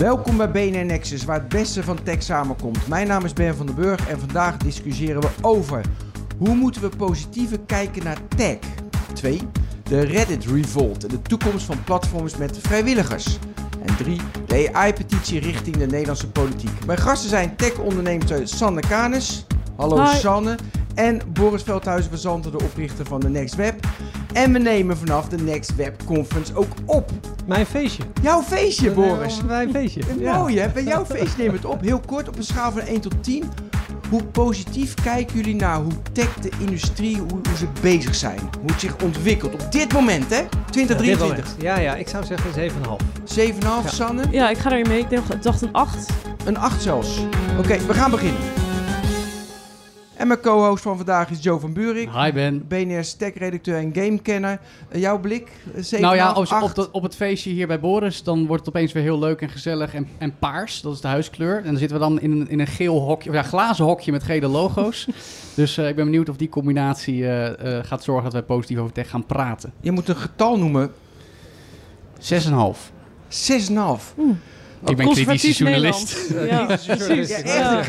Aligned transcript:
Welkom 0.00 0.36
bij 0.36 0.50
BNR 0.50 0.84
Nexus, 0.84 1.24
waar 1.24 1.38
het 1.38 1.48
beste 1.48 1.82
van 1.82 2.02
tech 2.02 2.22
samenkomt. 2.22 2.88
Mijn 2.88 3.06
naam 3.06 3.24
is 3.24 3.32
Ben 3.32 3.56
van 3.56 3.66
den 3.66 3.74
Burg 3.74 4.08
en 4.08 4.18
vandaag 4.18 4.56
discussiëren 4.56 5.20
we 5.20 5.28
over 5.40 5.84
hoe 6.38 6.54
moeten 6.54 6.82
we 6.82 6.88
positiever 6.88 7.60
kijken 7.66 8.04
naar 8.04 8.18
tech. 8.36 8.58
2. 9.12 9.40
De 9.82 10.00
Reddit 10.00 10.46
Revolt 10.46 11.02
en 11.04 11.08
de 11.08 11.22
toekomst 11.22 11.66
van 11.66 11.84
platforms 11.84 12.36
met 12.36 12.58
vrijwilligers. 12.58 13.38
En 13.86 13.96
3. 13.96 14.20
De 14.46 14.72
AI-petitie 14.72 15.40
richting 15.40 15.76
de 15.76 15.86
Nederlandse 15.86 16.30
politiek. 16.30 16.86
Mijn 16.86 16.98
gasten 16.98 17.28
zijn 17.28 17.56
tech-ondernemer 17.56 18.48
Sanne 18.48 18.80
Kanis. 18.80 19.46
Hallo 19.76 20.04
Hi. 20.04 20.16
Sanne. 20.16 20.56
En 20.94 21.20
Boris 21.32 21.62
Veldhuizen 21.62 22.10
van 22.10 22.18
Zanten, 22.18 22.50
de 22.52 22.58
oprichter 22.64 23.06
van 23.06 23.20
de 23.20 23.28
Next 23.28 23.54
Web. 23.54 23.74
En 24.32 24.52
we 24.52 24.58
nemen 24.58 24.96
vanaf 24.96 25.28
de 25.28 25.36
Next 25.36 25.76
Web 25.76 26.02
Conference 26.04 26.54
ook 26.54 26.72
op. 26.84 27.10
Mijn 27.46 27.66
feestje. 27.66 28.02
Jouw 28.22 28.42
feestje, 28.42 28.90
Boris. 28.90 29.42
Mijn 29.42 29.70
feestje. 29.70 30.02
Mooi 30.36 30.58
hè, 30.58 30.68
bij 30.68 30.84
jouw 30.84 31.04
feest 31.04 31.38
neem 31.38 31.52
het 31.52 31.64
op. 31.64 31.80
Heel 31.80 32.00
kort, 32.06 32.28
op 32.28 32.36
een 32.36 32.42
schaal 32.44 32.72
van 32.72 32.80
1 32.80 33.00
tot 33.00 33.22
10. 33.24 33.44
Hoe 34.10 34.22
positief 34.24 34.94
kijken 34.94 35.36
jullie 35.36 35.54
naar 35.54 35.76
hoe 35.76 35.92
tech, 36.12 36.34
de 36.34 36.50
industrie, 36.58 37.16
hoe, 37.16 37.28
hoe 37.28 37.56
ze 37.58 37.66
bezig 37.80 38.14
zijn? 38.14 38.38
Hoe 38.60 38.70
het 38.70 38.80
zich 38.80 38.96
ontwikkelt 39.02 39.52
op 39.54 39.72
dit 39.72 39.92
moment 39.92 40.30
hè? 40.30 40.42
2023. 40.70 41.54
Ja, 41.62 41.78
ja, 41.78 41.94
ik 41.94 42.08
zou 42.08 42.24
zeggen 42.24 42.70
7,5. 42.70 42.74
7,5 43.24 43.58
Ja. 43.62 43.80
Sanne? 43.88 44.22
Ja, 44.30 44.50
ik 44.50 44.58
ga 44.58 44.70
erin 44.72 44.88
mee. 44.88 44.98
Ik 44.98 45.10
dacht- 45.10 45.34
ik 45.34 45.42
dacht 45.42 45.62
een 45.62 45.72
8. 45.72 46.10
Een 46.44 46.58
8 46.58 46.82
zelfs. 46.82 47.18
Oké, 47.58 47.78
we 47.86 47.94
gaan 47.94 48.10
beginnen. 48.10 48.40
En 50.20 50.26
mijn 50.26 50.40
co-host 50.40 50.82
van 50.82 50.96
vandaag 50.96 51.30
is 51.30 51.42
Joe 51.42 51.60
van 51.60 51.72
Buurik. 51.72 52.08
Hi 52.12 52.32
Ben. 52.32 52.66
BNR's 52.68 53.14
tech-redacteur 53.14 53.76
en 53.76 53.94
gamekenner. 53.94 54.60
Eh, 54.88 55.00
jouw 55.00 55.20
blik? 55.20 55.50
7,5, 55.74 56.00
Nou 56.00 56.16
ja, 56.16 56.28
als, 56.28 56.50
8? 56.50 56.62
op, 56.62 56.74
de- 56.74 56.92
op 56.92 57.02
het 57.02 57.16
feestje 57.16 57.50
hier 57.50 57.66
bij 57.66 57.80
Boris, 57.80 58.22
dan 58.22 58.46
wordt 58.46 58.66
het 58.66 58.74
opeens 58.74 58.92
weer 58.92 59.02
heel 59.02 59.18
leuk 59.18 59.40
en 59.40 59.48
gezellig 59.48 59.94
en, 59.94 60.08
en 60.18 60.38
paars. 60.38 60.80
Dat 60.80 60.92
is 60.94 61.00
de 61.00 61.08
huiskleur. 61.08 61.56
En 61.58 61.64
dan 61.64 61.76
zitten 61.76 61.96
we 61.98 62.02
dan 62.02 62.20
in 62.20 62.30
een, 62.30 62.48
in 62.48 62.60
een 62.60 62.66
geel 62.66 63.00
hokje, 63.00 63.28
of 63.30 63.34
ja, 63.36 63.42
glazen 63.42 63.84
hokje 63.84 64.12
met 64.12 64.22
gele 64.22 64.46
logo's. 64.46 65.06
dus 65.54 65.78
eh, 65.78 65.88
ik 65.88 65.96
ben 65.96 66.04
benieuwd 66.04 66.28
of 66.28 66.36
die 66.36 66.48
combinatie 66.48 67.26
eh, 67.26 67.78
eh, 67.78 67.84
gaat 67.84 68.02
zorgen 68.04 68.24
dat 68.24 68.32
wij 68.32 68.42
positief 68.42 68.78
over 68.78 68.92
tech 68.92 69.10
gaan 69.10 69.26
praten. 69.26 69.72
Je 69.80 69.90
moet 69.90 70.08
een 70.08 70.16
getal 70.16 70.58
noemen. 70.58 70.92
6,5. 72.18 72.92
6,5. 73.28 74.14
Ik 74.86 74.96
ben 74.96 75.08
kritische 75.10 75.64
journalist. 75.64 76.32
Ja, 76.48 76.64
precies. 76.64 77.30
Echt 77.30 77.88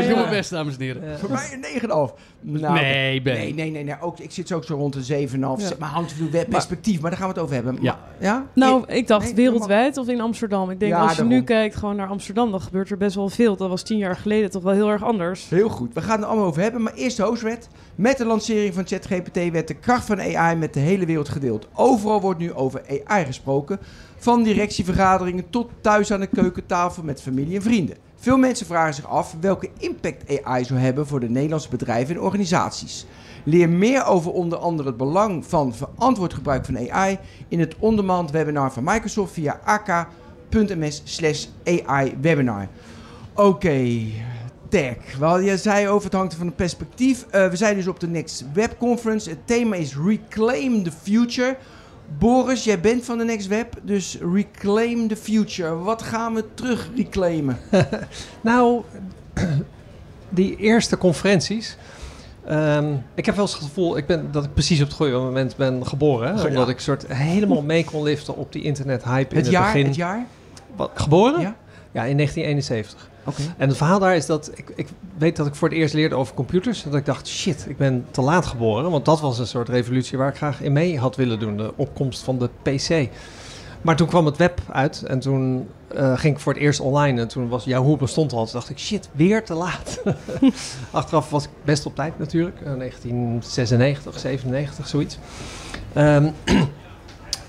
Ik 0.00 0.08
doe 0.08 0.16
mijn 0.16 0.30
best, 0.30 0.50
dames 0.50 0.74
en 0.76 0.82
heren. 0.82 1.18
Voor 1.18 1.30
mij 1.30 1.48
een 1.52 1.80
9,5. 1.80 2.14
Nou, 2.40 2.74
nee, 2.74 3.22
Ben. 3.22 3.34
Nee, 3.34 3.54
nee, 3.54 3.70
nee. 3.70 3.84
nee. 3.84 4.00
Ook, 4.00 4.18
ik 4.18 4.30
zit 4.30 4.48
zo 4.48 4.56
ook 4.56 4.64
zo 4.64 4.74
rond 4.74 5.06
de 5.06 5.26
7,5. 5.28 5.34
Ja. 5.38 5.56
Maar 5.78 5.88
hangt 5.88 6.12
van 6.12 6.28
het 6.30 6.48
perspectief. 6.48 7.00
Maar 7.00 7.10
daar 7.10 7.18
gaan 7.18 7.28
we 7.28 7.34
het 7.34 7.42
over 7.42 7.54
hebben. 7.54 7.78
Ja. 7.80 7.98
Ja? 8.20 8.46
Nou, 8.52 8.84
ik 8.86 9.06
dacht 9.06 9.24
Nee, 9.24 9.34
wereldwijd 9.34 9.96
of 9.96 10.08
in 10.08 10.20
Amsterdam. 10.20 10.70
Ik 10.70 10.80
denk 10.80 10.92
Ja, 10.92 11.02
als 11.02 11.16
je 11.16 11.24
nu 11.24 11.42
kijkt 11.42 11.76
gewoon 11.76 11.96
naar 11.96 12.08
Amsterdam, 12.08 12.50
dan 12.50 12.60
gebeurt 12.60 12.90
er 12.90 12.96
best 12.96 13.14
wel 13.14 13.28
veel. 13.28 13.56
Dat 13.56 13.68
was 13.68 13.82
tien 13.82 13.98
jaar 13.98 14.16
geleden 14.16 14.50
toch 14.50 14.62
wel 14.62 14.72
heel 14.72 14.90
erg 14.90 15.04
anders. 15.04 15.48
Heel 15.48 15.68
goed. 15.68 15.94
We 15.94 16.00
gaan 16.00 16.10
het 16.10 16.20
er 16.20 16.26
allemaal 16.26 16.46
over 16.46 16.62
hebben. 16.62 16.82
Maar 16.82 16.94
eerst 16.94 17.16
de 17.16 17.22
hostwet. 17.22 17.68
Met 17.94 18.18
de 18.18 18.24
lancering 18.24 18.74
van 18.74 18.86
ChatGPT 18.86 19.50
werd 19.50 19.68
de 19.68 19.74
kracht 19.74 20.04
van 20.06 20.20
AI 20.20 20.56
met 20.56 20.74
de 20.74 20.80
hele 20.80 21.06
wereld 21.06 21.28
gedeeld. 21.28 21.68
Overal 21.74 22.20
wordt 22.20 22.40
nu 22.40 22.52
over 22.52 22.82
AI 23.06 23.24
gesproken. 23.24 23.78
Van 24.18 24.42
directievergaderingen 24.42 25.50
tot 25.50 25.70
thuis 25.80 26.12
aan 26.12 26.20
de 26.20 26.26
keukentafel 26.26 27.02
met 27.02 27.22
familie 27.22 27.56
en 27.56 27.62
vrienden. 27.62 27.96
Veel 28.16 28.38
mensen 28.38 28.66
vragen 28.66 28.94
zich 28.94 29.06
af 29.06 29.36
welke 29.40 29.70
impact 29.78 30.42
AI 30.42 30.64
zou 30.64 30.80
hebben 30.80 31.06
voor 31.06 31.20
de 31.20 31.28
Nederlandse 31.28 31.68
bedrijven 31.68 32.14
en 32.14 32.20
organisaties. 32.20 33.06
Leer 33.44 33.68
meer 33.68 34.04
over 34.04 34.32
onder 34.32 34.58
andere 34.58 34.88
het 34.88 34.96
belang 34.96 35.46
van 35.46 35.74
verantwoord 35.74 36.34
gebruik 36.34 36.64
van 36.64 36.90
AI 36.90 37.18
in 37.48 37.60
het 37.60 37.74
on-demand 37.78 38.30
webinar 38.30 38.72
van 38.72 38.84
Microsoft 38.84 39.32
via 39.32 39.60
ak.ms 39.64 41.02
slash 41.04 41.46
AI 41.64 42.16
webinar. 42.20 42.68
Oké, 43.34 44.00
tech. 44.68 44.96
Wel, 45.18 45.38
je 45.38 45.56
zei 45.56 45.88
over 45.88 46.04
het 46.04 46.18
hangt 46.18 46.34
van 46.34 46.46
een 46.46 46.54
perspectief. 46.54 47.26
Eh, 47.30 47.48
we 47.48 47.56
zijn 47.56 47.76
dus 47.76 47.86
op 47.86 48.00
de 48.00 48.08
Next 48.08 48.44
Web 48.52 48.78
Conference. 48.78 49.30
Het 49.30 49.46
thema 49.46 49.76
is 49.76 49.96
Reclaim 49.96 50.82
the 50.82 50.92
Future. 51.02 51.56
Boris, 52.18 52.64
jij 52.64 52.80
bent 52.80 53.04
van 53.04 53.18
de 53.18 53.24
Next 53.24 53.46
Web, 53.46 53.74
dus 53.82 54.18
Reclaim 54.34 55.08
the 55.08 55.16
Future. 55.16 55.74
Wat 55.74 56.02
gaan 56.02 56.34
we 56.34 56.44
terug 56.54 56.88
reclaimen? 56.96 57.58
Nou, 58.40 58.82
die 60.28 60.56
eerste 60.56 60.98
conferenties. 60.98 61.76
ehm, 62.46 62.94
ik 63.14 63.26
heb 63.26 63.34
wel 63.34 63.44
eens 63.44 63.54
het 63.54 63.62
gevoel 63.62 63.96
ik 63.96 64.06
ben, 64.06 64.28
dat 64.30 64.44
ik 64.44 64.54
precies 64.54 64.80
op 64.80 64.86
het 64.86 64.96
goede 64.96 65.12
moment 65.12 65.56
ben 65.56 65.86
geboren. 65.86 66.34
Hè? 66.34 66.42
Ja. 66.42 66.48
Omdat 66.48 66.68
ik 66.68 66.80
soort 66.80 67.06
helemaal 67.12 67.62
mee 67.62 67.84
kon 67.84 68.02
liften 68.02 68.36
op 68.36 68.52
die 68.52 68.62
internet-hype 68.62 69.30
in 69.30 69.36
Het 69.36 69.44
het 69.46 69.54
jaar? 69.54 69.72
begin. 69.72 69.86
Het 69.86 69.96
jaar? 69.96 70.26
Wat, 70.76 70.90
geboren? 70.94 71.40
Ja? 71.40 71.56
Ja, 71.92 72.04
in 72.04 72.16
1971. 72.16 73.08
En 73.56 73.68
het 73.68 73.76
verhaal 73.76 73.98
daar 73.98 74.16
is 74.16 74.26
dat 74.26 74.50
ik, 74.54 74.72
ik 74.74 74.88
weet 75.18 75.36
dat 75.36 75.46
ik 75.46 75.54
voor 75.54 75.68
het 75.68 75.76
eerst 75.76 75.94
leerde 75.94 76.14
over 76.14 76.34
computers. 76.34 76.82
Dat 76.82 76.94
ik 76.94 77.06
dacht, 77.06 77.28
shit, 77.28 77.66
ik 77.68 77.76
ben 77.76 78.06
te 78.10 78.20
laat 78.20 78.46
geboren. 78.46 78.90
Want 78.90 79.04
dat 79.04 79.20
was 79.20 79.38
een 79.38 79.46
soort 79.46 79.68
revolutie 79.68 80.18
waar 80.18 80.28
ik 80.28 80.36
graag 80.36 80.62
in 80.62 80.72
mee 80.72 80.98
had 80.98 81.16
willen 81.16 81.38
doen. 81.38 81.56
De 81.56 81.72
opkomst 81.76 82.22
van 82.22 82.38
de 82.38 82.48
PC. 82.62 83.08
Maar 83.82 83.96
toen 83.96 84.06
kwam 84.06 84.26
het 84.26 84.36
web 84.36 84.60
uit 84.72 85.02
en 85.02 85.20
toen 85.20 85.68
eh, 85.88 86.18
ging 86.18 86.34
ik 86.34 86.40
voor 86.40 86.52
het 86.52 86.62
eerst 86.62 86.80
online. 86.80 87.20
En 87.20 87.28
toen 87.28 87.48
was 87.48 87.64
Yahoo 87.64 87.96
bestond 87.96 88.32
al. 88.32 88.44
Toen 88.44 88.52
dacht 88.52 88.70
ik, 88.70 88.78
shit, 88.78 89.08
weer 89.12 89.44
te 89.44 89.54
laat. 89.54 90.02
Achteraf 90.90 91.30
was 91.30 91.44
ik 91.44 91.50
best 91.64 91.86
op 91.86 91.94
tijd 91.94 92.18
natuurlijk. 92.18 92.60
Eh, 92.60 92.72
1996, 92.76 94.18
97, 94.18 94.88
zoiets. 94.88 95.18
Ehm, 95.92 96.30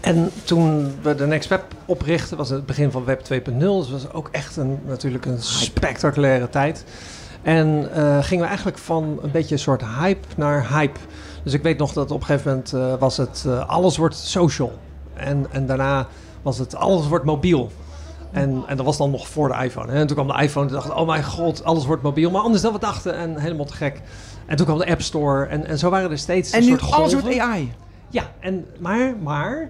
en 0.02 0.32
toen 0.44 0.96
we 1.02 1.16
de 1.16 1.28
Next 1.28 1.50
Web 1.50 1.64
oprichten, 1.86 2.38
was 2.38 2.50
het 2.50 2.66
begin 2.66 2.92
van 2.92 3.06
Web 3.06 3.22
2.0. 3.22 3.58
Dus 3.58 3.92
was 3.92 4.12
ook 4.12 4.30
echt 4.32 4.58
een, 4.58 4.80
natuurlijk 4.86 5.26
een 5.26 5.42
spectaculaire 5.42 6.50
tijd. 6.50 6.86
En 7.42 7.90
eh, 7.94 8.24
gingen 8.24 8.44
we 8.44 8.48
eigenlijk 8.48 8.78
van 8.78 9.20
een 9.22 9.32
beetje 9.32 9.56
een 9.56 9.62
soort 9.62 9.84
hype 10.00 10.28
naar 10.36 10.70
hype. 10.70 11.00
Dus 11.44 11.54
ik 11.54 11.64
weet 11.64 11.78
nog 11.78 11.94
dat 11.94 12.12
op 12.12 12.20
een 12.20 12.26
gegeven 12.26 12.50
moment 12.50 12.74
eh, 12.74 13.00
was 13.00 13.18
het 13.18 13.44
eh, 13.48 13.70
alles 13.70 13.98
wordt 13.98 14.16
social. 14.16 14.72
En, 15.14 15.46
en 15.52 15.66
daarna 15.66 16.08
was 16.42 16.58
het 16.58 16.76
alles 16.76 17.08
wordt 17.08 17.26
mobiel. 17.26 17.72
En, 18.32 18.64
en 18.68 18.78
dat 18.78 18.86
was 18.86 18.98
dan 18.98 19.12
nog 19.12 19.28
voor 19.28 19.48
de 19.48 19.64
iPhone. 19.64 19.92
Hè? 19.92 20.00
En 20.00 20.08
toen 20.08 20.16
kwam 20.16 20.38
de 20.38 20.44
iPhone 20.44 20.68
en 20.68 20.74
dacht 20.74 20.94
oh 20.94 21.08
mijn 21.08 21.24
god, 21.24 21.64
alles 21.64 21.86
wordt 21.86 22.04
mobiel. 22.04 22.32
Maar 22.32 22.42
anders 22.42 22.62
dan 22.62 22.74
we 22.74 22.80
dachten 22.80 23.16
en 23.16 23.38
helemaal 23.38 23.66
te 23.66 23.74
gek. 23.74 24.02
En 24.46 24.56
toen 24.56 24.66
kwam 24.66 24.78
de 24.78 24.88
App 24.90 25.02
Store 25.02 25.46
en, 25.46 25.66
en 25.66 25.78
zo 25.78 25.90
waren 25.90 26.12
er 26.12 26.18
steeds 26.18 26.52
En 26.52 26.60
een 26.60 26.66
nu 26.66 26.78
soort 26.78 26.92
alles 26.92 27.12
golven. 27.12 27.22
wordt 27.22 27.40
AI. 27.40 27.74
Ja, 28.10 28.32
en, 28.40 28.66
maar, 28.80 29.14
maar, 29.24 29.70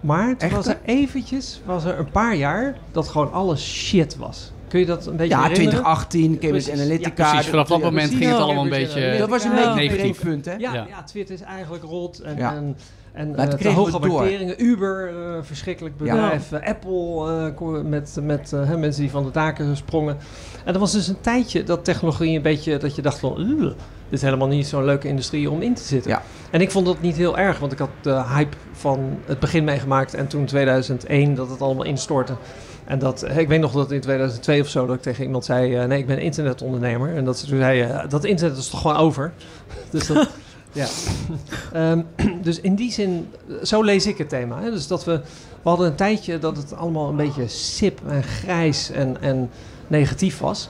maar 0.00 0.36
toen 0.36 0.50
was 0.50 0.66
er 0.66 0.78
eventjes, 0.84 1.60
was 1.64 1.84
er 1.84 1.98
een 1.98 2.10
paar 2.10 2.34
jaar 2.36 2.74
dat 2.92 3.08
gewoon 3.08 3.32
alles 3.32 3.64
shit 3.72 4.16
was. 4.16 4.52
Kun 4.68 4.80
je 4.80 4.86
dat 4.86 5.06
een 5.06 5.16
beetje 5.16 5.34
Ja, 5.34 5.42
herinneren? 5.42 5.70
2018, 5.70 6.38
Cambridge 6.38 6.48
Precies. 6.70 6.84
Analytica. 6.84 7.24
Ja, 7.24 7.30
precies. 7.30 7.50
Vanaf 7.50 7.68
dat 7.68 7.78
moment 7.80 7.96
precies. 7.96 8.18
ging 8.18 8.30
het 8.30 8.40
allemaal 8.40 8.64
een 8.64 8.70
Cambridge 8.70 9.00
beetje... 9.00 9.18
Dat 9.18 9.28
was 9.28 9.44
een 9.44 9.50
Ja. 9.50 9.56
beetje 9.56 9.70
een 9.70 9.76
Negatief. 9.76 10.20
breekpunt, 10.20 10.44
hè? 10.44 10.52
Ja, 10.52 10.74
Ja. 10.74 10.86
ja. 10.88 11.02
Twitter 11.02 11.34
is 11.34 11.40
eigenlijk 11.40 11.84
rot 11.84 12.18
en, 12.18 12.36
Ja. 12.36 12.54
en, 12.54 12.76
en 13.12 13.30
Maar 13.30 13.48
eh, 13.54 13.74
hoge 13.74 13.98
waarderingen. 14.08 14.64
Uber, 14.64 15.08
eh, 15.08 15.38
verschrikkelijk 15.42 15.94
Ja. 15.98 16.04
bedrijf. 16.14 16.52
Eh, 16.52 16.68
Apple 16.68 17.52
eh, 17.58 17.82
met, 17.84 18.16
met 18.22 18.52
eh, 18.52 18.66
hè, 18.68 18.76
mensen 18.76 19.02
die 19.02 19.10
van 19.10 19.24
de 19.24 19.30
daken 19.30 19.76
sprongen. 19.76 20.16
En 20.64 20.74
er 20.74 20.80
was 20.80 20.92
dus 20.92 21.08
een 21.08 21.20
tijdje 21.20 21.62
dat 21.64 21.84
technologie 21.84 22.36
een 22.36 22.42
beetje, 22.42 22.76
dat 22.76 22.94
je 22.96 23.02
dacht 23.02 23.18
van, 23.18 23.40
"Ugh, 23.40 23.72
dit 24.10 24.18
is 24.18 24.22
helemaal 24.22 24.48
niet 24.48 24.66
zo'n 24.66 24.84
leuke 24.84 25.08
industrie 25.08 25.50
om 25.50 25.62
in 25.62 25.74
te 25.74 25.82
zitten. 25.82 26.10
Ja. 26.10 26.22
En 26.50 26.60
ik 26.60 26.70
vond 26.70 26.86
dat 26.86 27.00
niet 27.00 27.16
heel 27.16 27.38
erg, 27.38 27.58
want 27.58 27.72
ik 27.72 27.78
had 27.78 27.90
de 28.00 28.22
hype 28.34 28.56
van 28.72 29.18
het 29.24 29.38
begin 29.38 29.64
meegemaakt 29.64 30.14
en 30.14 30.26
toen 30.26 30.44
2001 30.44 31.34
dat 31.34 31.50
het 31.50 31.60
allemaal 31.60 31.84
instortte. 31.84 32.32
En 32.84 32.98
dat, 32.98 33.24
ik 33.36 33.48
weet 33.48 33.60
nog 33.60 33.72
dat 33.72 33.90
in 33.90 34.00
2002 34.00 34.60
of 34.60 34.68
zo 34.68 34.86
dat 34.86 34.96
ik 34.96 35.02
tegen 35.02 35.24
iemand 35.24 35.44
zei, 35.44 35.76
eh, 35.76 35.84
nee, 35.84 35.98
ik 35.98 36.06
ben 36.06 36.18
internetondernemer. 36.18 37.16
En 37.16 37.24
dat 37.24 37.38
ze 37.38 37.46
toen 37.46 37.58
zei, 37.58 37.80
eh, 37.80 38.08
dat 38.08 38.24
internet 38.24 38.58
is 38.58 38.68
toch 38.68 38.80
gewoon 38.80 38.96
over. 38.96 39.32
dus 39.90 40.06
dat, 40.06 40.28
ja. 40.72 40.86
Ehm, 41.72 42.02
dus 42.42 42.60
in 42.60 42.74
die 42.74 42.92
zin, 42.92 43.28
zo 43.62 43.82
lees 43.82 44.06
ik 44.06 44.18
het 44.18 44.28
thema. 44.28 44.60
Hè? 44.60 44.70
Dus 44.70 44.86
dat 44.86 45.04
we, 45.04 45.20
we 45.62 45.68
hadden 45.68 45.86
een 45.86 45.94
tijdje 45.94 46.38
dat 46.38 46.56
het 46.56 46.76
allemaal 46.76 47.08
een 47.08 47.16
beetje 47.16 47.48
sip 47.48 48.00
en 48.06 48.22
grijs 48.22 48.90
en, 48.90 49.20
en 49.20 49.50
negatief 49.86 50.38
was. 50.38 50.68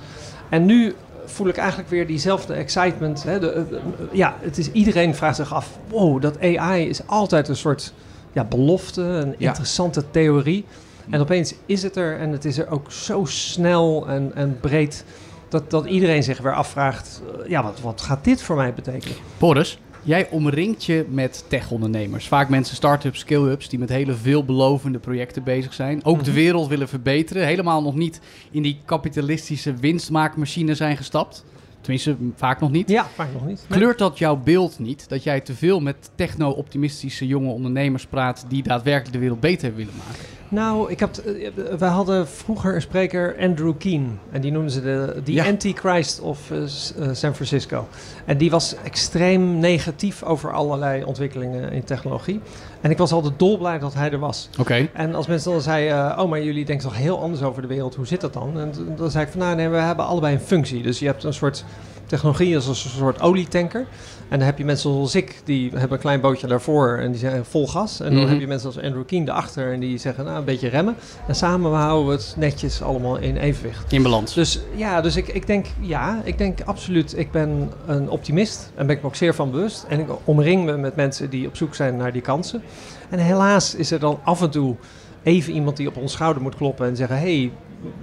En 0.48 0.66
nu 0.66 0.94
voel 1.30 1.48
ik 1.48 1.56
eigenlijk 1.56 1.88
weer 1.88 2.06
diezelfde 2.06 2.54
excitement. 2.54 3.22
Hè? 3.22 3.38
De, 3.38 3.50
eh, 3.50 3.60
eh, 3.60 3.78
ja, 4.12 4.36
het 4.40 4.58
is, 4.58 4.72
iedereen 4.72 5.14
vraagt 5.14 5.36
zich 5.36 5.54
af, 5.54 5.78
wow, 5.88 6.22
dat 6.22 6.40
AI 6.40 6.88
is 6.88 7.06
altijd 7.06 7.48
een 7.48 7.56
soort 7.56 7.92
ja, 8.32 8.44
belofte, 8.44 9.02
een 9.02 9.34
Ja. 9.38 9.48
interessante 9.48 10.10
theorie. 10.10 10.64
En 11.10 11.20
opeens 11.20 11.54
is 11.66 11.82
het 11.82 11.96
er 11.96 12.18
en 12.18 12.30
het 12.32 12.44
is 12.44 12.58
er 12.58 12.70
ook 12.70 12.92
zo 12.92 13.24
snel 13.24 14.08
en, 14.08 14.32
en 14.34 14.58
breed... 14.60 15.04
Dat, 15.48 15.70
dat 15.70 15.84
iedereen 15.86 16.22
zich 16.22 16.38
weer 16.38 16.54
afvraagt, 16.54 17.22
eh, 17.42 17.48
ja, 17.50 17.62
wat, 17.62 17.80
wat 17.80 18.00
gaat 18.00 18.24
dit 18.24 18.42
voor 18.42 18.56
mij 18.56 18.74
betekenen? 18.74 19.16
Boris, 19.38 19.78
jij 20.02 20.28
omringt 20.30 20.84
je 20.84 21.04
met 21.08 21.44
tech-ondernemers. 21.48 22.28
Vaak 22.28 22.48
mensen, 22.48 22.76
start-ups, 22.76 23.18
skill-ups, 23.18 23.68
die 23.68 23.78
met 23.78 23.88
hele 23.88 24.14
veelbelovende 24.14 24.98
projecten 24.98 25.42
bezig 25.44 25.74
zijn. 25.74 26.04
Ook 26.04 26.24
de 26.24 26.30
Mhm. 26.30 26.38
wereld 26.40 26.68
willen 26.68 26.88
verbeteren. 26.88 27.46
Helemaal 27.46 27.82
nog 27.82 27.94
niet 27.94 28.20
in 28.50 28.62
die 28.62 28.80
kapitalistische 28.84 29.74
winstmaakmachine 29.74 30.74
zijn 30.74 30.96
gestapt. 30.96 31.44
Tenminste, 31.80 32.16
vaak 32.36 32.60
nog 32.60 32.70
niet. 32.70 32.88
Ja, 32.88 33.06
vaak 33.14 33.32
nog 33.32 33.46
niet. 33.46 33.64
Kleurt 33.68 33.98
dat 33.98 34.18
jouw 34.18 34.36
beeld 34.36 34.78
niet? 34.78 35.08
Dat 35.08 35.22
jij 35.22 35.40
te 35.40 35.54
veel 35.54 35.80
met 35.80 36.10
techno-optimistische 36.14 37.26
jonge 37.26 37.50
ondernemers 37.52 38.06
praat 38.06 38.44
die 38.48 38.62
daadwerkelijk 38.62 39.12
de 39.12 39.18
wereld 39.18 39.40
beter 39.40 39.74
willen 39.74 39.94
maken? 40.06 40.24
Nou, 40.50 40.90
ik 40.90 41.00
heb, 41.00 41.16
eh, 41.16 41.50
we 41.78 41.84
hadden 41.84 42.28
vroeger 42.28 42.74
een 42.74 42.80
spreker, 42.80 43.36
Andrew 43.40 43.72
Keen. 43.78 44.18
En 44.30 44.40
die 44.40 44.52
noemden 44.52 44.70
ze 44.70 44.80
de 45.24 45.32
Ja. 45.32 45.46
Antichrist 45.46 46.20
of 46.20 46.50
eh, 46.50 46.58
eh, 46.58 46.68
San 47.12 47.34
Francisco. 47.34 47.88
En 48.24 48.38
die 48.38 48.50
was 48.50 48.74
extreem 48.84 49.58
negatief 49.58 50.22
over 50.22 50.52
allerlei 50.52 51.04
ontwikkelingen 51.04 51.72
in 51.72 51.84
technologie. 51.84 52.40
En 52.80 52.90
ik 52.90 52.98
was 52.98 53.12
altijd 53.12 53.38
dolblij 53.38 53.78
dat 53.78 53.94
hij 53.94 54.10
er 54.10 54.18
was. 54.18 54.48
Oké. 54.58 54.88
En 54.92 55.14
als 55.14 55.26
mensen 55.26 55.52
dan 55.52 55.60
zeiden, 55.60 56.18
oh, 56.18 56.28
maar 56.28 56.42
jullie 56.42 56.64
denken 56.64 56.88
toch 56.88 56.96
heel 56.96 57.20
anders 57.20 57.42
over 57.42 57.62
de 57.62 57.68
wereld, 57.68 57.94
hoe 57.94 58.06
zit 58.06 58.20
dat 58.20 58.32
dan? 58.32 58.60
En 58.60 58.72
dan 58.96 59.10
zei 59.10 59.24
ik 59.24 59.30
van, 59.30 59.40
nou 59.40 59.56
nee, 59.56 59.68
we 59.68 59.76
hebben 59.76 60.04
allebei 60.04 60.34
een 60.34 60.40
functie. 60.40 60.82
Dus 60.82 60.98
je 60.98 61.06
hebt 61.06 61.24
een 61.24 61.34
soort 61.34 61.64
technologie 62.06 62.56
als 62.56 62.66
een 62.66 62.74
soort 62.74 63.20
olietanker. 63.20 63.86
En 64.30 64.38
dan 64.38 64.46
heb 64.46 64.58
je 64.58 64.64
mensen 64.64 64.92
zoals 64.92 65.14
ik, 65.14 65.40
die 65.44 65.70
hebben 65.70 65.92
een 65.92 65.98
klein 65.98 66.20
bootje 66.20 66.46
daarvoor 66.46 66.98
en 66.98 67.10
die 67.10 67.20
zijn 67.20 67.44
vol 67.44 67.68
gas. 67.68 68.00
En 68.00 68.12
dan 68.14 68.22
Mhm. 68.22 68.30
heb 68.30 68.40
je 68.40 68.46
mensen 68.46 68.66
als 68.68 68.80
Andrew 68.80 69.04
Keen 69.06 69.28
erachter 69.28 69.72
en 69.72 69.80
die 69.80 69.98
zeggen, 69.98 70.24
nou, 70.24 70.38
een 70.38 70.44
beetje 70.44 70.68
remmen. 70.68 70.94
En 71.26 71.34
samen 71.34 71.72
houden 71.72 72.06
we 72.06 72.12
het 72.12 72.34
netjes 72.36 72.82
allemaal 72.82 73.16
in 73.16 73.36
evenwicht. 73.36 73.92
In 73.92 74.02
balans. 74.02 74.34
Dus 74.34 74.60
ja, 74.74 75.00
dus 75.00 75.16
ik, 75.16 75.28
ik 75.28 75.46
denk, 75.46 75.66
ja, 75.80 76.20
ik 76.24 76.38
denk 76.38 76.58
absoluut, 76.64 77.18
ik 77.18 77.30
ben 77.30 77.70
een 77.86 78.10
optimist 78.10 78.70
en 78.74 78.86
ben 78.86 78.96
ik 78.96 79.02
me 79.02 79.08
ook 79.08 79.14
zeer 79.16 79.34
van 79.34 79.50
bewust. 79.50 79.84
En 79.88 80.00
ik 80.00 80.06
omring 80.24 80.64
me 80.64 80.76
met 80.76 80.96
mensen 80.96 81.30
die 81.30 81.46
op 81.46 81.56
zoek 81.56 81.74
zijn 81.74 81.96
naar 81.96 82.12
die 82.12 82.22
kansen. 82.22 82.62
En 83.08 83.18
helaas 83.18 83.74
is 83.74 83.90
er 83.90 83.98
dan 83.98 84.18
af 84.24 84.42
en 84.42 84.50
toe 84.50 84.76
even 85.22 85.52
iemand 85.52 85.76
die 85.76 85.88
op 85.88 85.96
ons 85.96 86.12
schouder 86.12 86.42
moet 86.42 86.54
kloppen 86.56 86.86
en 86.86 86.96
zeggen, 86.96 87.16
hey, 87.18 87.50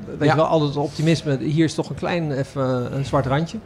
weet 0.07 0.18
Ja. 0.19 0.25
je 0.25 0.35
wel, 0.35 0.45
altijd 0.45 0.75
optimisme, 0.75 1.38
hier 1.39 1.63
is 1.65 1.74
toch 1.74 1.89
een 1.89 1.95
klein, 1.95 2.31
even 2.31 2.95
een 2.95 3.06
zwart 3.06 3.25
randje. 3.25 3.57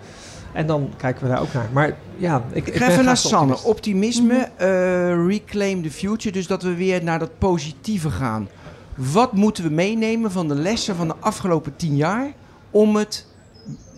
En 0.53 0.68
dan 0.68 0.89
kijken 0.98 1.24
we 1.24 1.30
daar 1.30 1.42
ook 1.42 1.53
naar. 1.53 1.69
Maar 1.74 1.95
ja, 2.18 2.44
ik, 2.51 2.68
Ik 2.68 2.74
ik 2.74 2.81
ga 2.81 2.89
even 2.89 3.06
naar 3.06 3.13
de 3.13 3.19
Sanne. 3.19 3.53
optimist. 3.53 3.65
Optimisme, 3.65 4.33
Mhm. 4.57 4.63
eh, 4.68 5.27
reclaim 5.27 5.81
the 5.83 5.92
future. 5.92 6.31
Dus 6.31 6.48
dat 6.48 6.63
we 6.63 6.75
weer 6.75 7.03
naar 7.03 7.19
dat 7.19 7.38
positieve 7.38 8.09
gaan. 8.09 8.48
Wat 8.95 9.33
moeten 9.33 9.63
we 9.63 9.69
meenemen 9.69 10.31
van 10.31 10.48
de 10.48 10.56
lessen 10.56 10.95
van 10.95 11.07
de 11.07 11.15
afgelopen 11.19 11.75
tien 11.75 11.95
jaar 11.95 12.31
om 12.71 12.95
het, 12.95 13.25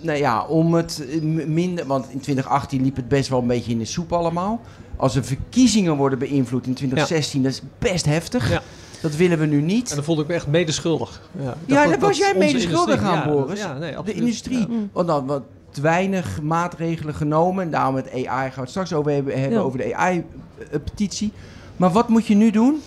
nou 0.01 0.17
ja, 0.17 0.45
om 0.45 0.73
het 0.73 1.05
eh, 1.09 1.21
minder, 1.47 1.85
want 1.85 2.05
in 2.09 2.19
2018 2.19 2.83
liep 2.83 2.95
het 2.95 3.07
best 3.07 3.29
wel 3.29 3.39
een 3.39 3.47
beetje 3.47 3.71
in 3.71 3.77
de 3.79 3.85
soep 3.85 4.13
allemaal. 4.13 4.61
Als 4.95 5.15
er 5.15 5.23
verkiezingen 5.23 5.95
worden 5.97 6.19
beïnvloed 6.19 6.67
in 6.67 6.73
2016, 6.73 7.43
dat 7.43 7.51
is 7.51 7.61
best 7.79 8.05
heftig. 8.05 8.49
Ja. 8.49 8.61
Dat 9.01 9.15
willen 9.15 9.39
we 9.39 9.45
nu 9.45 9.61
niet. 9.61 9.89
En 9.89 9.95
dan 9.95 10.03
voelde 10.05 10.21
ik 10.21 10.27
me 10.27 10.33
echt 10.33 10.47
medeschuldig. 10.47 11.21
Ja, 11.39 11.55
Ja, 11.65 11.85
daar 11.87 11.99
was 11.99 12.17
jij 12.17 12.33
medeschuldig 12.37 13.01
aan, 13.03 13.13
ja, 13.13 13.27
Boris. 13.27 13.59
Ja, 13.59 13.77
nee, 13.77 13.91
de 13.91 13.97
absoluut. 13.97 14.19
industrie. 14.21 14.57
Ja. 14.59 14.67
Want 14.91 15.07
dan 15.07 15.25
wat 15.25 15.43
te 15.73 15.81
weinig 15.81 16.41
maatregelen 16.41 17.15
genomen. 17.15 17.63
En 17.63 17.71
daarom 17.71 17.93
met 17.93 18.11
AI 18.11 18.25
gaan 18.25 18.51
we 18.55 18.61
het 18.61 18.69
straks 18.69 18.93
over 18.93 19.11
hebben, 19.11 19.39
hebben 19.39 19.59
Ja. 19.59 19.63
over 19.65 19.77
de 19.77 19.95
AI-petitie. 19.95 21.31
Maar 21.77 21.91
wat 21.91 22.09
moet 22.09 22.25
je 22.25 22.35
nu 22.35 22.51
doen 22.51 22.81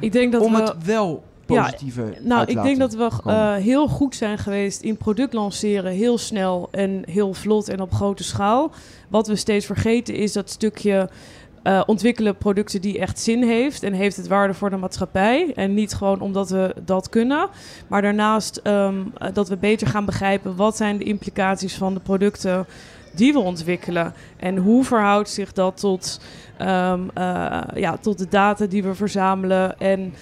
Ik 0.00 0.12
denk 0.12 0.32
dat 0.32 0.42
om 0.42 0.52
we... 0.52 0.60
het 0.62 0.84
wel 0.84 1.22
Ja, 1.46 1.62
positieve 1.62 2.14
Nou, 2.20 2.38
uit 2.38 2.48
te 2.48 2.54
ik 2.54 2.62
denk 2.62 2.78
dat 2.78 2.94
we 2.94 3.30
eh, 3.30 3.54
heel 3.54 3.88
goed 3.88 4.14
zijn 4.14 4.38
geweest 4.38 4.80
in 4.82 4.96
product 4.96 5.32
lanceren, 5.32 5.92
heel 5.92 6.18
snel 6.18 6.68
en 6.70 7.02
heel 7.10 7.34
vlot 7.34 7.68
en 7.68 7.80
op 7.80 7.92
grote 7.92 8.24
schaal. 8.24 8.70
Wat 9.08 9.26
we 9.26 9.36
steeds 9.36 9.66
vergeten 9.66 10.14
is 10.14 10.32
dat 10.32 10.50
stukje 10.50 11.08
eh, 11.66 11.82
ontwikkelen 11.86 12.36
producten 12.36 12.80
die 12.80 12.98
echt 12.98 13.18
zin 13.18 13.42
heeft 13.42 13.82
en 13.82 13.92
heeft 13.92 14.16
het 14.16 14.26
waarde 14.26 14.54
voor 14.54 14.70
de 14.70 14.76
maatschappij. 14.76 15.52
En 15.54 15.74
niet 15.74 15.94
gewoon 15.94 16.20
omdat 16.20 16.50
we 16.50 16.74
dat 16.84 17.08
kunnen, 17.08 17.48
maar 17.86 18.02
daarnaast 18.02 18.56
ehm, 18.56 18.94
eh, 19.18 19.28
dat 19.32 19.48
we 19.48 19.56
beter 19.56 19.86
gaan 19.86 20.04
begrijpen 20.04 20.56
wat 20.56 20.76
zijn 20.76 20.96
de 20.96 21.04
implicaties 21.04 21.74
van 21.74 21.94
de 21.94 22.00
producten 22.00 22.66
die 23.14 23.32
we 23.32 23.38
ontwikkelen 23.38 24.14
en 24.36 24.56
hoe 24.56 24.84
verhoudt 24.84 25.28
zich 25.28 25.52
dat 25.52 25.76
tot, 25.80 26.20
ehm, 26.58 27.00
eh, 27.14 27.60
ja, 27.74 27.96
tot 27.96 28.18
de 28.18 28.28
data 28.28 28.66
die 28.66 28.82
we 28.82 28.94
verzamelen 28.94 29.78
en 29.78 30.14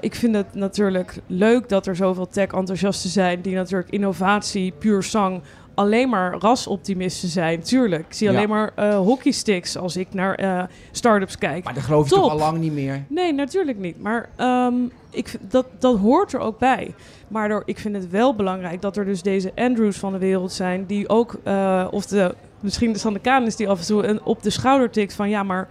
ik 0.00 0.14
vind 0.14 0.34
het 0.34 0.54
natuurlijk 0.54 1.20
leuk 1.26 1.68
dat 1.68 1.86
er 1.86 1.96
zoveel 1.96 2.28
tech-enthousiasten 2.28 3.10
zijn 3.10 3.40
die 3.40 3.54
natuurlijk 3.54 3.90
innovatie, 3.90 4.72
puur 4.78 5.02
zang, 5.02 5.42
alleen 5.80 6.08
maar 6.08 6.34
rasoptimisten 6.38 7.28
zijn. 7.28 7.62
Tuurlijk, 7.62 8.06
ik 8.06 8.12
zie 8.14 8.30
Ja. 8.30 8.36
alleen 8.36 8.48
maar 8.48 8.72
eh 8.74 8.96
hockeysticks 8.96 9.76
als 9.76 9.96
ik 9.96 10.06
naar 10.14 10.34
eh 10.34 10.62
start-ups 10.90 11.38
kijk. 11.38 11.64
Maar 11.64 11.74
dat 11.74 11.82
geloof 11.82 12.04
je 12.08 12.14
Top. 12.14 12.22
toch 12.22 12.32
al 12.32 12.38
lang 12.38 12.58
niet 12.58 12.72
meer? 12.72 13.04
Nee, 13.08 13.32
natuurlijk 13.32 13.78
niet. 13.78 14.02
Maar 14.02 14.28
ehm, 14.36 14.74
ik, 15.10 15.34
dat, 15.40 15.66
dat 15.78 15.98
hoort 15.98 16.32
er 16.32 16.40
ook 16.40 16.58
bij. 16.58 16.94
Maar 17.28 17.48
door, 17.48 17.62
ik 17.64 17.78
vind 17.78 17.94
het 17.96 18.10
wel 18.10 18.34
belangrijk 18.34 18.80
dat 18.82 18.96
er 18.96 19.04
dus 19.04 19.22
deze 19.22 19.52
Andrews 19.54 19.96
van 19.96 20.12
de 20.12 20.18
wereld 20.18 20.52
zijn... 20.52 20.84
die 20.86 21.08
ook, 21.08 21.36
eh, 21.44 21.86
of 21.90 22.06
de, 22.06 22.34
misschien 22.60 22.92
de 22.92 22.98
Sander 22.98 23.20
Kanis 23.20 23.56
die 23.56 23.68
af 23.68 23.80
en 23.80 23.86
toe 23.86 24.06
een, 24.06 24.22
op 24.22 24.42
de 24.42 24.50
schouder 24.50 24.90
tikt 24.90 25.12
van... 25.12 25.28
ja, 25.28 25.42
maar 25.42 25.68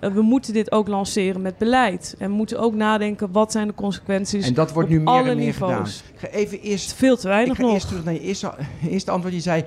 we 0.00 0.22
moeten 0.22 0.52
dit 0.52 0.72
ook 0.72 0.88
lanceren 0.88 1.42
met 1.42 1.58
beleid. 1.58 2.14
En 2.18 2.30
moeten 2.30 2.58
ook 2.58 2.74
nadenken 2.74 3.32
wat 3.32 3.52
zijn 3.52 3.66
de 3.66 3.74
consequenties 3.74 4.46
En 4.46 4.54
dat 4.54 4.72
wordt 4.72 4.88
nu 4.88 5.00
meer 5.00 5.14
en 5.14 5.24
meer 5.24 5.34
niveaus. 5.36 5.70
gedaan. 5.70 6.12
Ik 6.14 6.18
ga 6.18 6.26
even 6.28 6.60
eerst... 6.60 6.92
Veel 6.92 7.16
te 7.16 7.22
Ik 7.22 7.28
weinig 7.28 7.56
ga 7.56 7.62
nog. 7.62 7.72
eerst 7.72 7.88
terug 7.88 8.04
naar 8.04 8.14
je 8.14 8.20
eerste, 8.20 8.52
eerste 8.90 9.10
antwoord. 9.10 9.34
Je 9.34 9.40
zei, 9.40 9.64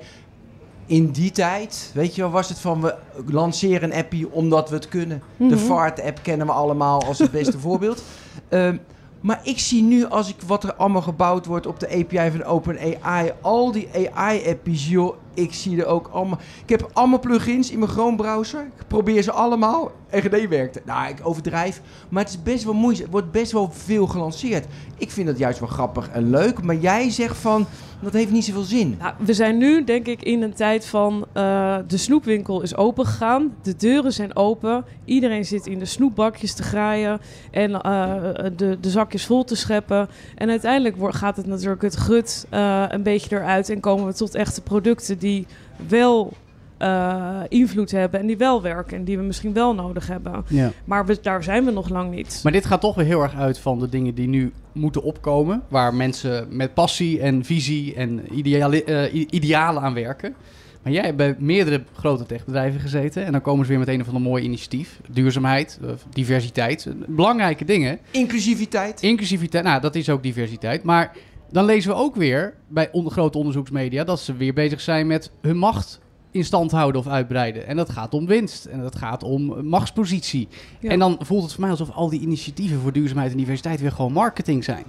in 0.86 1.10
die 1.10 1.30
tijd, 1.30 1.90
weet 1.94 2.14
je 2.14 2.22
wel, 2.22 2.30
was 2.30 2.48
het 2.48 2.58
van 2.58 2.80
we 2.80 2.94
lanceren 3.26 3.82
een 3.92 3.98
appie 3.98 4.32
omdat 4.32 4.68
we 4.68 4.74
het 4.74 4.88
kunnen. 4.88 5.22
De 5.36 5.44
Mhm. 5.44 5.56
Fart-app 5.56 6.18
kennen 6.22 6.46
we 6.46 6.52
allemaal 6.52 7.02
als 7.02 7.18
het 7.18 7.30
beste 7.30 7.58
voorbeeld. 7.68 8.02
Ehm, 8.48 8.76
maar 9.20 9.40
ik 9.44 9.58
zie 9.58 9.82
nu, 9.82 10.04
als 10.06 10.28
ik 10.28 10.36
wat 10.46 10.64
er 10.64 10.74
allemaal 10.74 11.02
gebouwd 11.02 11.46
wordt 11.46 11.66
op 11.66 11.80
de 11.80 11.88
API 11.88 12.30
van 12.30 12.44
OpenAI, 12.44 13.32
al 13.40 13.72
die 13.72 13.88
AI-appies, 14.14 14.88
joh, 14.88 15.14
ik 15.34 15.54
zie 15.54 15.80
er 15.80 15.86
ook 15.86 16.08
allemaal. 16.12 16.38
Ik 16.62 16.68
heb 16.68 16.90
allemaal 16.92 17.20
plugins 17.20 17.70
in 17.70 17.78
mijn 17.78 17.90
Chrome 17.90 18.16
browser. 18.16 18.60
Ik 18.60 18.86
probeer 18.86 19.22
ze 19.22 19.32
allemaal. 19.32 19.92
RGD 20.10 20.48
werkt. 20.48 20.84
Nou, 20.84 21.08
ik 21.08 21.18
overdrijf. 21.22 21.80
Maar 22.08 22.22
het 22.22 22.32
is 22.32 22.42
best 22.42 22.64
wel 22.64 22.74
moeilijk. 22.74 23.02
Het 23.02 23.12
wordt 23.12 23.30
best 23.30 23.52
wel 23.52 23.70
veel 23.72 24.06
gelanceerd. 24.06 24.66
Ik 24.98 25.10
vind 25.10 25.26
dat 25.26 25.38
juist 25.38 25.60
wel 25.60 25.68
grappig 25.68 26.08
en 26.08 26.30
leuk. 26.30 26.62
Maar 26.62 26.76
jij 26.76 27.10
zegt 27.10 27.36
van, 27.36 27.66
dat 28.02 28.12
heeft 28.12 28.30
niet 28.30 28.44
zoveel 28.44 28.62
zin. 28.62 28.96
Nou, 28.98 29.14
we 29.18 29.34
zijn 29.34 29.58
nu, 29.58 29.84
denk 29.84 30.06
ik, 30.06 30.22
in 30.22 30.42
een 30.42 30.54
tijd 30.54 30.86
van 30.86 31.26
eh, 31.32 31.76
de 31.86 31.96
snoepwinkel 31.96 32.62
is 32.62 32.76
open 32.76 33.06
gegaan. 33.06 33.54
De 33.62 33.76
deuren 33.76 34.12
zijn 34.12 34.36
open. 34.36 34.84
Iedereen 35.04 35.44
zit 35.44 35.66
in 35.66 35.78
de 35.78 35.84
snoepbakjes 35.84 36.54
te 36.54 36.62
graaien 36.62 37.20
en 37.50 37.80
eh, 37.80 38.14
de, 38.56 38.78
de 38.80 38.90
zakjes 38.90 39.26
vol 39.26 39.44
te 39.44 39.56
scheppen. 39.56 40.08
En 40.34 40.50
uiteindelijk 40.50 40.96
wordt, 40.96 41.16
gaat 41.16 41.36
het 41.36 41.46
natuurlijk 41.46 41.82
het 41.82 41.96
gut 41.96 42.46
eh, 42.50 42.84
een 42.88 43.02
beetje 43.02 43.36
eruit 43.36 43.68
en 43.68 43.80
komen 43.80 44.06
we 44.06 44.14
tot 44.14 44.34
echte 44.34 44.62
producten 44.62 45.18
die 45.22 45.46
wel 45.88 46.32
eh, 46.78 47.40
invloed 47.48 47.90
hebben 47.90 48.20
en 48.20 48.26
die 48.26 48.36
wel 48.36 48.62
werken 48.62 48.96
en 48.96 49.04
die 49.04 49.16
we 49.16 49.22
misschien 49.22 49.52
wel 49.52 49.74
nodig 49.74 50.06
hebben. 50.06 50.44
Ja. 50.48 50.72
Maar 50.84 51.06
we, 51.06 51.18
daar 51.22 51.42
zijn 51.42 51.64
we 51.64 51.70
nog 51.70 51.88
lang 51.88 52.10
niet. 52.10 52.40
Maar 52.42 52.52
dit 52.52 52.66
gaat 52.66 52.80
toch 52.80 52.94
weer 52.94 53.04
heel 53.04 53.22
erg 53.22 53.34
uit 53.34 53.58
van 53.58 53.78
de 53.78 53.88
dingen 53.88 54.14
die 54.14 54.28
nu 54.28 54.52
moeten 54.72 55.02
opkomen. 55.02 55.62
Waar 55.68 55.94
mensen 55.94 56.46
met 56.50 56.74
passie 56.74 57.20
en 57.20 57.44
visie 57.44 57.94
en 57.94 58.36
ideali- 58.36 58.82
eh, 58.82 59.26
idealen 59.30 59.82
aan 59.82 59.94
werken. 59.94 60.34
Maar 60.82 60.92
jij 60.92 61.02
hebt 61.04 61.16
bij 61.16 61.36
meerdere 61.38 61.82
grote 61.96 62.26
techbedrijven 62.26 62.80
gezeten. 62.80 63.24
En 63.24 63.32
dan 63.32 63.40
komen 63.40 63.64
ze 63.64 63.70
weer 63.70 63.78
met 63.78 63.88
een 63.88 64.00
of 64.00 64.06
ander 64.06 64.22
mooi 64.22 64.44
initiatief. 64.44 65.00
Duurzaamheid, 65.10 65.78
eh, 65.82 65.90
diversiteit. 66.10 66.88
Belangrijke 67.06 67.64
dingen. 67.64 67.98
Inclusiviteit. 68.10 69.02
Inclusiviteit, 69.02 69.64
nou 69.64 69.80
dat 69.80 69.94
is 69.94 70.10
ook 70.10 70.22
diversiteit. 70.22 70.82
Maar 70.82 71.12
dan 71.52 71.64
lezen 71.64 71.90
we 71.90 71.96
ook 71.96 72.16
weer 72.16 72.54
bij 72.68 72.88
on- 72.92 73.10
grote 73.10 73.38
onderzoeksmedia... 73.38 74.04
dat 74.04 74.20
ze 74.20 74.36
weer 74.36 74.54
bezig 74.54 74.80
zijn 74.80 75.06
met 75.06 75.30
hun 75.40 75.56
macht 75.56 76.00
in 76.30 76.44
stand 76.44 76.70
houden 76.70 77.00
of 77.00 77.06
uitbreiden. 77.06 77.66
En 77.66 77.76
dat 77.76 77.90
gaat 77.90 78.14
om 78.14 78.26
winst. 78.26 78.64
En 78.64 78.80
dat 78.80 78.96
gaat 78.96 79.22
om 79.22 79.66
machtspositie. 79.68 80.48
Ja. 80.80 80.90
En 80.90 80.98
dan 80.98 81.16
voelt 81.20 81.42
het 81.42 81.52
voor 81.52 81.60
mij 81.60 81.70
alsof 81.70 81.90
al 81.90 82.08
die 82.08 82.20
initiatieven 82.20 82.80
voor 82.80 82.92
duurzaamheid 82.92 83.30
en 83.30 83.36
diversiteit 83.36 83.80
weer 83.80 83.92
gewoon 83.92 84.12
marketing 84.12 84.64
zijn. 84.64 84.84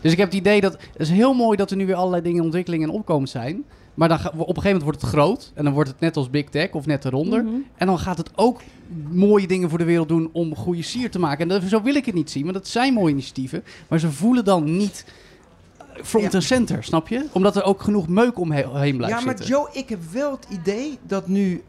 Dus 0.00 0.12
ik 0.12 0.18
heb 0.18 0.28
het 0.28 0.36
idee 0.36 0.60
dat 0.60 0.72
het 0.72 1.00
is 1.00 1.10
heel 1.10 1.34
mooi 1.34 1.56
dat 1.56 1.70
er 1.70 1.76
nu 1.76 1.86
weer 1.86 1.94
allerlei 1.94 2.22
dingen 2.22 2.38
in 2.38 2.44
ontwikkeling 2.44 2.82
en 2.82 2.90
opkomend 2.90 3.30
zijn. 3.30 3.64
Maar 3.94 4.08
dan 4.08 4.18
op 4.18 4.24
een 4.24 4.38
gegeven 4.38 4.62
moment 4.62 4.82
wordt 4.82 5.00
het 5.00 5.10
groot. 5.10 5.52
En 5.54 5.64
dan 5.64 5.72
wordt 5.72 5.88
het 5.88 6.00
net 6.00 6.16
als 6.16 6.30
Big 6.30 6.44
Tech 6.44 6.70
of 6.70 6.86
net 6.86 7.04
eronder. 7.04 7.44
Mhm. 7.44 7.54
En 7.76 7.86
dan 7.86 7.98
gaat 7.98 8.18
het 8.18 8.30
ook 8.34 8.60
mooie 9.10 9.46
dingen 9.46 9.68
voor 9.68 9.78
de 9.78 9.84
wereld 9.84 10.08
doen 10.08 10.28
om 10.32 10.56
goede 10.56 10.82
sier 10.82 11.10
te 11.10 11.18
maken. 11.18 11.42
En 11.42 11.48
dat, 11.48 11.62
zo 11.68 11.82
wil 11.82 11.94
ik 11.94 12.06
het 12.06 12.14
niet 12.14 12.30
zien, 12.30 12.42
want 12.42 12.54
dat 12.54 12.68
zijn 12.68 12.94
mooie 12.94 13.12
initiatieven. 13.12 13.64
Maar 13.88 13.98
ze 13.98 14.10
voelen 14.10 14.44
dan 14.44 14.76
niet 14.76 15.04
eh, 15.06 15.12
front 16.02 16.24
Ja. 16.32 16.38
en 16.38 16.42
center, 16.42 16.84
snap 16.84 17.08
je? 17.08 17.26
Omdat 17.32 17.56
er 17.56 17.62
ook 17.62 17.82
genoeg 17.82 18.08
meuk 18.08 18.38
omheen 18.38 18.96
blijft 18.96 19.18
Ja, 19.18 19.24
maar 19.24 19.36
zitten. 19.36 19.46
Joe, 19.46 19.68
ik 19.72 19.88
heb 19.88 20.00
wel 20.12 20.30
het 20.30 20.46
idee 20.50 20.98
dat 21.06 21.26
nu 21.28 21.62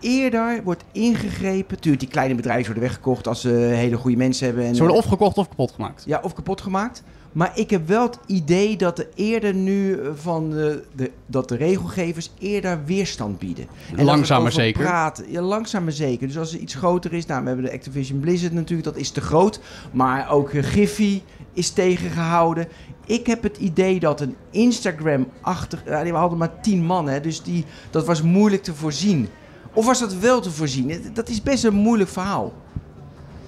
eerder 0.00 0.60
wordt 0.64 0.84
ingegrepen. 0.92 1.80
Tuurlijk, 1.80 2.02
die 2.02 2.10
kleine 2.12 2.34
bedrijven 2.34 2.64
worden 2.64 2.82
weggekocht 2.82 3.26
als 3.28 3.40
ze 3.40 3.48
hele 3.48 3.96
goede 3.96 4.16
mensen 4.16 4.46
hebben. 4.46 4.64
En, 4.64 4.74
Ze 4.74 4.80
worden 4.80 4.98
of 4.98 5.04
gekocht 5.06 5.38
of 5.38 5.48
kapot 5.48 5.72
gemaakt. 5.72 6.02
Ja, 6.06 6.20
of 6.22 6.32
kapot 6.34 6.60
gemaakt. 6.60 7.02
Maar 7.32 7.52
ik 7.54 7.70
heb 7.70 7.88
wel 7.88 8.02
het 8.02 8.18
idee 8.26 8.76
dat 8.76 8.98
er 8.98 9.08
eerder 9.14 9.54
nu 9.54 9.92
eh, 10.00 10.10
van 10.14 10.50
de, 10.50 10.82
de, 10.94 11.10
dat 11.26 11.48
de 11.48 11.56
regelgevers 11.56 12.30
eerder 12.38 12.84
weerstand 12.84 13.38
bieden. 13.38 13.66
En 13.96 14.04
Langzaam 14.04 14.36
er 14.36 14.42
maar 14.42 14.52
zeker. 14.52 14.82
Praten. 14.82 15.30
Ja, 15.30 15.40
langzaam 15.40 15.84
maar 15.84 15.92
zeker. 15.92 16.26
Dus 16.26 16.38
als 16.38 16.52
er 16.54 16.58
iets 16.60 16.74
groter 16.74 17.12
is, 17.12 17.26
nou, 17.26 17.40
we 17.42 17.46
hebben 17.46 17.64
de 17.64 17.72
Activision 17.72 18.20
Blizzard 18.20 18.52
natuurlijk, 18.52 18.84
dat 18.88 18.96
is 18.96 19.10
te 19.10 19.20
groot. 19.20 19.60
Maar 19.92 20.30
ook 20.30 20.50
eh, 20.50 20.62
Giphy 20.64 21.20
is 21.52 21.70
tegengehouden. 21.70 22.68
Ik 23.06 23.26
heb 23.26 23.42
het 23.42 23.56
idee 23.56 24.00
dat 24.00 24.20
een 24.20 24.36
Instagram-achtig... 24.50 25.82
Ja, 25.86 26.02
die 26.02 26.12
hadden 26.12 26.38
maar 26.38 26.60
tien 26.60 26.84
man, 26.84 27.08
hè, 27.08 27.20
dus 27.20 27.42
die, 27.42 27.64
dat 27.90 28.06
was 28.06 28.22
moeilijk 28.22 28.62
te 28.62 28.74
voorzien. 28.74 29.28
Of 29.72 29.86
was 29.86 29.98
dat 30.00 30.14
wel 30.14 30.40
te 30.40 30.50
voorzien? 30.50 31.10
Dat 31.12 31.28
is 31.28 31.42
best 31.42 31.64
een 31.64 31.74
moeilijk 31.74 32.10
verhaal. 32.10 32.52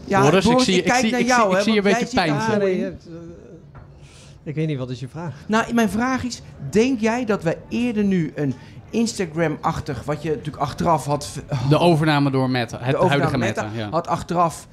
Ja, 0.05 0.21
Boris, 0.23 0.45
ik 0.45 0.51
Boris, 0.51 0.65
zie- 0.67 0.75
ik 0.77 0.85
ik 0.85 0.91
kijk 0.91 1.01
zie- 1.01 1.11
naar 1.11 1.21
ik 1.21 1.27
jou, 1.27 1.41
zie- 1.43 1.51
ik 1.51 1.57
hè, 1.57 1.63
zie 1.63 1.73
je 1.73 1.79
een 1.79 1.85
beetje 1.85 2.15
pijn. 2.17 2.33
Ah, 2.33 2.57
nee, 2.57 2.87
eh, 2.87 2.93
ik 4.45 4.55
weet 4.55 4.67
niet, 4.67 4.79
wat 4.79 4.91
is 4.91 5.01
je 5.01 5.09
vraag? 5.09 5.35
Nou, 5.47 5.75
mijn 5.75 5.89
vraag 5.91 6.25
is, 6.25 6.43
denk 6.71 7.01
jij 7.01 7.25
dat 7.25 7.43
wij 7.43 7.59
eerder 7.69 8.05
nu 8.05 8.33
een 8.35 8.55
Instagram-achtig, 8.91 10.03
wat 10.05 10.23
je 10.23 10.29
natuurlijk 10.29 10.57
achteraf 10.57 11.05
had, 11.05 11.29
De 11.69 11.79
overname 11.79 12.31
door 12.31 12.51
Meta, 12.51 12.79
het 12.81 12.91
de 12.91 12.97
overname 12.97 13.09
huidige 13.23 13.39
Meta, 13.39 13.63
Meta. 13.63 13.79
ja. 13.85 13.91
had 13.91 14.07
achteraf 14.07 14.67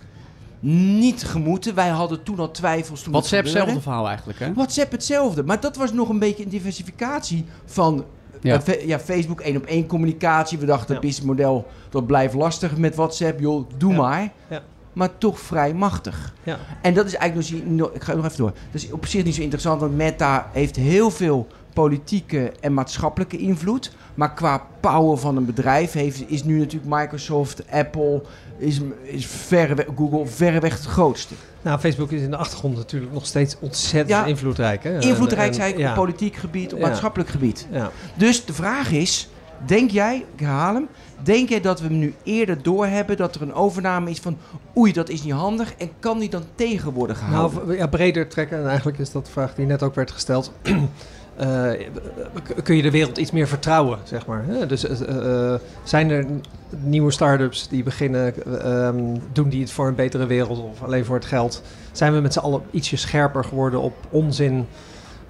niet 0.60 1.24
gemoeten. 1.24 1.76
Wij 1.76 1.88
hadden 1.90 2.24
toen 2.24 2.40
al 2.40 2.52
twijfels 2.52 3.02
toen 3.02 3.12
WhatsApp, 3.12 3.44
hetzelfde 3.44 3.82
verhaal 3.82 4.08
eigenlijk, 4.08 4.40
hè? 4.40 4.54
WhatsApp 4.54 4.92
hetzelfde, 4.92 5.44
maar 5.44 5.60
dat 5.60 5.76
was 5.76 5.94
nog 5.94 6.10
een 6.10 6.20
beetje 6.20 6.44
een 6.44 6.50
diversificatie 6.50 7.46
van 7.66 8.06
Ja. 8.42 8.62
ja, 8.86 9.00
Facebook 9.00 9.42
één 9.42 9.58
op 9.58 9.66
één 9.66 9.86
communicatie. 9.88 10.58
We 10.58 10.66
dachten, 10.66 10.88
Ja. 10.88 10.94
het 10.94 11.02
businessmodel 11.02 11.68
dat 11.90 12.08
blijft 12.08 12.34
lastig 12.34 12.78
met 12.78 12.96
WhatsApp, 12.96 13.40
joh, 13.40 13.70
doe 13.78 13.92
Ja. 13.92 13.98
maar. 13.98 14.32
Ja. 14.50 14.62
Maar 14.94 15.18
toch 15.18 15.40
vrij 15.40 15.74
machtig. 15.74 16.34
Ja. 16.44 16.58
En 16.82 16.94
dat 16.94 17.06
is 17.06 17.16
eigenlijk 17.16 17.66
nog, 17.66 17.90
ik 17.94 18.04
ga 18.04 18.14
nog 18.14 18.26
even 18.26 18.38
door. 18.38 18.52
Dat 18.72 18.82
is 18.82 18.92
op 18.92 19.06
zich 19.06 19.24
niet 19.24 19.36
zo 19.36 19.42
interessant, 19.42 19.80
want 19.80 19.96
Meta 19.96 20.50
heeft 20.54 20.76
heel 20.76 21.12
veel 21.12 21.48
politieke 21.74 22.52
en 22.62 22.74
maatschappelijke 22.74 23.38
invloed. 23.38 23.92
Maar 24.20 24.34
qua 24.34 24.66
power 24.80 25.18
van 25.18 25.38
een 25.38 25.46
bedrijf 25.46 25.92
heeft, 25.92 26.30
is 26.30 26.44
nu 26.44 26.60
natuurlijk 26.60 26.96
Microsoft, 26.96 27.64
Apple, 27.72 28.22
is, 28.58 28.82
is 29.04 29.28
Google 29.96 30.26
verreweg 30.26 30.74
het 30.74 30.86
grootste. 30.86 31.34
Nou, 31.62 31.80
Facebook 31.80 32.12
is 32.12 32.22
in 32.22 32.30
de 32.30 32.38
achtergrond 32.38 32.76
natuurlijk 32.76 33.14
nog 33.14 33.26
steeds 33.26 33.56
ontzettend 33.60 34.10
Ja. 34.20 34.26
invloedrijk. 34.26 34.84
Hè? 34.84 35.00
Invloedrijk 35.00 35.56
ik 35.56 35.78
ja. 35.78 35.90
op 35.90 35.96
politiek 35.96 36.36
gebied, 36.36 36.74
op 36.74 36.80
Ja. 36.80 36.88
maatschappelijk 36.88 37.30
gebied. 37.30 37.68
Ja. 37.72 37.92
Dus 38.16 38.46
de 38.46 38.54
vraag 38.54 38.92
is, 38.92 39.30
denk 39.66 39.92
jij, 39.92 40.26
ik 40.36 40.40
herhaal 40.40 40.74
hem, 40.74 40.88
denk 41.24 41.50
jij 41.50 41.62
dat 41.62 41.80
we 41.80 41.88
hem 41.88 42.00
nu 42.00 42.14
eerder 42.24 42.62
doorhebben 42.62 43.18
dat 43.18 43.36
er 43.36 43.42
een 43.42 43.54
overname 43.54 44.10
is 44.10 44.20
van 44.20 44.38
oei, 44.78 44.94
dat 44.94 45.10
is 45.10 45.24
niet 45.24 45.34
handig 45.34 45.74
en 45.78 45.90
kan 46.00 46.20
die 46.20 46.30
dan 46.30 46.44
tegen 46.56 46.92
worden 46.92 47.16
gehouden? 47.16 47.66
Nou, 47.66 47.78
ja, 47.78 47.88
breder 47.88 48.28
trekken. 48.28 48.58
En 48.60 48.68
eigenlijk 48.68 48.98
is 48.98 49.12
dat 49.12 49.26
de 49.26 49.32
vraag 49.32 49.56
die 49.56 49.66
net 49.66 49.84
ook 49.84 49.96
werd 49.96 50.12
gesteld. 50.12 50.52
Eh, 51.40 51.72
kun 52.64 52.76
je 52.76 52.82
de 52.82 52.92
wereld 52.92 53.18
iets 53.18 53.32
meer 53.32 53.48
vertrouwen, 53.48 54.00
zeg 54.04 54.26
maar. 54.26 54.46
Dus 54.68 54.88
eh, 54.88 55.54
eh, 55.54 55.60
zijn 55.84 56.10
er 56.10 56.26
nieuwe 56.70 57.12
start-ups 57.12 57.68
die 57.68 57.84
beginnen, 57.84 58.34
eh, 58.46 58.88
ehm, 58.88 59.18
doen 59.32 59.50
die 59.50 59.62
het 59.62 59.72
voor 59.72 59.88
een 59.88 59.96
betere 59.96 60.26
wereld 60.26 60.60
of 60.60 60.84
alleen 60.84 61.06
voor 61.06 61.16
het 61.16 61.26
geld? 61.26 61.62
Zijn 61.92 62.14
we 62.14 62.20
met 62.20 62.34
z'n 62.34 62.40
allen 62.40 62.62
ietsje 62.72 62.98
scherper 62.98 63.44
geworden 63.44 63.82
op 63.82 63.94
onzin, 64.10 64.68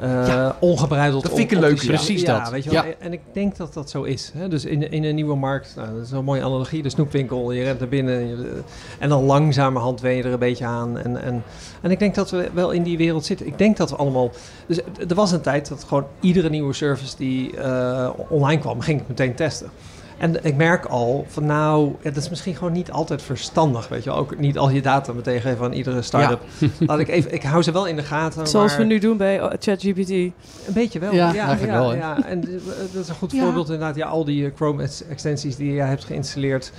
Ja, 0.01 0.55
ongebreideld? 0.59 1.23
dat 1.23 1.31
vind 1.35 1.51
ik 1.51 1.57
een 1.57 1.63
leuke. 1.63 1.85
Precies 1.85 2.23
dat. 2.25 2.49
Weet 2.49 2.63
je 2.63 2.69
wel? 2.69 2.83
En 2.99 3.13
ik 3.13 3.21
denk 3.31 3.57
dat 3.57 3.73
dat 3.73 3.89
zo 3.89 4.03
is. 4.03 4.31
Hè? 4.37 4.47
Dus 4.47 4.65
in, 4.65 4.91
in 4.91 5.03
een 5.03 5.15
nieuwe 5.15 5.35
markt, 5.35 5.73
nou, 5.75 5.93
dat 5.95 6.05
is 6.05 6.11
een 6.11 6.23
mooie 6.23 6.43
analogie, 6.43 6.81
de 6.83 6.89
snoepwinkel, 6.89 7.51
je 7.51 7.63
rent 7.63 7.79
naar 7.79 7.87
binnen 7.87 8.27
je- 8.27 8.61
en 8.99 9.09
dan 9.09 9.23
langzamerhand 9.23 10.01
wen 10.01 10.15
je 10.15 10.23
er 10.23 10.31
een 10.33 10.39
beetje 10.39 10.65
aan. 10.65 10.97
En, 10.97 11.21
en, 11.23 11.43
en 11.81 11.91
ik 11.91 11.99
denk 11.99 12.15
dat 12.15 12.29
we 12.31 12.49
wel 12.53 12.71
in 12.71 12.83
die 12.83 12.97
wereld 12.97 13.25
zitten. 13.25 13.47
Ik 13.47 13.57
denk 13.57 13.77
dat 13.77 13.89
we 13.89 13.95
allemaal... 13.95 14.31
Dus 14.67 14.79
er 15.07 15.15
was 15.15 15.31
een 15.31 15.41
tijd 15.41 15.67
dat 15.69 15.83
gewoon 15.83 16.05
iedere 16.19 16.49
nieuwe 16.49 16.73
service 16.73 17.15
die 17.17 17.57
eh, 17.57 18.09
online 18.29 18.61
kwam, 18.61 18.79
ging 18.81 19.01
ik 19.01 19.07
meteen 19.07 19.35
testen. 19.35 19.69
En 20.19 20.45
ik 20.45 20.55
merk 20.55 20.85
al 20.85 21.25
van 21.27 21.45
nou, 21.45 21.95
ja, 22.01 22.09
dat 22.11 22.23
is 22.23 22.29
misschien 22.29 22.55
gewoon 22.55 22.73
niet 22.73 22.91
altijd 22.91 23.21
verstandig, 23.21 23.87
weet 23.87 24.03
je 24.03 24.09
wel. 24.09 24.19
Ook 24.19 24.37
niet 24.39 24.57
al 24.57 24.69
je 24.69 24.81
data 24.81 25.13
meteen 25.13 25.41
geven 25.41 25.65
aan 25.65 25.73
iedere 25.73 26.01
start-up. 26.01 26.41
Laat 26.79 26.99
ik 26.99 27.07
even, 27.07 27.33
ik 27.33 27.43
hou 27.43 27.63
ze 27.63 27.71
wel 27.71 27.87
in 27.87 27.95
de 27.95 28.03
gaten. 28.03 28.47
Zoals 28.47 28.71
maar 28.71 28.79
we 28.81 28.85
nu 28.85 28.99
doen 28.99 29.17
bij 29.17 29.41
oh, 29.43 29.51
ChatGPT. 29.59 30.09
Een 30.09 30.33
beetje 30.73 30.99
wel. 30.99 31.13
Ja, 31.13 31.33
eigenlijk 31.33 31.71
wel. 31.71 31.95
Ja, 31.95 32.25
en 32.25 32.43
eh, 32.43 32.51
dat 32.93 33.03
is 33.03 33.09
een 33.09 33.15
goed 33.15 33.31
Ja. 33.31 33.43
voorbeeld 33.43 33.65
inderdaad. 33.69 33.95
Ja, 33.95 34.07
al 34.07 34.25
die 34.25 34.45
eh, 34.45 34.51
Chrome 34.55 34.83
ex- 34.83 35.03
extensies 35.07 35.55
die 35.55 35.73
jij 35.73 35.87
hebt 35.87 36.03
geïnstalleerd. 36.05 36.71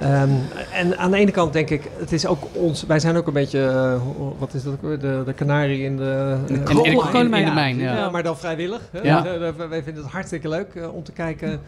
Ehm, 0.00 0.28
en 0.72 0.98
aan 0.98 1.10
de 1.10 1.16
ene 1.16 1.30
kant 1.30 1.52
denk 1.52 1.70
ik, 1.70 1.90
het 1.98 2.12
is 2.12 2.26
ook 2.26 2.42
ons, 2.52 2.84
wij 2.86 2.98
zijn 3.00 3.16
ook 3.16 3.26
een 3.26 3.32
beetje, 3.32 3.66
eh, 3.66 4.00
wat 4.38 4.54
is 4.54 4.62
dat 4.62 4.72
ook 4.72 4.82
weer? 4.82 4.98
De, 4.98 5.22
de 5.26 5.32
kanarie 5.32 5.82
in 5.84 5.96
de, 5.96 6.36
In 6.46 6.56
eh, 6.56 6.64
kool- 6.64 6.84
in- 6.84 6.92
in- 6.92 7.14
in 7.24 7.30
de 7.30 7.38
ja, 7.40 7.52
mijn, 7.54 7.76
ja. 7.78 7.96
ja, 7.96 8.10
Maar 8.10 8.22
dan 8.22 8.36
vrijwillig. 8.38 8.80
Hè? 8.90 9.00
Ja. 9.00 9.20
Dus, 9.20 9.32
eh, 9.58 9.68
wij 9.68 9.82
vinden 9.82 10.02
het 10.02 10.12
hartstikke 10.12 10.48
leuk 10.48 10.74
eh, 10.74 10.94
om 10.94 11.02
te 11.02 11.12
kijken 11.12 11.60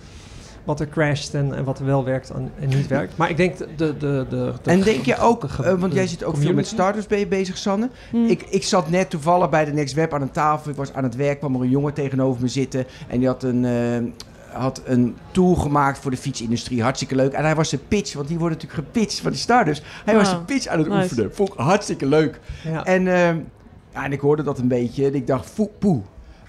wat 0.67 0.81
er 0.81 0.89
crasht 0.89 1.35
en, 1.35 1.55
en 1.55 1.65
wat 1.65 1.79
er 1.79 1.85
wel 1.85 2.05
werkt 2.05 2.31
en, 2.31 2.51
en 2.61 2.69
niet 2.69 2.87
werkt. 2.87 3.17
Maar 3.17 3.31
ik 3.31 3.37
denk 3.37 3.59
de... 3.59 3.67
de, 3.77 3.97
de, 3.99 4.27
de, 4.29 4.53
de- 4.63 4.71
en 4.71 4.81
denk 4.83 5.05
je 5.05 5.19
ook, 5.19 5.41
de 5.57 5.63
eh, 5.63 5.75
want 5.75 5.93
de 5.93 5.99
jij 5.99 6.07
zit 6.07 6.25
ook 6.25 6.37
veel 6.37 6.53
met 6.55 6.67
starters 6.67 7.07
ben 7.07 7.19
je 7.19 7.27
bezig, 7.27 7.57
Sanne. 7.57 7.89
Hm. 8.11 8.25
Ik, 8.25 8.43
ik 8.43 8.65
zat 8.65 8.89
net 8.91 9.11
toevallig 9.11 9.49
bij 9.51 9.65
de 9.65 9.73
Next 9.73 9.95
Web 9.95 10.13
aan 10.15 10.23
een 10.23 10.31
tafel. 10.31 10.71
Ik 10.71 10.77
was 10.77 10.93
aan 10.93 11.03
het 11.05 11.17
werk, 11.17 11.39
kwam 11.39 11.55
er 11.55 11.61
een 11.61 11.69
jongen 11.71 11.93
tegenover 11.95 12.43
me 12.43 12.49
zitten. 12.49 12.85
En 13.09 13.19
die 13.19 13.29
had 13.29 13.43
een, 13.43 13.65
eh, 13.65 14.59
had 14.59 14.83
een 14.85 15.17
tool 15.31 15.55
gemaakt 15.55 15.99
voor 15.99 16.11
de 16.11 16.17
fietsindustrie. 16.17 16.83
Hartstikke 16.83 17.15
leuk. 17.15 17.33
En 17.33 17.45
hij 17.45 17.55
was 17.55 17.69
zijn 17.69 17.81
pitch, 17.89 18.15
want 18.15 18.29
die 18.29 18.39
worden 18.39 18.59
natuurlijk 18.59 18.87
gepitcht 18.87 19.21
van 19.21 19.31
die 19.31 19.41
starters. 19.41 19.83
Hij 20.05 20.15
was 20.15 20.25
Ah, 20.25 20.31
zijn 20.31 20.45
pitch 20.45 20.67
aan 20.67 20.79
het 20.79 20.89
nice. 20.89 21.01
oefenen. 21.03 21.35
Vond 21.35 21.49
ik 21.49 21.59
hartstikke 21.59 22.07
leuk. 22.07 22.41
Ja. 22.65 22.85
En, 22.85 23.07
ehm, 23.09 23.37
ja, 23.93 24.05
en 24.05 24.13
ik 24.13 24.21
hoorde 24.21 24.43
dat 24.43 24.59
een 24.59 24.69
beetje. 24.69 25.07
En 25.07 25.15
ik 25.15 25.27
dacht, 25.27 25.47
foe, 25.51 25.69
poe. 25.79 26.01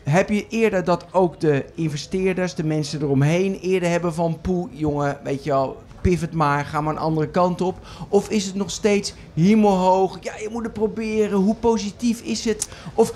Heb 0.09 0.29
je 0.29 0.45
eerder 0.49 0.83
dat 0.83 1.05
ook 1.11 1.39
de 1.39 1.65
investeerders, 1.75 2.55
de 2.55 2.63
mensen 2.63 3.01
eromheen, 3.01 3.59
eerder 3.59 3.89
hebben 3.89 4.13
van 4.13 4.37
poe, 4.41 4.67
jongen, 4.71 5.17
weet 5.23 5.43
je 5.43 5.49
wel, 5.49 5.77
pivot 6.01 6.33
maar, 6.33 6.65
ga 6.65 6.81
maar 6.81 6.93
een 6.93 6.99
andere 6.99 7.27
kant 7.27 7.61
op? 7.61 7.75
Of 8.09 8.29
is 8.29 8.45
het 8.45 8.55
nog 8.55 8.71
steeds 8.71 9.13
hemelhoog? 9.33 10.17
Ja, 10.21 10.33
je 10.39 10.49
moet 10.51 10.63
het 10.63 10.73
proberen. 10.73 11.37
Hoe 11.37 11.55
positief 11.55 12.21
is 12.21 12.45
het? 12.45 12.69
Of 12.93 13.13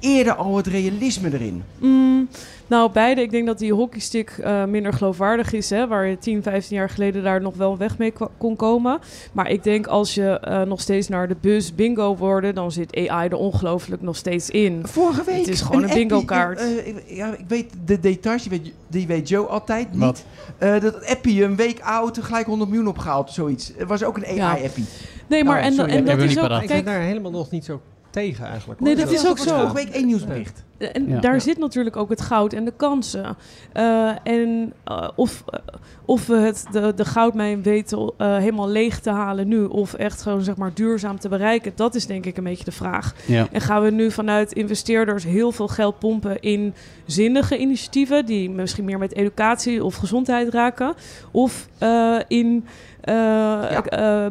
eerder 0.00 0.34
al 0.34 0.56
het 0.56 0.66
realisme 0.66 1.32
erin? 1.32 1.62
Mm, 1.78 2.28
nou, 2.66 2.90
beide. 2.92 3.20
Ik 3.22 3.30
denk 3.30 3.46
dat 3.46 3.58
die 3.58 3.72
hockeystick 3.72 4.30
eh, 4.30 4.64
minder 4.64 4.92
geloofwaardig 4.92 5.52
is. 5.52 5.70
Hè, 5.70 5.86
waar 5.86 6.06
je 6.06 6.18
10, 6.18 6.42
15 6.42 6.76
jaar 6.76 6.90
geleden 6.90 7.22
daar 7.22 7.40
nog 7.40 7.56
wel 7.56 7.76
weg 7.76 7.98
mee 7.98 8.12
kon 8.38 8.56
komen. 8.56 8.98
Maar 9.32 9.50
ik 9.50 9.62
denk 9.64 9.86
als 9.86 10.14
je 10.14 10.38
eh, 10.40 10.62
nog 10.62 10.80
steeds 10.80 11.08
naar 11.08 11.28
de 11.28 11.36
bus 11.40 11.74
bingo 11.74 12.16
worden, 12.16 12.54
dan 12.54 12.72
zit 12.72 12.96
AI 13.08 13.28
er 13.28 13.36
ongelooflijk 13.36 14.02
nog 14.02 14.16
steeds 14.16 14.50
in. 14.50 14.80
Vorige 14.86 15.24
week. 15.24 15.36
Het 15.38 15.48
is 15.48 15.60
gewoon 15.60 15.82
een 15.82 15.88
appie, 15.88 16.06
bingo-kaart. 16.06 16.60
Ja, 16.60 16.64
eh, 16.66 16.86
ik- 16.86 17.02
ja, 17.06 17.32
ik 17.36 17.44
weet 17.48 17.72
de 17.84 18.00
details, 18.00 18.42
die 18.42 18.50
weet, 18.60 18.72
die 18.88 19.06
weet 19.06 19.28
Joe 19.28 19.46
altijd 19.46 19.90
niet. 19.92 20.00
Wat? 20.00 20.24
Eh, 20.58 20.80
dat 20.80 21.06
appie, 21.06 21.44
een 21.44 21.56
week 21.56 21.80
oud, 21.80 22.18
gelijk 22.22 22.46
100 22.46 22.70
miljoen 22.70 22.88
opgehaald, 22.88 23.30
zoiets. 23.30 23.72
Het 23.76 23.88
was 23.88 24.04
ook 24.04 24.16
een 24.16 24.34
Ja. 24.34 24.50
AI-appie. 24.50 24.84
Nee, 25.26 25.44
maar 25.44 25.58
Oh, 25.58 25.64
en, 25.66 25.72
sorry, 25.72 25.90
en 25.90 25.96
heb 25.96 26.06
dat 26.06 26.18
ik 26.24 26.30
is 26.30 26.36
ook. 26.36 26.42
paraat. 26.42 26.62
ik 26.62 26.68
ben 26.68 26.76
Kijk, 26.82 26.88
daar 26.96 27.00
helemaal 27.04 27.30
nog 27.30 27.50
niet 27.50 27.64
zo 27.64 27.80
tegen 28.10 28.46
eigenlijk. 28.46 28.80
Nee, 28.80 28.96
dat 28.96 29.10
is 29.10 29.26
ook 29.28 29.38
zo. 29.38 29.56
vorige 29.56 29.74
week 29.74 29.88
één 29.88 30.06
nieuwsbericht. 30.06 30.62
En 30.82 31.08
Ja. 31.08 31.20
daar 31.20 31.32
Ja. 31.34 31.38
zit 31.40 31.58
natuurlijk 31.58 31.96
ook 31.96 32.10
het 32.10 32.20
goud 32.20 32.52
en 32.52 32.64
de 32.64 32.72
kansen. 32.76 33.36
Eh, 33.72 34.10
en 34.22 34.72
eh, 34.84 35.08
of, 35.14 35.42
eh, 35.46 35.58
of 36.04 36.26
we 36.26 36.36
het, 36.36 36.64
de, 36.72 36.92
de 36.96 37.04
goudmijn 37.04 37.62
weten 37.62 38.12
eh, 38.18 38.36
helemaal 38.36 38.68
leeg 38.68 39.00
te 39.00 39.10
halen 39.10 39.48
nu, 39.48 39.64
of 39.64 39.94
echt 39.94 40.22
gewoon 40.22 40.42
zeg 40.42 40.56
maar 40.56 40.70
duurzaam 40.74 41.18
te 41.18 41.28
bereiken, 41.28 41.72
dat 41.74 41.94
is 41.94 42.06
denk 42.06 42.26
ik 42.26 42.36
een 42.36 42.44
beetje 42.44 42.64
de 42.64 42.72
vraag. 42.72 43.14
Ja. 43.26 43.46
En 43.52 43.60
gaan 43.60 43.82
we 43.82 43.90
nu 43.90 44.10
vanuit 44.10 44.52
investeerders 44.52 45.24
heel 45.24 45.52
veel 45.52 45.68
geld 45.68 45.98
pompen 45.98 46.40
in 46.40 46.74
zinnige 47.06 47.58
initiatieven 47.58 48.26
die 48.26 48.50
misschien 48.50 48.84
meer 48.84 48.98
met 48.98 49.14
educatie 49.14 49.84
of 49.84 49.94
gezondheid 49.96 50.48
raken, 50.52 50.94
of 51.30 51.68
eh, 51.78 52.16
in 52.28 52.64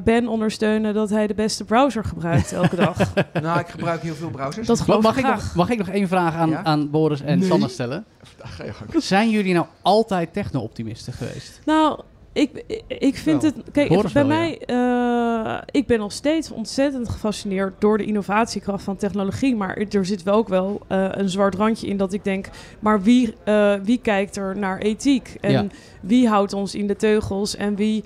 Ben 0.03 0.27
ondersteunen 0.27 0.93
dat 0.93 1.09
hij 1.09 1.27
de 1.27 1.33
beste 1.33 1.63
browser 1.63 2.03
gebruikt 2.03 2.51
elke 2.53 2.75
dag. 2.75 2.97
nou, 3.41 3.59
ik 3.59 3.67
gebruik 3.67 4.01
heel 4.01 4.13
veel 4.15 4.29
browsers. 4.29 4.67
Dat 4.67 4.79
geloof 4.79 5.03
Mag 5.03 5.17
ik 5.17 5.25
nog, 5.27 5.55
mag 5.55 5.69
ik 5.69 5.77
nog 5.77 5.87
één 5.89 6.07
vraag 6.07 6.35
aan, 6.35 6.40
Ja? 6.49 6.63
aan 6.63 6.89
Boris 6.89 7.21
en 7.21 7.39
Nee. 7.39 7.47
Sanne 7.47 7.67
stellen? 7.67 8.05
Ga 8.37 8.63
je 8.63 8.73
gang. 8.73 9.03
Zijn 9.03 9.29
jullie 9.29 9.53
nou 9.53 9.65
altijd 9.81 10.33
techno-optimisten 10.33 11.13
geweest? 11.13 11.61
Nou, 11.65 11.99
ik, 12.33 12.63
ik- 12.87 13.15
vind 13.17 13.41
Wel. 13.41 13.51
het. 13.55 13.71
Kijk, 13.71 13.89
bij 13.89 14.11
wel, 14.13 14.25
mij. 14.25 14.59
eh, 14.65 15.61
ik 15.71 15.87
ben 15.87 15.99
nog 15.99 16.11
steeds 16.11 16.51
ontzettend 16.51 17.09
gefascineerd 17.09 17.73
door 17.79 17.97
de 17.97 18.05
innovatiekracht 18.05 18.83
van 18.83 18.95
technologie. 18.95 19.55
Maar 19.55 19.77
er 19.77 20.05
zit 20.05 20.23
wel 20.23 20.33
ook 20.35 20.47
wel 20.47 20.81
eh, 20.87 21.07
een 21.11 21.29
zwart 21.29 21.55
randje 21.55 21.87
in 21.87 21.97
dat 21.97 22.13
ik 22.13 22.23
denk. 22.23 22.49
Maar 22.79 23.01
wie, 23.01 23.33
eh, 23.43 23.73
wie 23.83 23.99
kijkt 24.01 24.35
er 24.37 24.57
naar 24.57 24.77
ethiek? 24.77 25.35
En 25.41 25.51
Ja. 25.51 25.65
wie 26.01 26.27
houdt 26.27 26.53
ons 26.53 26.75
in 26.75 26.87
de 26.87 26.95
teugels? 26.95 27.55
En 27.55 27.75
wie, 27.75 28.03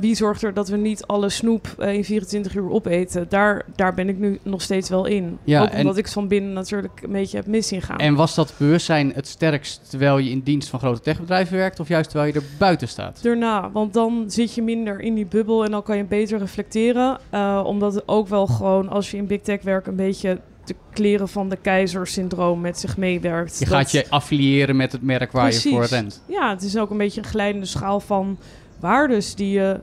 wie 0.00 0.14
zorgt 0.14 0.42
er 0.42 0.54
dat 0.54 0.68
we 0.68 0.76
niet 0.76 1.06
alle 1.06 1.28
snoep 1.28 1.66
in 1.78 2.04
24 2.04 2.54
uur 2.54 2.70
opeten? 2.70 3.26
Daar, 3.28 3.64
daar 3.76 3.94
ben 3.94 4.08
ik 4.08 4.18
nu 4.18 4.38
nog 4.42 4.62
steeds 4.62 4.88
wel 4.88 5.04
in. 5.06 5.38
Ja, 5.44 5.62
ook 5.62 5.68
en- 5.68 5.78
omdat 5.78 5.96
ik 5.96 6.08
van 6.08 6.28
binnen 6.28 6.52
natuurlijk 6.52 7.00
een 7.02 7.12
beetje 7.12 7.36
heb 7.36 7.46
mis 7.46 7.68
zien 7.68 7.82
gaan. 7.82 7.98
En 7.98 8.14
was 8.14 8.34
dat 8.34 8.54
bewustzijn 8.58 9.12
het 9.14 9.26
sterkst 9.28 9.90
terwijl 9.90 10.18
je 10.18 10.30
in 10.30 10.40
dienst 10.40 10.68
van 10.68 10.78
grote 10.78 11.00
techbedrijven 11.00 11.56
werkt, 11.56 11.80
of 11.80 11.88
juist 11.88 12.10
terwijl 12.10 12.32
je 12.32 12.38
er 12.40 12.46
buiten 12.58 12.88
staat? 12.88 13.22
Daarna, 13.22 13.49
want 13.72 13.92
dan 13.94 14.24
zit 14.26 14.54
je 14.54 14.62
minder 14.62 15.00
in 15.00 15.14
die 15.14 15.26
bubbel 15.26 15.64
en 15.64 15.70
dan 15.70 15.82
kan 15.82 15.96
je 15.96 16.04
beter 16.04 16.38
reflecteren. 16.38 17.18
Eh, 17.30 17.62
omdat 17.66 17.94
het 17.94 18.02
ook 18.08 18.28
wel 18.28 18.46
gewoon, 18.46 18.88
als 18.88 19.10
je 19.10 19.16
in 19.16 19.26
big 19.26 19.40
tech 19.40 19.62
werkt, 19.62 19.86
een 19.86 19.96
beetje 19.96 20.40
de 20.64 20.74
kleren 20.92 21.28
van 21.28 21.48
de 21.48 21.56
keizer 21.56 22.06
syndroom 22.06 22.60
met 22.60 22.78
zich 22.78 22.96
meewerkt. 22.96 23.58
Je 23.58 23.64
Dat- 23.64 23.74
gaat 23.74 23.90
je 23.90 24.06
affiliëren 24.08 24.76
met 24.76 24.92
het 24.92 25.02
merk 25.02 25.32
waar 25.32 25.42
Precies. 25.48 25.62
je 25.64 25.70
voor 25.70 25.84
rent. 25.84 26.22
Ja, 26.26 26.50
het 26.50 26.62
is 26.62 26.76
ook 26.78 26.90
een 26.90 26.98
beetje 26.98 27.20
een 27.20 27.26
glijdende 27.26 27.66
schaal 27.66 28.00
van 28.00 28.38
waardes 28.80 29.34
die 29.34 29.50
je 29.50 29.80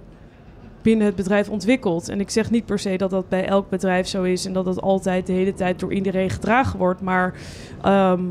binnen 0.87 1.05
het 1.05 1.15
bedrijf 1.15 1.49
ontwikkelt. 1.49 2.09
En 2.09 2.19
ik 2.19 2.29
zeg 2.29 2.51
niet 2.51 2.65
per 2.65 2.79
se 2.79 2.97
dat 2.97 3.09
dat 3.09 3.29
bij 3.29 3.45
elk 3.45 3.69
bedrijf 3.69 4.07
zo 4.07 4.23
is 4.23 4.45
en 4.45 4.53
dat 4.53 4.65
het 4.65 4.81
altijd 4.81 5.27
de 5.27 5.33
hele 5.33 5.53
tijd 5.53 5.79
door 5.79 5.93
iedereen 5.93 6.29
gedragen 6.29 6.79
wordt. 6.79 7.01
Maar 7.01 7.33
ehm, 7.81 8.21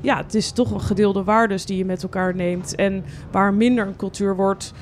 ja, 0.00 0.16
het 0.16 0.34
is 0.34 0.50
toch 0.50 0.70
een 0.70 0.80
gedeelde 0.80 1.24
waardes 1.24 1.66
die 1.66 1.76
je 1.76 1.84
met 1.84 2.02
elkaar 2.02 2.34
neemt. 2.34 2.74
En 2.74 3.04
waar 3.30 3.54
minder 3.54 3.86
een 3.86 3.96
cultuur 3.96 4.36
wordt 4.36 4.72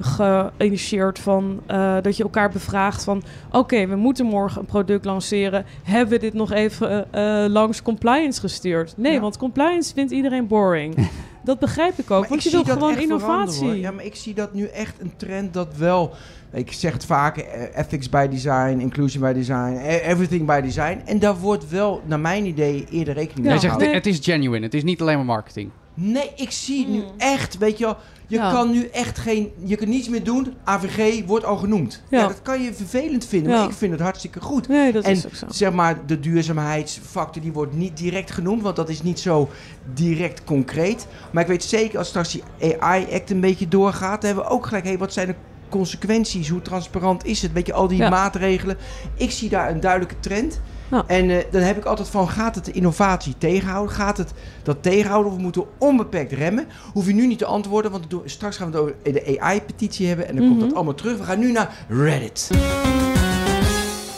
geïnitieerd 0.00 1.18
van 1.18 1.60
eh, 1.66 1.96
dat 2.02 2.16
je 2.16 2.22
elkaar 2.22 2.50
bevraagt 2.50 3.04
van 3.04 3.22
oké, 3.52 3.86
we 3.86 3.96
moeten 3.96 4.26
morgen 4.26 4.60
een 4.60 4.66
product 4.66 5.04
lanceren. 5.04 5.64
Hebben 5.82 6.14
we 6.14 6.20
dit 6.20 6.34
nog 6.34 6.52
even 6.52 7.12
eh, 7.12 7.44
eh, 7.44 7.50
langs 7.50 7.82
compliance 7.82 8.40
gestuurd? 8.40 8.94
Nee, 8.96 9.12
Ja. 9.12 9.20
want 9.20 9.36
compliance 9.36 9.94
vindt 9.94 10.12
iedereen 10.12 10.46
boring. 10.46 10.94
dat 11.44 11.58
begrijp 11.58 11.98
ik 11.98 12.10
ook, 12.10 12.20
Maar 12.20 12.28
want 12.28 12.40
ik 12.40 12.40
je 12.40 12.50
wil 12.50 12.58
zie 12.64 12.68
dat 12.68 12.78
gewoon 12.82 12.98
innovatie. 12.98 13.80
Ja, 13.80 13.90
maar 13.90 14.04
ik 14.04 14.14
zie 14.14 14.34
dat 14.34 14.54
nu 14.54 14.64
echt 14.66 15.00
een 15.00 15.12
trend 15.16 15.54
dat 15.54 15.76
wel... 15.76 16.12
Ik 16.52 16.72
zeg 16.72 16.92
het 16.92 17.04
vaak, 17.04 17.36
eh, 17.36 17.78
ethics 17.78 18.08
by 18.08 18.26
design, 18.28 18.78
inclusion 18.80 19.22
by 19.22 19.32
design, 19.32 19.76
e- 19.82 19.96
everything 19.98 20.46
by 20.46 20.60
design. 20.60 21.00
En 21.04 21.18
daar 21.18 21.38
wordt 21.38 21.68
wel, 21.68 22.02
naar 22.06 22.20
mijn 22.20 22.44
idee, 22.46 22.86
eerder 22.90 23.14
rekening 23.14 23.46
mee 23.46 23.54
Ja. 23.54 23.60
Gehouden. 23.60 23.92
het 23.92 24.06
is 24.06 24.18
genuine. 24.22 24.64
Het 24.64 24.74
is 24.74 24.82
niet 24.82 25.00
alleen 25.00 25.16
maar 25.16 25.24
marketing. 25.24 25.70
Nee, 25.94 26.30
ik 26.36 26.50
zie 26.50 26.86
nu 26.88 26.98
Mm. 26.98 27.04
echt, 27.16 27.58
weet 27.58 27.78
je 27.78 27.84
wel... 27.84 27.96
Je 28.26 28.36
Ja. 28.36 28.50
kan 28.52 28.70
nu 28.70 28.86
echt 28.86 29.18
geen... 29.18 29.52
Je 29.64 29.76
kan 29.76 29.88
niets 29.88 30.08
meer 30.08 30.24
doen. 30.24 30.54
AVG 30.64 31.24
wordt 31.26 31.44
al 31.44 31.56
genoemd. 31.56 32.02
Ja, 32.10 32.18
Ja. 32.18 32.26
dat 32.28 32.42
kan 32.42 32.62
je 32.62 32.74
vervelend 32.74 33.26
vinden, 33.26 33.52
Ja. 33.52 33.58
maar 33.58 33.68
ik 33.68 33.74
vind 33.74 33.92
het 33.92 34.00
hartstikke 34.00 34.40
goed. 34.40 34.68
Nee, 34.68 34.92
dat 34.92 35.04
En 35.04 35.10
is 35.10 35.26
ook 35.26 35.34
zo. 35.34 35.46
zeg 35.48 35.72
maar, 35.72 36.06
de 36.06 36.20
duurzaamheidsfactor 36.20 37.42
die 37.42 37.52
wordt 37.52 37.74
niet 37.74 37.96
direct 37.96 38.30
genoemd, 38.30 38.62
want 38.62 38.76
dat 38.76 38.88
is 38.88 39.02
niet 39.02 39.20
zo 39.20 39.48
direct 39.94 40.44
concreet. 40.44 41.06
Maar 41.32 41.42
ik 41.42 41.48
weet 41.48 41.64
zeker 41.64 41.98
als 41.98 42.08
straks 42.08 42.32
die 42.32 42.42
AI-act 42.80 43.30
een 43.30 43.40
beetje 43.40 43.68
doorgaat, 43.68 44.20
dan 44.20 44.30
hebben 44.30 44.44
we 44.48 44.56
ook 44.56 44.66
gelijk, 44.66 44.84
hey, 44.84 44.98
wat 44.98 45.12
zijn 45.12 45.26
de 45.26 45.34
consequenties? 45.68 46.48
Hoe 46.48 46.62
transparant 46.62 47.24
is 47.24 47.42
het? 47.42 47.52
Weet 47.52 47.66
je, 47.66 47.72
al 47.72 47.88
die 47.88 47.98
Ja. 47.98 48.08
maatregelen. 48.08 48.76
Ik 49.16 49.30
zie 49.30 49.48
daar 49.48 49.70
een 49.70 49.80
duidelijke 49.80 50.20
trend. 50.20 50.60
Ja. 50.90 51.04
En 51.06 51.30
eh, 51.30 51.44
dan 51.50 51.62
heb 51.62 51.76
ik 51.76 51.84
altijd 51.84 52.08
van, 52.08 52.28
gaat 52.28 52.54
het 52.54 52.64
de 52.64 52.72
innovatie 52.72 53.34
tegenhouden? 53.38 53.94
Gaat 53.94 54.16
het 54.16 54.32
dat 54.62 54.82
tegenhouden 54.82 55.30
of 55.30 55.36
we 55.36 55.42
moeten 55.42 55.64
onbeperkt 55.78 56.32
remmen? 56.32 56.66
Hoef 56.92 57.06
je 57.06 57.14
nu 57.14 57.26
niet 57.26 57.38
te 57.38 57.44
antwoorden, 57.44 57.90
want 57.90 58.06
we 58.08 58.20
straks 58.24 58.56
gaan 58.56 58.70
we 58.70 58.76
het 58.78 58.82
over 58.86 59.12
de 59.12 59.40
AI-petitie 59.40 60.06
hebben 60.06 60.28
en 60.28 60.36
dan 60.36 60.44
komt 60.46 60.56
Mhm. 60.58 60.66
dat 60.66 60.74
allemaal 60.76 60.94
terug. 60.94 61.18
We 61.18 61.24
gaan 61.24 61.38
nu 61.38 61.52
naar 61.52 61.86
Reddit. 61.88 62.50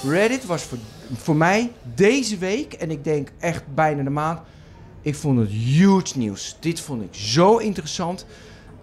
Reddit 0.09 0.47
was 0.47 0.63
voor, 0.63 0.79
voor 1.17 1.37
mij 1.37 1.73
deze 1.95 2.39
week, 2.39 2.73
en 2.73 2.91
ik 2.91 3.05
denk 3.05 3.29
echt 3.39 3.63
bijna 3.75 4.03
de 4.03 4.11
maand, 4.11 4.39
ik 5.03 5.15
vond 5.15 5.39
het 5.39 5.49
huge 5.51 6.19
nieuws. 6.19 6.57
Dit 6.61 6.81
vond 6.81 7.03
ik 7.03 7.09
zo 7.15 7.57
interessant. 7.57 8.27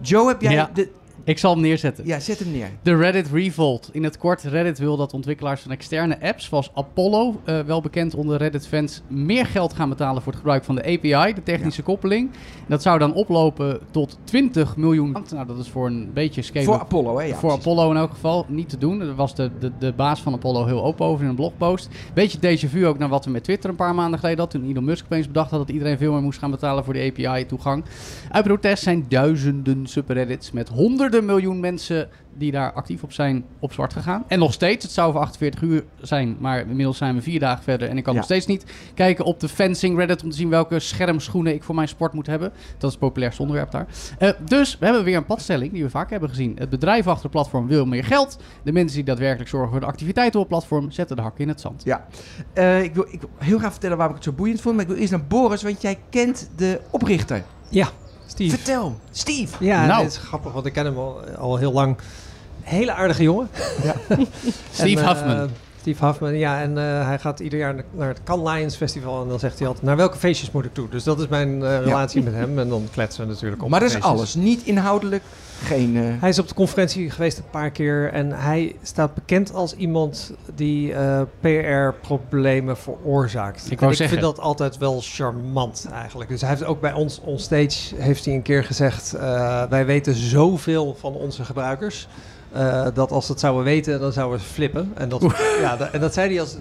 Joe, 0.01 0.27
heb 0.27 0.41
jij... 0.41 0.51
Ja. 0.53 0.69
De, 0.73 0.89
Ik 1.25 1.37
zal 1.37 1.53
hem 1.53 1.61
neerzetten. 1.61 2.05
ja, 2.05 2.19
zet 2.19 2.39
hem 2.39 2.51
neer. 2.51 2.69
De 2.81 2.95
Reddit 2.95 3.27
Revolt. 3.31 3.89
In 3.91 4.03
het 4.03 4.17
kort, 4.17 4.43
Reddit 4.43 4.79
wil 4.79 4.97
dat 4.97 5.13
ontwikkelaars 5.13 5.61
van 5.61 5.71
externe 5.71 6.21
apps, 6.21 6.45
zoals 6.45 6.71
Apollo, 6.73 7.41
eh, 7.43 7.59
wel 7.59 7.81
bekend 7.81 8.15
onder 8.15 8.37
Reddit-fans, 8.37 9.01
meer 9.07 9.45
geld 9.45 9.73
gaan 9.73 9.89
betalen 9.89 10.21
voor 10.21 10.31
het 10.31 10.41
gebruik 10.41 10.63
van 10.63 10.75
de 10.75 10.81
API, 10.81 11.33
de 11.33 11.43
technische 11.43 11.81
koppeling. 11.81 12.29
En 12.31 12.65
dat 12.67 12.81
zou 12.81 12.99
dan 12.99 13.13
oplopen 13.13 13.79
tot 13.91 14.17
20 14.23 14.77
miljoen. 14.77 15.11
Nou, 15.11 15.47
dat 15.47 15.57
is 15.57 15.69
voor 15.69 15.87
een 15.87 16.11
beetje 16.13 16.41
scale 16.41 16.65
Voor 16.65 16.79
Apollo, 16.79 17.17
hè? 17.17 17.25
Ja, 17.25 17.35
voor 17.35 17.49
precies. 17.49 17.67
Apollo 17.67 17.91
in 17.91 17.97
elk 17.97 18.11
geval 18.11 18.45
niet 18.47 18.69
te 18.69 18.77
doen. 18.77 18.99
Daar 18.99 19.15
was 19.15 19.35
de, 19.35 19.51
de, 19.59 19.71
de 19.79 19.93
baas 19.93 20.21
van 20.21 20.33
Apollo 20.33 20.65
heel 20.65 20.83
open 20.83 21.05
over 21.05 21.23
in 21.23 21.29
een 21.29 21.35
blogpost. 21.35 21.89
Beetje 22.13 22.37
déjà 22.37 22.69
vu 22.69 22.87
ook 22.87 22.97
naar 22.97 23.09
wat 23.09 23.25
we 23.25 23.31
met 23.31 23.43
Twitter 23.43 23.69
een 23.69 23.75
paar 23.75 23.95
maanden 23.95 24.19
geleden 24.19 24.39
hadden. 24.39 24.61
Toen 24.61 24.69
Elon 24.69 24.83
Musk 24.83 25.05
opeens 25.05 25.27
bedacht 25.27 25.49
had 25.49 25.59
dat 25.59 25.69
iedereen 25.69 25.97
veel 25.97 26.11
meer 26.11 26.21
moest 26.21 26.39
gaan 26.39 26.51
betalen 26.51 26.83
voor 26.83 26.93
de 26.93 27.11
API-toegang. 27.11 27.83
Uit 28.31 28.43
protest 28.43 28.83
zijn 28.83 29.05
duizenden 29.07 29.87
subreddits 29.87 30.51
met 30.51 30.69
honderden 30.69 31.12
miljoen 31.21 31.59
mensen 31.59 32.09
die 32.37 32.51
daar 32.51 32.71
actief 32.73 33.03
op 33.03 33.11
zijn 33.13 33.45
op 33.59 33.73
zwart 33.73 33.93
gegaan. 33.93 34.23
En 34.27 34.39
nog 34.39 34.53
steeds, 34.53 34.83
het 34.83 34.93
zou 34.93 35.11
voor 35.11 35.21
48 35.21 35.61
uur 35.61 35.83
zijn, 36.01 36.35
maar 36.39 36.59
inmiddels 36.59 36.97
zijn 36.97 37.15
we 37.15 37.21
vier 37.21 37.39
dagen 37.39 37.63
verder. 37.63 37.89
En 37.89 37.97
ik 37.97 38.03
kan 38.03 38.13
Ja. 38.13 38.19
nog 38.19 38.27
steeds 38.27 38.45
niet 38.45 38.65
kijken 38.93 39.25
op 39.25 39.39
de 39.39 39.49
fencing 39.49 39.97
Reddit 39.97 40.23
om 40.23 40.29
te 40.29 40.35
zien 40.35 40.49
welke 40.49 40.79
schermschoenen 40.79 41.53
ik 41.53 41.63
voor 41.63 41.75
mijn 41.75 41.87
sport 41.87 42.13
moet 42.13 42.27
hebben. 42.27 42.49
Dat 42.77 42.83
is 42.83 42.89
het 42.89 42.99
populairste 42.99 43.41
onderwerp 43.41 43.71
daar. 43.71 43.87
Eh, 44.17 44.29
dus 44.45 44.77
we 44.79 44.85
hebben 44.85 45.03
weer 45.03 45.17
een 45.17 45.25
padstelling 45.25 45.71
die 45.73 45.83
we 45.83 45.89
vaak 45.89 46.09
hebben 46.09 46.29
gezien. 46.29 46.55
Het 46.59 46.69
bedrijf 46.69 47.07
achter 47.07 47.23
het 47.23 47.31
platform 47.31 47.67
wil 47.67 47.85
meer 47.85 48.03
geld. 48.03 48.37
De 48.63 48.71
mensen 48.71 48.95
die 48.95 49.05
daadwerkelijk 49.05 49.49
zorgen 49.49 49.71
voor 49.71 49.79
de 49.79 49.85
activiteiten 49.85 50.39
op 50.39 50.49
het 50.49 50.57
platform 50.57 50.91
zetten 50.91 51.15
de 51.15 51.21
hakken 51.21 51.41
in 51.43 51.49
het 51.49 51.61
zand. 51.61 51.81
Ja. 51.83 52.05
Eh, 52.53 52.83
ik, 52.83 52.93
wil, 52.95 53.07
ik 53.11 53.19
wil 53.19 53.29
heel 53.37 53.57
graag 53.57 53.71
vertellen 53.71 53.97
waarom 53.97 54.15
ik 54.15 54.23
het 54.23 54.31
zo 54.33 54.37
boeiend 54.37 54.61
vond, 54.61 54.75
maar 54.75 54.83
ik 54.83 54.89
wil 54.89 54.99
eerst 54.99 55.11
naar 55.11 55.25
Boris, 55.25 55.63
want 55.63 55.81
jij 55.81 55.97
kent 56.09 56.49
de 56.55 56.79
oprichter. 56.89 57.43
Ja, 57.69 57.87
Steve. 58.33 58.55
Vertel, 58.55 58.99
Steve. 59.11 59.55
Ja, 59.59 59.85
Nou. 59.85 60.01
dit 60.03 60.11
is 60.11 60.17
grappig, 60.17 60.51
want 60.53 60.65
ik 60.65 60.73
ken 60.73 60.85
hem 60.85 60.97
al, 60.97 61.21
al 61.37 61.57
heel 61.57 61.71
lang. 61.71 61.97
Hele 62.61 62.93
aardige 62.93 63.23
jongen. 63.23 63.49
Steve 64.71 64.99
En, 64.99 65.05
eh, 65.05 65.07
Huffman. 65.07 65.49
Steve 65.83 66.05
Huffman, 66.05 66.37
ja. 66.37 66.61
En 66.61 66.77
eh, 66.77 67.05
hij 67.05 67.19
gaat 67.19 67.39
ieder 67.39 67.59
jaar 67.59 67.75
naar 67.91 68.07
het 68.07 68.19
Cannes 68.23 68.53
Lions 68.53 68.75
Festival. 68.75 69.21
En 69.21 69.27
dan 69.29 69.39
zegt 69.39 69.57
hij 69.59 69.67
altijd, 69.67 69.85
naar 69.85 69.95
welke 69.95 70.17
feestjes 70.17 70.51
moet 70.51 70.65
ik 70.65 70.73
toe? 70.73 70.89
Dus 70.89 71.03
dat 71.03 71.19
is 71.19 71.27
mijn 71.27 71.63
eh, 71.63 71.77
relatie 71.79 72.23
met 72.23 72.33
hem. 72.33 72.59
En 72.59 72.69
dan 72.69 72.87
kletsen 72.91 73.25
we 73.25 73.31
natuurlijk 73.31 73.63
op 73.63 73.69
maar 73.69 73.79
dat 73.79 73.89
is 73.89 74.01
alles, 74.01 74.35
niet 74.35 74.63
inhoudelijk, 74.63 75.23
geen... 75.63 75.97
eh, 75.97 76.03
Hij 76.19 76.29
is 76.29 76.39
op 76.39 76.47
de 76.47 76.53
conferentie 76.53 77.09
geweest 77.09 77.37
een 77.37 77.49
paar 77.51 77.71
keer. 77.71 78.11
En 78.11 78.31
hij 78.31 78.75
staat 78.83 79.13
bekend 79.13 79.53
als 79.53 79.75
iemand 79.75 80.31
die 80.55 80.93
eh, 80.93 81.21
PR-problemen 81.39 82.77
veroorzaakt. 82.77 83.71
Ik 83.71 83.79
wou 83.79 83.93
zeggen. 83.95 84.17
vind 84.19 84.35
dat 84.35 84.43
altijd 84.45 84.77
wel 84.77 84.99
charmant 85.01 85.87
eigenlijk. 85.93 86.29
Dus 86.29 86.41
hij 86.41 86.49
heeft 86.49 86.63
ook 86.63 86.81
bij 86.81 86.93
ons 86.93 87.19
onstage 87.23 87.95
heeft 87.95 88.25
hij 88.25 88.33
een 88.33 88.41
keer 88.41 88.63
gezegd... 88.63 89.13
eh, 89.13 89.63
wij 89.69 89.85
weten 89.85 90.15
zoveel 90.15 90.95
van 90.99 91.13
onze 91.13 91.45
gebruikers... 91.45 92.07
eh, 92.53 92.87
dat 92.93 93.11
als 93.11 93.25
ze 93.25 93.31
het 93.31 93.41
zouden 93.41 93.63
weten, 93.63 93.99
dan 93.99 94.11
zouden 94.11 94.39
we 94.39 94.45
flippen. 94.45 94.91
En 94.93 95.09
dat, 95.09 95.21
ja, 95.61 95.77
en 95.91 95.99
dat 95.99 96.13
zei 96.13 96.29
hij 96.29 96.39
als... 96.39 96.57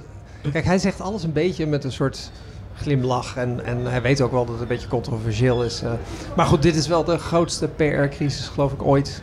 Kijk, 0.52 0.64
hij 0.64 0.78
zegt 0.78 1.00
alles 1.00 1.22
een 1.22 1.32
beetje 1.32 1.66
met 1.66 1.84
een 1.84 1.92
soort 1.92 2.30
glimlach. 2.76 3.36
En, 3.36 3.64
en 3.64 3.86
hij 3.86 4.02
weet 4.02 4.20
ook 4.20 4.30
wel 4.30 4.44
dat 4.44 4.52
het 4.52 4.62
een 4.62 4.68
beetje 4.68 4.88
controversieel 4.88 5.64
is. 5.64 5.82
eh. 5.82 5.92
maar 6.36 6.46
goed, 6.46 6.62
dit 6.62 6.76
is 6.76 6.86
wel 6.86 7.04
de 7.04 7.18
grootste 7.18 7.68
PR-crisis, 7.68 8.48
geloof 8.48 8.72
ik, 8.72 8.82
ooit. 8.82 9.22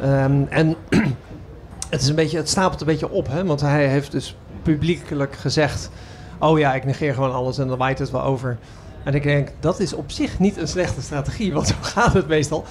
Ehm, 0.00 0.42
en 0.48 0.76
het, 1.90 2.00
is 2.00 2.08
een 2.08 2.14
beetje, 2.14 2.36
het 2.36 2.48
stapelt 2.48 2.80
een 2.80 2.86
beetje 2.86 3.10
op, 3.10 3.28
hè? 3.28 3.44
want 3.44 3.60
hij 3.60 3.88
heeft 3.88 4.12
dus 4.12 4.36
publiekelijk 4.62 5.34
gezegd... 5.34 5.90
oh 6.38 6.58
ja, 6.58 6.74
ik 6.74 6.84
negeer 6.84 7.14
gewoon 7.14 7.32
alles 7.32 7.58
en 7.58 7.68
dan 7.68 7.78
waait 7.78 7.98
het 7.98 8.10
wel 8.10 8.22
over. 8.22 8.58
En 9.04 9.14
ik 9.14 9.22
denk, 9.22 9.48
dat 9.60 9.80
is 9.80 9.92
op 9.92 10.10
zich 10.10 10.38
niet 10.38 10.56
een 10.56 10.68
slechte 10.68 11.02
strategie, 11.02 11.52
want 11.52 11.66
zo 11.66 11.74
gaat 11.94 12.12
het 12.12 12.28
meestal. 12.28 12.64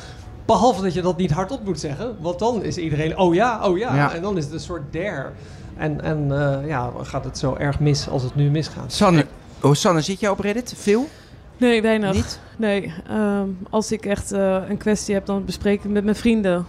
Behalve 0.45 0.81
dat 0.81 0.93
je 0.93 1.01
dat 1.01 1.17
niet 1.17 1.31
hardop 1.31 1.63
moet 1.63 1.79
zeggen, 1.79 2.15
want 2.19 2.39
dan 2.39 2.63
is 2.63 2.77
iedereen, 2.77 3.17
oh 3.17 3.33
ja, 3.33 3.67
oh 3.67 3.77
ja. 3.77 3.95
Ja. 3.95 4.13
En 4.13 4.21
dan 4.21 4.37
is 4.37 4.43
het 4.43 4.53
een 4.53 4.59
soort 4.59 4.81
der. 4.91 5.31
En, 5.77 6.01
en 6.01 6.31
eh, 6.31 6.67
ja, 6.67 6.91
gaat 7.01 7.23
het 7.23 7.37
zo 7.37 7.55
erg 7.55 7.79
mis 7.79 8.09
als 8.09 8.23
het 8.23 8.35
nu 8.35 8.49
misgaat. 8.49 8.93
Sanne, 8.93 9.25
oh, 9.61 9.73
Sanne, 9.73 10.01
zit 10.01 10.19
jij 10.19 10.29
op 10.29 10.39
Reddit? 10.39 10.73
Veel? 10.77 11.07
Nee, 11.57 11.81
weinig. 11.81 12.13
Niet? 12.13 12.39
Nee, 12.57 12.93
ehm, 13.07 13.47
als 13.69 13.91
ik 13.91 14.05
echt 14.05 14.31
eh, 14.31 14.57
een 14.69 14.77
kwestie 14.77 15.13
heb, 15.13 15.25
dan 15.25 15.45
bespreek 15.45 15.73
ik 15.73 15.83
het 15.83 15.91
met 15.91 16.03
mijn 16.03 16.15
vrienden. 16.15 16.65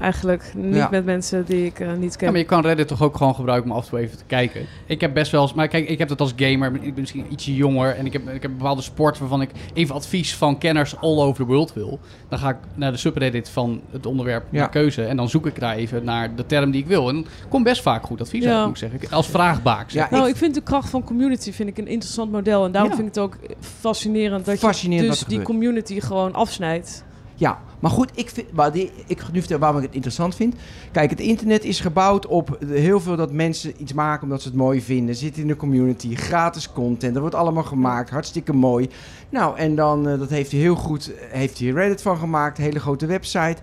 Eigenlijk 0.00 0.52
niet 0.56 0.74
Ja. 0.74 0.88
met 0.90 1.04
mensen 1.04 1.44
die 1.44 1.66
ik 1.66 1.80
eh, 1.80 1.92
niet 1.92 2.12
Ja, 2.12 2.18
ken. 2.18 2.30
maar 2.30 2.38
je 2.40 2.46
kan 2.46 2.62
Reddit 2.62 2.88
toch 2.88 3.02
ook 3.02 3.16
gewoon 3.16 3.34
gebruiken 3.34 3.70
om 3.70 3.76
af 3.76 3.84
en 3.84 3.90
toe 3.90 3.98
even 3.98 4.18
te 4.18 4.24
kijken. 4.26 4.66
Ik 4.86 5.00
heb 5.00 5.14
best 5.14 5.32
wel 5.32 5.42
eens, 5.42 5.54
maar 5.54 5.68
kijk, 5.68 5.88
ik 5.88 5.98
heb 5.98 6.08
dat 6.08 6.20
als 6.20 6.32
gamer, 6.36 6.72
ik 6.74 6.80
ben 6.80 7.00
misschien 7.00 7.26
ietsje 7.30 7.54
jonger 7.54 7.96
en 7.96 8.06
ik 8.06 8.12
heb, 8.12 8.22
ik 8.28 8.42
heb 8.42 8.50
een 8.50 8.56
bepaalde 8.56 8.82
sport 8.82 9.18
waarvan 9.18 9.40
ik 9.40 9.50
even 9.74 9.94
advies 9.94 10.34
van 10.36 10.58
kenners 10.58 10.96
all 11.00 11.18
over 11.20 11.44
the 11.44 11.50
world 11.50 11.72
wil. 11.72 11.98
Dan 12.28 12.38
ga 12.38 12.48
ik 12.48 12.56
naar 12.74 12.92
de 12.92 12.98
subreddit 12.98 13.48
van 13.48 13.80
het 13.90 14.06
onderwerp 14.06 14.44
Ja. 14.50 14.58
naar 14.58 14.68
keuze 14.70 15.04
en 15.04 15.16
dan 15.16 15.28
zoek 15.28 15.46
ik 15.46 15.60
daar 15.60 15.76
even 15.76 16.04
naar 16.04 16.34
de 16.34 16.46
term 16.46 16.70
die 16.70 16.80
ik 16.80 16.86
wil. 16.86 17.08
En 17.08 17.26
komt 17.48 17.64
best 17.64 17.82
vaak 17.82 18.04
goed 18.06 18.20
advies 18.20 18.44
Ja. 18.44 18.56
uit, 18.56 18.66
moet 18.66 18.82
ik 18.82 18.90
zeggen. 18.90 19.10
Als 19.16 19.26
vraagbaak. 19.28 19.90
zeg. 19.90 20.04
Ja, 20.04 20.10
nou, 20.10 20.24
ik- 20.24 20.30
ik, 20.30 20.36
vind 20.36 20.54
de 20.54 20.60
kracht 20.62 20.90
van 20.90 21.04
community 21.04 21.52
vind 21.52 21.68
ik 21.68 21.78
een 21.78 21.88
interessant 21.88 22.32
model. 22.32 22.64
En 22.64 22.72
daarom 22.72 22.90
Ja. 22.90 22.96
vind 22.96 23.08
ik 23.08 23.14
het 23.14 23.24
ook 23.24 23.36
fascinerend 23.80 24.44
dat 24.44 24.58
Fascinerend 24.58 25.04
je 25.04 25.10
dus 25.10 25.18
die 25.18 25.28
gebeurt. 25.28 25.46
community 25.48 26.00
gewoon 26.00 26.32
afsnijdt. 26.34 27.04
Ja, 27.34 27.62
maar 27.80 27.90
goed, 27.90 28.10
ik, 28.14 28.30
vind, 28.30 28.72
die, 28.72 28.90
ik 29.06 29.32
nu 29.32 29.38
vertellen 29.38 29.62
waarom 29.62 29.78
ik 29.78 29.84
het 29.84 29.94
interessant 29.94 30.34
vind. 30.34 30.54
Kijk, 30.92 31.10
het 31.10 31.20
internet 31.20 31.64
is 31.64 31.80
gebouwd 31.80 32.26
op 32.26 32.58
heel 32.66 33.00
veel 33.00 33.16
dat 33.16 33.32
mensen 33.32 33.72
iets 33.76 33.92
maken 33.92 34.22
omdat 34.22 34.42
ze 34.42 34.48
het 34.48 34.56
mooi 34.56 34.82
vinden. 34.82 35.14
Zitten 35.14 35.42
in 35.42 35.48
de 35.48 35.56
community, 35.56 36.14
gratis 36.14 36.72
content, 36.72 37.12
dat 37.12 37.22
wordt 37.22 37.36
allemaal 37.36 37.62
gemaakt, 37.62 38.10
hartstikke 38.10 38.52
mooi. 38.52 38.88
Nou, 39.28 39.56
en 39.56 39.74
dan, 39.74 40.08
eh, 40.08 40.18
dat 40.18 40.30
heeft 40.30 40.50
hij 40.50 40.60
heel 40.60 40.74
goed, 40.74 41.12
heeft 41.28 41.58
hij 41.58 41.68
Reddit 41.68 42.02
van 42.02 42.16
gemaakt, 42.16 42.58
hele 42.58 42.80
grote 42.80 43.06
website. 43.06 43.56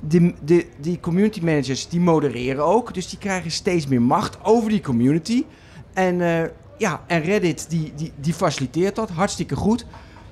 De, 0.00 0.66
die 0.80 1.00
community 1.00 1.40
managers, 1.40 1.88
die 1.88 2.00
modereren 2.00 2.64
ook, 2.64 2.94
dus 2.94 3.08
die 3.08 3.18
krijgen 3.18 3.50
steeds 3.50 3.86
meer 3.86 4.02
macht 4.02 4.38
over 4.42 4.70
die 4.70 4.80
community. 4.80 5.44
En 5.92 6.20
eh, 6.20 6.48
ja, 6.76 7.02
en 7.06 7.22
Reddit, 7.22 7.70
die, 7.70 7.92
die, 7.96 8.12
die 8.20 8.34
faciliteert 8.34 8.96
dat, 8.96 9.10
hartstikke 9.10 9.56
goed. 9.56 9.86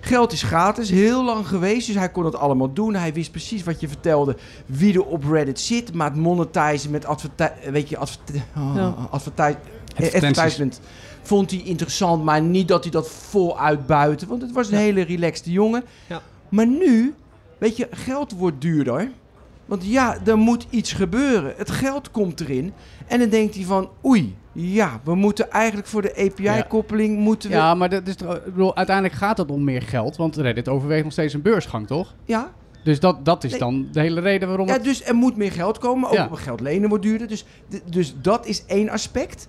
Geld 0.06 0.32
is 0.32 0.42
gratis, 0.42 0.90
heel 0.90 1.24
lang 1.24 1.48
geweest, 1.48 1.86
dus 1.86 1.96
hij 1.96 2.10
kon 2.10 2.24
het 2.24 2.34
allemaal 2.36 2.72
doen. 2.72 2.94
Hij 2.94 3.12
wist 3.12 3.30
precies 3.30 3.62
wat 3.64 3.80
je 3.80 3.88
vertelde, 3.88 4.36
wie 4.66 4.94
er 4.94 5.04
op 5.04 5.24
Reddit 5.24 5.60
zit. 5.60 5.94
Maar 5.94 6.10
het 6.10 6.18
monetizen 6.18 6.90
met 6.90 7.04
adverti 7.04 7.46
weet 7.70 7.88
je, 7.88 7.96
adverte- 7.98 8.32
oh, 8.56 8.72
Ja. 8.74 8.94
adverti- 9.10 9.42
Advertenties. 9.88 10.24
advertisement 10.28 10.80
vond 11.22 11.50
hij 11.50 11.60
interessant, 11.60 12.24
maar 12.24 12.40
niet 12.42 12.68
dat 12.68 12.82
hij 12.82 12.92
dat 12.92 13.08
vol 13.08 13.58
uitbuiten. 13.60 14.28
Want 14.28 14.42
het 14.42 14.52
was 14.52 14.66
een 14.68 14.74
Ja. 14.78 14.80
hele 14.84 15.02
relaxte 15.02 15.50
jongen. 15.52 15.84
Ja. 16.06 16.22
Maar 16.48 16.66
nu, 16.66 17.14
weet 17.58 17.76
je, 17.76 17.88
geld 17.90 18.32
wordt 18.32 18.60
duurder. 18.60 19.10
Want 19.66 19.84
ja, 19.86 20.16
er 20.26 20.38
moet 20.38 20.66
iets 20.70 20.92
gebeuren. 20.92 21.54
Het 21.56 21.70
geld 21.70 22.10
komt 22.10 22.40
erin. 22.40 22.72
En 23.06 23.18
dan 23.18 23.28
denkt 23.28 23.54
hij 23.54 23.64
van, 23.64 23.88
oei, 24.04 24.36
ja, 24.52 25.00
we 25.04 25.14
moeten 25.14 25.50
eigenlijk 25.50 25.86
voor 25.88 26.02
de 26.02 26.16
API-koppeling 26.16 27.18
moeten 27.18 27.50
we... 27.50 27.56
Ja, 27.56 27.74
maar 27.74 27.88
dat 27.90 28.08
is, 28.08 28.16
toch- 28.16 28.34
ik 28.36 28.44
bedoel, 28.44 28.76
uiteindelijk 28.76 29.16
gaat 29.16 29.38
het 29.38 29.50
om 29.50 29.64
meer 29.64 29.82
geld, 29.82 30.16
want 30.16 30.36
Reddit 30.36 30.68
overweegt 30.68 31.04
nog 31.04 31.12
steeds 31.12 31.34
een 31.34 31.42
beursgang, 31.42 31.86
toch? 31.86 32.14
Ja, 32.24 32.52
Dus 32.84 33.00
dat, 33.00 33.24
dat 33.24 33.44
is 33.44 33.50
Nee. 33.50 33.60
dan 33.60 33.88
de 33.92 34.00
hele 34.00 34.20
reden 34.20 34.48
waarom 34.48 34.66
Ja, 34.66 34.72
het... 34.72 34.84
dus 34.84 35.04
er 35.04 35.14
moet 35.14 35.36
meer 35.36 35.52
geld 35.52 35.78
komen. 35.78 36.08
Ook 36.08 36.14
Ja. 36.14 36.28
geld 36.32 36.60
lenen 36.60 36.88
wordt 36.88 37.04
duurder. 37.04 37.28
Dus, 37.28 37.44
dus 37.90 38.14
dat 38.22 38.46
is 38.46 38.64
één 38.66 38.88
aspect. 38.88 39.46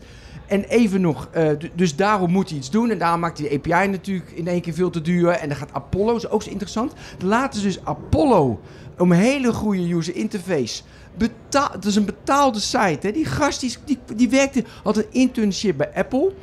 En 0.48 0.64
even 0.64 1.02
nog, 1.02 1.28
eh, 1.32 1.50
dus 1.76 1.96
daarom 1.96 2.32
moet 2.32 2.50
hij 2.50 2.58
iets 2.58 2.70
doen. 2.70 2.90
En 2.90 2.98
daarom 2.98 3.20
maakt 3.20 3.38
hij 3.38 3.50
de 3.50 3.56
API 3.56 3.88
natuurlijk 3.88 4.32
in 4.32 4.48
één 4.48 4.62
keer 4.62 4.74
veel 4.74 4.90
te 4.90 5.02
duur. 5.02 5.30
En 5.30 5.48
dan 5.48 5.58
gaat 5.58 5.74
Apollo, 5.74 6.16
is 6.16 6.30
ook 6.30 6.44
zo 6.44 6.50
interessant. 6.50 6.94
Laten 7.24 7.60
ze 7.60 7.66
dus 7.68 7.80
Apollo, 7.86 8.60
een 8.98 9.12
hele 9.12 9.54
goede 9.54 9.94
user 9.94 10.16
interface. 10.16 10.82
Betaal, 11.18 11.70
het 11.72 11.86
is 11.86 11.96
een 11.96 12.06
betaalde 12.06 12.60
site. 12.60 13.08
Hè. 13.08 13.12
Die 13.12 13.26
gast 13.26 13.60
die, 13.60 13.76
die, 13.86 13.98
die 14.16 14.30
werkte, 14.30 14.64
had 14.84 14.98
een 14.98 15.06
internship 15.10 15.78
bij 15.78 15.92
Apple. 15.96 16.34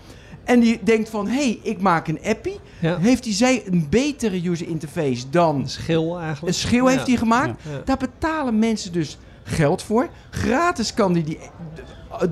En 0.44 0.60
die 0.60 0.80
denkt 0.82 1.08
van, 1.08 1.26
hé, 1.26 1.34
hey, 1.34 1.58
ik 1.62 1.80
maak 1.80 2.08
een 2.08 2.18
appie. 2.24 2.60
Ja. 2.80 2.98
Heeft 2.98 3.24
hij 3.24 3.34
zij 3.34 3.62
een 3.66 3.86
betere 3.90 4.48
user 4.48 4.68
interface 4.68 5.30
dan 5.30 5.56
Een 5.60 5.68
schil 5.68 6.18
eigenlijk. 6.18 6.46
een 6.46 6.60
schil 6.60 6.86
heeft 6.86 7.06
hij 7.06 7.16
gemaakt. 7.16 7.62
Ja. 7.62 7.82
Daar 7.84 7.96
betalen 7.96 8.58
mensen 8.58 8.92
dus 8.92 9.18
geld 9.42 9.82
voor. 9.82 10.08
Gratis 10.30 10.94
kan 10.94 11.12
die, 11.12 11.22
die 11.22 11.38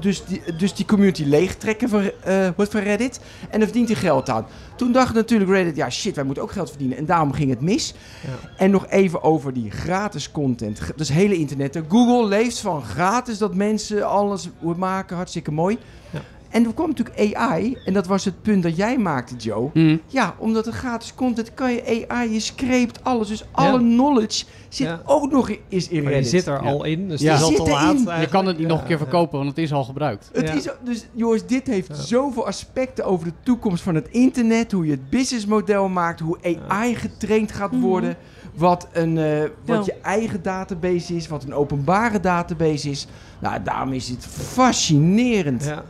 dus, 0.01 0.25
die, 0.25 0.42
dus 0.57 0.75
die 0.75 0.85
community 0.85 1.25
leegtrekken 1.25 1.88
van, 1.88 2.11
eh, 2.25 2.49
wat 2.57 2.71
van 2.71 2.81
Reddit. 2.81 3.21
En 3.51 3.59
daar 3.59 3.68
verdient 3.68 3.88
hij 3.88 3.97
geld 3.97 4.31
aan. 4.31 4.47
Toen 4.77 4.92
dacht 4.92 5.14
natuurlijk 5.14 5.51
Reddit, 5.51 5.77
ja 5.77 5.90
shit, 5.90 6.14
wij 6.14 6.25
moeten 6.25 6.42
ook 6.42 6.53
geld 6.53 6.68
verdienen. 6.68 6.97
En 6.97 7.07
daarom 7.07 7.33
ging 7.33 7.51
het 7.51 7.61
mis. 7.61 7.95
Ja. 8.23 8.49
En 8.57 8.71
nog 8.71 8.87
even 8.88 9.23
over 9.23 9.53
die 9.53 9.71
gratis 9.71 10.31
content. 10.31 10.81
Dus 10.97 11.09
hele 11.09 11.35
internet. 11.35 11.81
Google 11.88 12.29
leeft 12.29 12.59
van 12.59 12.83
gratis 12.83 13.38
dat 13.38 13.55
mensen 13.55 14.09
alles 14.09 14.49
maken. 14.77 15.16
Hartstikke 15.16 15.53
mooi. 15.53 15.79
Ja. 16.11 16.21
En 16.53 16.65
er 16.67 16.75
kwam 16.75 16.88
natuurlijk 16.88 17.35
AI. 17.37 17.77
En 17.85 17.93
dat 17.93 18.07
was 18.07 18.25
het 18.25 18.43
punt 18.43 18.62
dat 18.62 18.77
jij 18.77 18.99
maakte, 18.99 19.37
Joe. 19.37 19.71
Hm. 19.73 19.97
Ja, 20.07 20.35
omdat 20.38 20.65
het 20.65 20.75
gratis 20.75 21.15
content 21.15 21.55
kan 21.55 21.73
je 21.73 22.05
AI, 22.09 22.33
je 22.33 22.41
scrapt 22.41 23.05
alles. 23.05 23.29
Dus 23.29 23.45
alle 23.53 23.73
Ja. 23.73 23.79
knowledge 23.79 24.45
zit 24.69 24.87
Ja. 24.87 25.01
ook 25.05 25.31
nog 25.31 25.49
in, 25.49 25.59
is 25.69 25.88
in 25.88 26.07
Reddit. 26.07 26.29
zit 26.29 26.47
er 26.47 26.62
Ja. 26.62 26.71
al 26.71 26.85
in, 26.85 27.09
dus 27.09 27.21
Ja. 27.21 27.31
het 27.33 27.38
is 27.41 27.45
al 27.45 27.51
Je 27.51 27.57
te 27.62 27.71
laat. 27.71 28.07
erin. 28.07 28.21
Je 28.21 28.29
kan 28.29 28.47
het 28.47 28.59
niet 28.59 28.67
nog 28.67 28.81
een 28.81 28.87
keer 28.87 28.99
verkopen, 28.99 29.37
want 29.38 29.51
het 29.51 29.59
is 29.59 29.73
al 29.73 29.85
gebruikt. 29.85 30.31
Het 30.33 30.49
Ja. 30.49 30.55
is, 30.55 30.69
dus 30.85 31.07
jongens, 31.12 31.47
dit 31.47 31.67
heeft 31.67 31.88
Ja. 31.88 31.95
zoveel 31.95 32.47
aspecten 32.47 33.05
over 33.05 33.27
de 33.27 33.33
toekomst 33.43 33.83
van 33.83 33.95
het 33.95 34.09
internet. 34.09 34.73
Hoe 34.73 34.85
je 34.85 34.91
het 34.91 35.11
businessmodel 35.11 35.88
maakt. 35.88 36.21
Hoe 36.21 36.38
AI 36.69 36.95
getraind 36.95 37.53
gaat 37.53 37.73
Mhm. 37.73 37.81
worden. 37.81 38.17
Wat, 38.55 38.88
een, 38.93 39.19
eh, 39.19 39.41
wat 39.65 39.87
Ja. 39.87 39.95
je 39.95 40.01
eigen 40.03 40.43
database 40.43 41.17
is. 41.17 41.29
Wat 41.29 41.45
een 41.45 41.55
openbare 41.55 42.21
database 42.21 42.91
is. 42.91 43.07
Nou, 43.41 43.62
daarom 43.62 43.93
is 43.93 44.09
het 44.09 44.27
fascinerend. 44.27 45.65
Ja. 45.65 45.85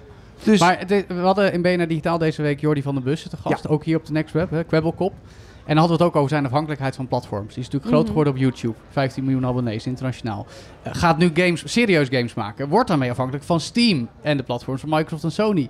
Dus 0.45 0.61
Maar 0.61 0.79
het 0.79 0.91
is- 0.91 1.03
we 1.09 1.15
hadden 1.15 1.53
in 1.53 1.63
BNR 1.63 1.89
Digitaal 1.89 2.19
deze 2.19 2.43
week 2.43 2.61
Jordi 2.61 2.83
van 2.83 2.95
den 2.95 3.05
Bussen 3.05 3.31
te 3.31 3.37
gast. 3.37 3.69
Ook 3.69 3.85
hier 3.85 3.97
op 3.97 4.07
de 4.07 4.13
Next 4.13 4.33
Web, 4.35 4.51
hè, 4.51 4.65
Kwebbelkop. 4.65 5.13
En 5.13 5.69
dan 5.69 5.77
hadden 5.77 5.97
we 5.99 6.03
het 6.05 6.13
ook 6.13 6.17
over 6.19 6.29
zijn 6.31 6.45
afhankelijkheid 6.45 6.97
van 6.97 7.09
platforms. 7.09 7.49
Die 7.49 7.59
is 7.59 7.65
natuurlijk 7.65 7.87
groot 7.87 8.01
Mhm. 8.01 8.09
geworden 8.11 8.33
op 8.33 8.39
YouTube. 8.39 8.75
15 8.91 9.25
miljoen 9.25 9.47
abonnees 9.47 9.87
internationaal. 9.87 10.47
Eh, 10.83 10.93
gaat 10.95 11.19
nu 11.19 11.31
games, 11.35 11.63
serieus 11.73 12.09
games 12.11 12.35
maken. 12.35 12.69
Wordt 12.69 12.89
daarmee 12.89 13.11
afhankelijk 13.11 13.45
van 13.45 13.61
Steam 13.61 14.09
en 14.23 14.37
de 14.37 14.43
platforms 14.43 14.81
van 14.81 14.91
Microsoft 14.91 15.25
en 15.25 15.33
Sony. 15.33 15.69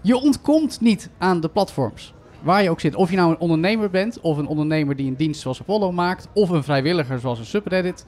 Je 0.00 0.16
ontkomt 0.16 0.80
niet 0.80 1.10
aan 1.18 1.40
de 1.40 1.48
platforms. 1.48 2.14
Waar 2.42 2.62
je 2.62 2.70
ook 2.70 2.80
zit. 2.80 2.94
Of 2.94 3.10
je 3.10 3.16
nou 3.16 3.30
een 3.30 3.38
ondernemer 3.38 3.90
bent, 3.90 4.20
of 4.20 4.36
een 4.36 4.46
ondernemer 4.46 4.96
die 4.96 5.06
een 5.08 5.16
dienst 5.16 5.40
zoals 5.40 5.60
Apollo 5.60 5.92
maakt, 5.92 6.28
of 6.32 6.48
een 6.48 6.64
vrijwilliger 6.64 7.18
zoals 7.18 7.38
een 7.38 7.44
subreddit. 7.44 8.06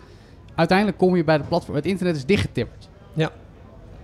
Uiteindelijk 0.55 0.99
kom 0.99 1.17
je 1.17 1.25
bij 1.25 1.39
de 1.39 1.45
platform. 1.45 1.77
Het 1.77 1.87
internet 1.87 2.17
is 2.17 2.25
dichtgetimmerd. 2.25 2.89
Ja, 3.13 3.31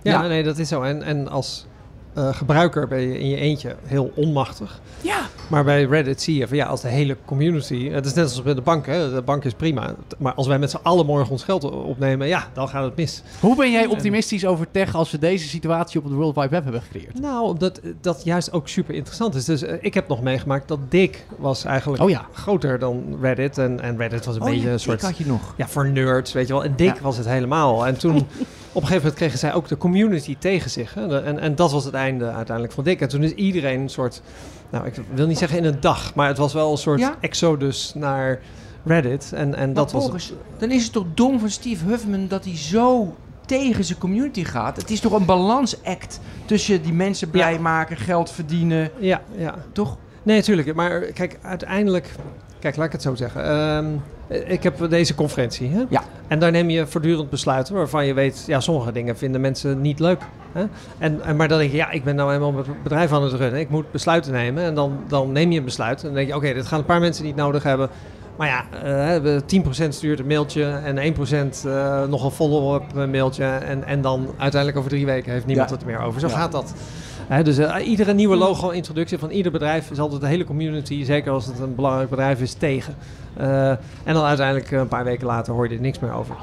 Ja. 0.03 0.27
nee, 0.27 0.43
dat 0.43 0.57
is 0.57 0.67
zo. 0.67 0.81
En, 0.81 1.03
en 1.03 1.27
als 1.27 1.65
eh, 2.13 2.33
gebruiker 2.35 2.87
ben 2.87 2.99
je 3.01 3.19
in 3.19 3.29
je 3.29 3.35
eentje 3.37 3.75
heel 3.83 4.11
onmachtig. 4.15 4.79
Ja. 5.01 5.19
Maar 5.49 5.63
bij 5.63 5.83
Reddit 5.83 6.21
zie 6.21 6.35
je 6.37 6.47
van 6.47 6.57
ja, 6.57 6.65
als 6.65 6.81
de 6.81 6.87
hele 6.87 7.17
community. 7.25 7.89
Het 7.89 8.05
is 8.05 8.13
net 8.13 8.23
als 8.23 8.41
bij 8.43 8.53
de 8.53 8.61
bank, 8.61 8.85
hè. 8.85 9.13
De 9.13 9.21
bank 9.21 9.43
is 9.45 9.53
prima. 9.53 9.95
Maar 10.17 10.33
als 10.33 10.47
wij 10.47 10.59
met 10.59 10.69
z'n 10.69 10.79
allen 10.83 11.05
morgen 11.05 11.31
ons 11.31 11.43
geld 11.43 11.63
opnemen, 11.63 12.27
ja, 12.27 12.47
dan 12.53 12.67
gaat 12.69 12.83
het 12.83 12.95
mis. 12.95 13.21
Hoe 13.39 13.55
ben 13.55 13.71
jij 13.71 13.85
optimistisch 13.85 14.45
over 14.45 14.67
tech 14.71 14.95
als 14.95 15.11
we 15.11 15.19
deze 15.19 15.47
situatie 15.47 15.99
op 15.99 16.05
het 16.05 16.13
World 16.13 16.35
Wide 16.35 16.49
Web 16.49 16.63
hebben 16.63 16.81
gecreëerd? 16.81 17.19
Nou, 17.19 17.45
omdat 17.47 17.81
dat 18.01 18.21
juist 18.23 18.51
ook 18.51 18.67
super 18.67 18.95
interessant 18.95 19.35
is. 19.35 19.45
Dus 19.45 19.61
eh, 19.63 19.75
ik 19.81 19.93
heb 19.93 20.07
nog 20.07 20.21
meegemaakt 20.21 20.67
dat 20.67 20.79
Dick 20.89 21.25
was 21.37 21.63
eigenlijk 21.65 22.01
Oh 22.03 22.09
ja. 22.09 22.25
groter 22.33 22.79
dan 22.79 23.17
Reddit. 23.21 23.57
En, 23.57 23.79
en 23.79 23.97
Reddit 23.97 24.25
was 24.25 24.35
een 24.35 24.41
oh, 24.41 24.47
beetje 24.47 24.61
ja, 24.61 24.67
een 24.67 24.73
ik 24.73 24.79
soort. 24.79 25.01
had 25.01 25.17
je 25.17 25.25
nog. 25.25 25.53
Ja, 25.57 25.67
voor 25.67 25.89
nerds, 25.89 26.33
weet 26.33 26.47
je 26.47 26.53
wel. 26.53 26.63
En 26.63 26.73
Dick 26.75 26.95
Ja. 26.95 27.01
was 27.01 27.17
het 27.17 27.25
helemaal. 27.27 27.87
En 27.87 27.97
toen, 27.97 28.15
op 28.73 28.81
een 28.81 28.87
gegeven 28.87 28.95
moment 28.97 29.13
kregen 29.15 29.39
zij 29.39 29.53
ook 29.53 29.67
de 29.67 29.77
community 29.77 30.35
tegen 30.39 30.69
zich. 30.69 30.93
Hè? 30.93 31.21
En, 31.23 31.39
en 31.39 31.55
dat 31.55 31.71
was 31.71 31.85
het 31.85 31.93
einde 31.93 32.25
uiteindelijk 32.31 32.73
van 32.75 32.83
Dick. 32.83 33.01
En 33.01 33.07
toen 33.07 33.23
is 33.23 33.31
iedereen 33.33 33.81
een 33.81 33.89
soort, 33.89 34.21
nou, 34.69 34.85
ik 34.85 34.93
wil 35.13 35.27
niet 35.27 35.37
zeggen 35.37 35.57
in 35.57 35.63
een 35.65 35.79
dag, 35.79 36.15
maar 36.15 36.27
het 36.27 36.37
was 36.37 36.53
wel 36.53 36.71
een 36.71 36.77
soort 36.77 36.99
Ja. 36.99 37.15
exodus 37.19 37.91
naar 37.95 38.39
Reddit. 38.85 39.31
En, 39.33 39.55
en 39.55 39.65
Maar 39.65 39.73
dat 39.73 39.91
was 39.91 40.33
dan 40.57 40.71
is 40.71 40.83
het 40.83 40.91
toch 40.93 41.05
dom 41.13 41.39
van 41.39 41.49
Steve 41.49 41.85
Huffman 41.85 42.27
dat 42.27 42.43
hij 42.45 42.57
zo 42.57 43.15
tegen 43.45 43.83
zijn 43.83 43.97
community 43.99 44.43
gaat. 44.43 44.77
Het 44.77 44.89
is 44.91 44.99
toch 44.99 45.11
een 45.11 45.25
balansact 45.25 46.19
tussen 46.45 46.81
die 46.81 46.93
mensen 46.93 47.29
blij 47.29 47.53
Ja. 47.53 47.59
maken, 47.59 47.97
geld 47.97 48.31
verdienen, 48.31 48.89
Ja, 48.99 49.21
ja. 49.37 49.55
toch? 49.71 49.97
Nee, 50.23 50.37
natuurlijk. 50.37 50.73
Maar 50.75 50.99
kijk, 50.99 51.39
uiteindelijk... 51.41 52.11
Kijk, 52.59 52.75
laat 52.75 52.85
ik 52.85 52.91
het 52.91 53.01
zo 53.01 53.15
zeggen. 53.15 53.43
Ehm, 53.45 53.85
ik 54.45 54.63
heb 54.63 54.89
deze 54.89 55.15
conferentie. 55.15 55.69
Hè? 55.69 55.83
Ja. 55.89 56.03
En 56.27 56.39
daar 56.39 56.51
neem 56.51 56.69
je 56.69 56.87
voortdurend 56.87 57.29
besluiten 57.29 57.75
waarvan 57.75 58.05
je 58.05 58.13
weet... 58.13 58.43
Ja, 58.47 58.59
sommige 58.59 58.91
dingen 58.91 59.17
vinden 59.17 59.41
mensen 59.41 59.81
niet 59.81 59.99
leuk. 59.99 60.21
Hè? 60.51 60.63
En, 60.97 61.21
en, 61.23 61.35
maar 61.35 61.47
dan 61.47 61.57
denk 61.57 61.71
je, 61.71 61.77
ja, 61.77 61.91
ik 61.91 62.03
ben 62.03 62.15
nou 62.15 62.33
eenmaal 62.33 62.51
mijn 62.51 62.65
bedrijf 62.83 63.11
aan 63.13 63.23
het 63.23 63.33
runnen. 63.33 63.59
Ik 63.59 63.69
moet 63.69 63.91
besluiten 63.91 64.31
nemen. 64.31 64.63
En 64.63 64.75
dan, 64.75 64.97
dan 65.07 65.31
neem 65.31 65.51
je 65.51 65.57
een 65.59 65.65
besluit. 65.65 65.99
En 65.99 66.05
dan 66.05 66.15
denk 66.15 66.27
je, 66.27 66.35
oké, 66.35 66.53
dit 66.53 66.65
gaan 66.65 66.79
een 66.79 66.85
paar 66.85 66.99
mensen 66.99 67.25
niet 67.25 67.35
nodig 67.35 67.63
hebben. 67.63 67.89
Maar 68.37 68.47
ja, 68.47 68.63
eh, 69.15 69.21
we- 69.21 69.41
10% 69.45 69.93
stuurt 69.93 70.19
een 70.19 70.27
mailtje 70.27 70.63
en 70.65 70.97
1% 70.97 71.65
eh, 71.65 72.03
nog 72.03 72.23
een 72.23 72.31
follow-up 72.31 72.93
mailtje. 73.11 73.43
En, 73.45 73.83
en 73.83 74.01
dan 74.01 74.27
uiteindelijk 74.37 74.77
over 74.79 74.89
drie 74.91 75.05
weken 75.05 75.31
heeft 75.31 75.45
niemand 75.45 75.69
Ja. 75.69 75.75
het 75.75 75.83
er 75.85 75.89
meer 75.91 76.01
over. 76.01 76.19
Zo 76.19 76.27
Ja. 76.27 76.33
gaat 76.35 76.51
dat. 76.51 76.73
Hè, 77.27 77.43
dus 77.43 77.57
eh, 77.57 77.87
iedere 77.87 78.13
nieuwe 78.13 78.35
logo-introductie 78.35 79.17
van 79.17 79.29
ieder 79.29 79.51
bedrijf 79.51 79.91
is 79.91 79.99
altijd 79.99 80.21
de 80.21 80.27
hele 80.27 80.43
community, 80.43 81.03
zeker 81.03 81.31
als 81.31 81.45
het 81.45 81.59
een 81.59 81.75
belangrijk 81.75 82.09
bedrijf 82.09 82.41
is, 82.41 82.53
tegen. 82.53 82.95
Eh, 83.33 83.69
en 83.69 84.13
dan 84.13 84.23
uiteindelijk 84.23 84.71
eh, 84.71 84.79
een 84.79 84.87
paar 84.87 85.03
weken 85.03 85.27
later 85.27 85.53
hoor 85.53 85.69
je 85.69 85.75
er 85.75 85.81
niks 85.81 85.99
meer 85.99 86.13
over. 86.13 86.35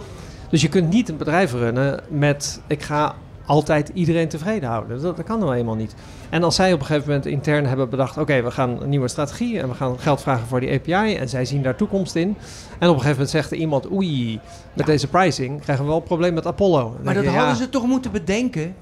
Dus 0.51 0.61
je 0.61 0.69
kunt 0.69 0.91
niet 0.91 1.09
een 1.09 1.17
bedrijf 1.17 1.53
runnen 1.53 2.01
met 2.09 2.61
ik 2.67 2.83
ga 2.83 3.15
altijd 3.47 3.91
iedereen 3.95 4.29
tevreden 4.29 4.69
houden. 4.69 5.01
Dat, 5.01 5.17
dat 5.17 5.27
kan 5.27 5.39
nou 5.39 5.55
eenmaal 5.55 5.75
niet. 5.75 5.95
En 6.31 6.43
als 6.43 6.55
zij 6.55 6.73
op 6.73 6.81
een 6.81 6.87
gegeven 6.87 7.09
moment 7.09 7.27
intern 7.27 7.67
hebben 7.67 7.91
bedacht, 7.91 8.19
oké, 8.19 8.43
we 8.43 8.51
gaan 8.51 8.83
een 8.83 8.89
nieuwe 8.89 9.09
strategie 9.09 9.61
en 9.61 9.69
we 9.69 9.75
gaan 9.75 9.99
geld 9.99 10.21
vragen 10.21 10.47
voor 10.47 10.61
die 10.61 10.73
API 10.73 11.17
en 11.17 11.29
zij 11.29 11.45
zien 11.45 11.63
daar 11.63 11.77
toekomst 11.77 12.15
in. 12.15 12.37
En 12.79 12.89
op 12.89 12.95
een 12.95 13.01
gegeven 13.01 13.11
moment 13.11 13.31
zegt 13.31 13.51
er 13.51 13.57
iemand, 13.57 13.93
oei, 13.93 14.41
met 14.73 14.87
deze 14.87 15.09
pricing 15.09 15.61
krijgen 15.61 15.85
we 15.85 15.91
wel 15.91 16.01
een 16.01 16.07
probleem 16.07 16.35
met 16.35 16.47
Apollo. 16.47 16.83
Dan 16.83 17.05
Maar 17.05 17.15
dat 17.15 17.23
je, 17.23 17.31
hadden 17.31 17.49
ja, 17.49 17.55
ze 17.55 17.69
toch 17.69 17.87
moeten 17.87 18.13
bedenken? 18.13 18.75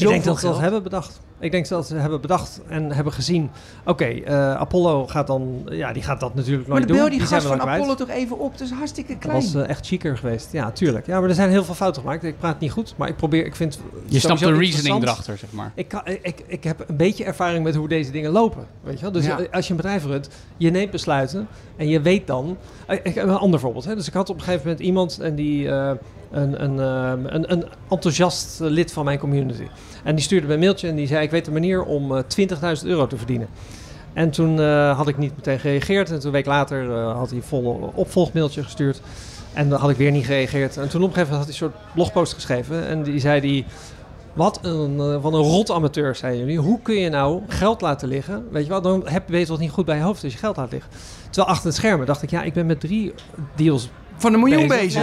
Ik 0.00 0.08
denk 0.08 0.24
dat 0.24 0.36
ze 0.38 0.42
dat 0.44 0.50
geld. 0.50 0.60
hebben 0.62 0.82
bedacht. 0.82 1.20
Ik 1.40 1.50
denk 1.50 1.68
dat 1.68 1.86
ze 1.86 1.94
hebben 1.96 2.20
bedacht 2.20 2.60
en 2.68 2.92
hebben 2.92 3.12
gezien. 3.12 3.50
Oké, 3.84 4.04
eh, 4.04 4.54
Apollo 4.54 5.06
gaat 5.06 5.26
dan. 5.26 5.68
Ja, 5.70 5.92
die 5.92 6.02
gaat 6.02 6.20
dat 6.20 6.34
natuurlijk 6.34 6.68
Maar 6.68 6.76
nooit 6.76 6.88
dan 6.88 6.96
doen. 6.96 7.06
bel 7.08 7.18
die, 7.18 7.26
zijn 7.26 7.40
gast 7.42 7.52
van. 7.56 7.68
Apollo 7.68 7.94
toch 7.94 8.08
even 8.08 8.38
op. 8.38 8.58
Dat 8.58 8.66
is 8.66 8.72
hartstikke 8.72 9.12
Dat 9.12 9.20
klein. 9.20 9.36
was 9.42 9.54
eh, 9.54 9.68
echt 9.68 9.86
chiquer 9.86 10.16
geweest. 10.18 10.52
Ja, 10.52 10.70
tuurlijk. 10.70 11.06
Ja, 11.06 11.20
maar 11.20 11.28
er 11.28 11.34
zijn 11.34 11.50
heel 11.50 11.64
veel 11.64 11.74
fouten 11.74 12.02
gemaakt. 12.02 12.24
Ik 12.24 12.38
praat 12.38 12.60
niet 12.60 12.70
goed, 12.70 12.94
maar 12.96 13.08
ik 13.08 13.16
probeer. 13.16 13.46
Ik 13.46 13.56
vind. 13.56 13.78
Je 14.06 14.18
snapt 14.20 14.38
sowieso 14.40 14.60
de 14.60 14.66
reasoning 14.66 15.02
erachter, 15.02 15.38
zeg 15.38 15.52
maar. 15.52 15.72
Ik, 15.74 15.88
kan, 15.88 16.00
ik, 16.22 16.42
ik 16.46 16.64
heb 16.64 16.84
een 16.88 16.96
beetje 16.96 17.24
ervaring 17.24 17.64
met 17.64 17.74
hoe 17.74 17.88
deze 17.88 18.10
dingen 18.10 18.30
lopen. 18.30 18.66
Weet 18.82 18.94
je 18.96 19.02
wel? 19.02 19.12
Dus 19.12 19.24
Ja. 19.26 19.38
als 19.50 19.64
je 19.66 19.70
een 19.70 19.76
bedrijf 19.76 20.04
runt, 20.04 20.28
je 20.56 20.70
neemt 20.70 20.90
besluiten 20.90 21.48
en 21.76 21.88
je 21.88 22.00
weet 22.00 22.26
dan. 22.26 22.56
eh, 22.86 22.98
Ik 23.02 23.14
heb 23.14 23.26
een 23.28 23.36
ander 23.36 23.60
voorbeeld. 23.60 23.84
Hè? 23.84 23.94
Dus 23.94 24.06
ik 24.08 24.12
had 24.14 24.30
op 24.30 24.36
een 24.36 24.42
gegeven 24.42 24.66
moment 24.66 24.84
iemand 24.86 25.18
en 25.18 25.34
die. 25.34 25.68
eh, 25.70 25.90
een, 26.30 26.80
ehm, 26.80 27.26
een, 27.26 27.52
een 27.52 27.64
enthousiast 27.88 28.60
eh, 28.60 28.68
lid 28.68 28.92
van 28.92 29.04
mijn 29.04 29.18
community. 29.18 29.66
En 30.04 30.14
die 30.14 30.24
stuurde 30.24 30.46
me 30.46 30.52
een 30.52 30.60
mailtje 30.60 30.88
en 30.88 30.96
die 30.96 31.06
zei: 31.06 31.24
Ik 31.24 31.30
weet 31.30 31.46
een 31.46 31.52
manier 31.52 31.84
om 31.84 32.16
eh, 32.16 32.22
20.000 32.82 32.86
euro 32.86 33.06
te 33.06 33.16
verdienen. 33.16 33.48
En 34.18 34.30
toen 34.30 34.60
eh, 34.60 34.96
had 34.96 35.08
ik 35.08 35.18
niet 35.18 35.36
meteen 35.36 35.58
gereageerd. 35.58 36.10
En 36.10 36.16
toen 36.16 36.26
een 36.26 36.32
week 36.32 36.46
later 36.46 36.92
eh, 36.92 37.16
had 37.16 37.28
hij 37.28 37.38
een 37.38 37.44
volle 37.44 37.90
opvolgmailtje 37.94 38.62
gestuurd. 38.62 39.00
En 39.52 39.68
dan 39.68 39.80
had 39.80 39.90
ik 39.90 39.96
weer 39.96 40.10
niet 40.10 40.24
gereageerd. 40.24 40.76
En 40.76 40.88
toen 40.88 41.02
op 41.02 41.08
een 41.08 41.14
gegeven 41.14 41.34
moment 41.34 41.48
had 41.48 41.56
hij 41.60 41.68
een 41.68 41.72
soort 41.72 41.94
blogpost 41.94 42.32
geschreven. 42.32 42.86
En 42.86 43.02
die 43.02 43.20
zei 43.20 43.40
die. 43.40 43.64
Wat 44.32 44.58
een, 44.62 44.98
eh, 44.98 45.06
een 45.06 45.30
rot 45.30 45.70
amateur, 45.70 46.14
zeiden 46.14 46.40
jullie. 46.40 46.58
Hoe 46.58 46.80
kun 46.82 46.94
je 46.94 47.08
nou 47.08 47.42
geld 47.48 47.80
laten 47.80 48.08
liggen? 48.08 48.46
Weet 48.50 48.62
je 48.62 48.68
wel, 48.68 48.82
dan 48.82 49.08
heb, 49.08 49.28
weet 49.28 49.46
je 49.46 49.52
wat 49.52 49.58
niet 49.58 49.70
goed 49.70 49.84
bij 49.84 49.96
je 49.96 50.02
hoofd 50.02 50.24
als 50.24 50.32
je 50.32 50.38
geld 50.38 50.56
laat 50.56 50.70
liggen. 50.70 50.90
Terwijl 51.24 51.46
achter 51.46 51.66
het 51.66 51.76
schermen 51.76 52.06
dacht 52.06 52.22
ik, 52.22 52.30
ja, 52.30 52.42
ik 52.42 52.52
ben 52.52 52.66
met 52.66 52.80
drie 52.80 53.14
deals 53.56 53.90
Van 54.18 54.32
een 54.34 54.40
miljoen 54.40 54.68
bezig. 54.68 55.02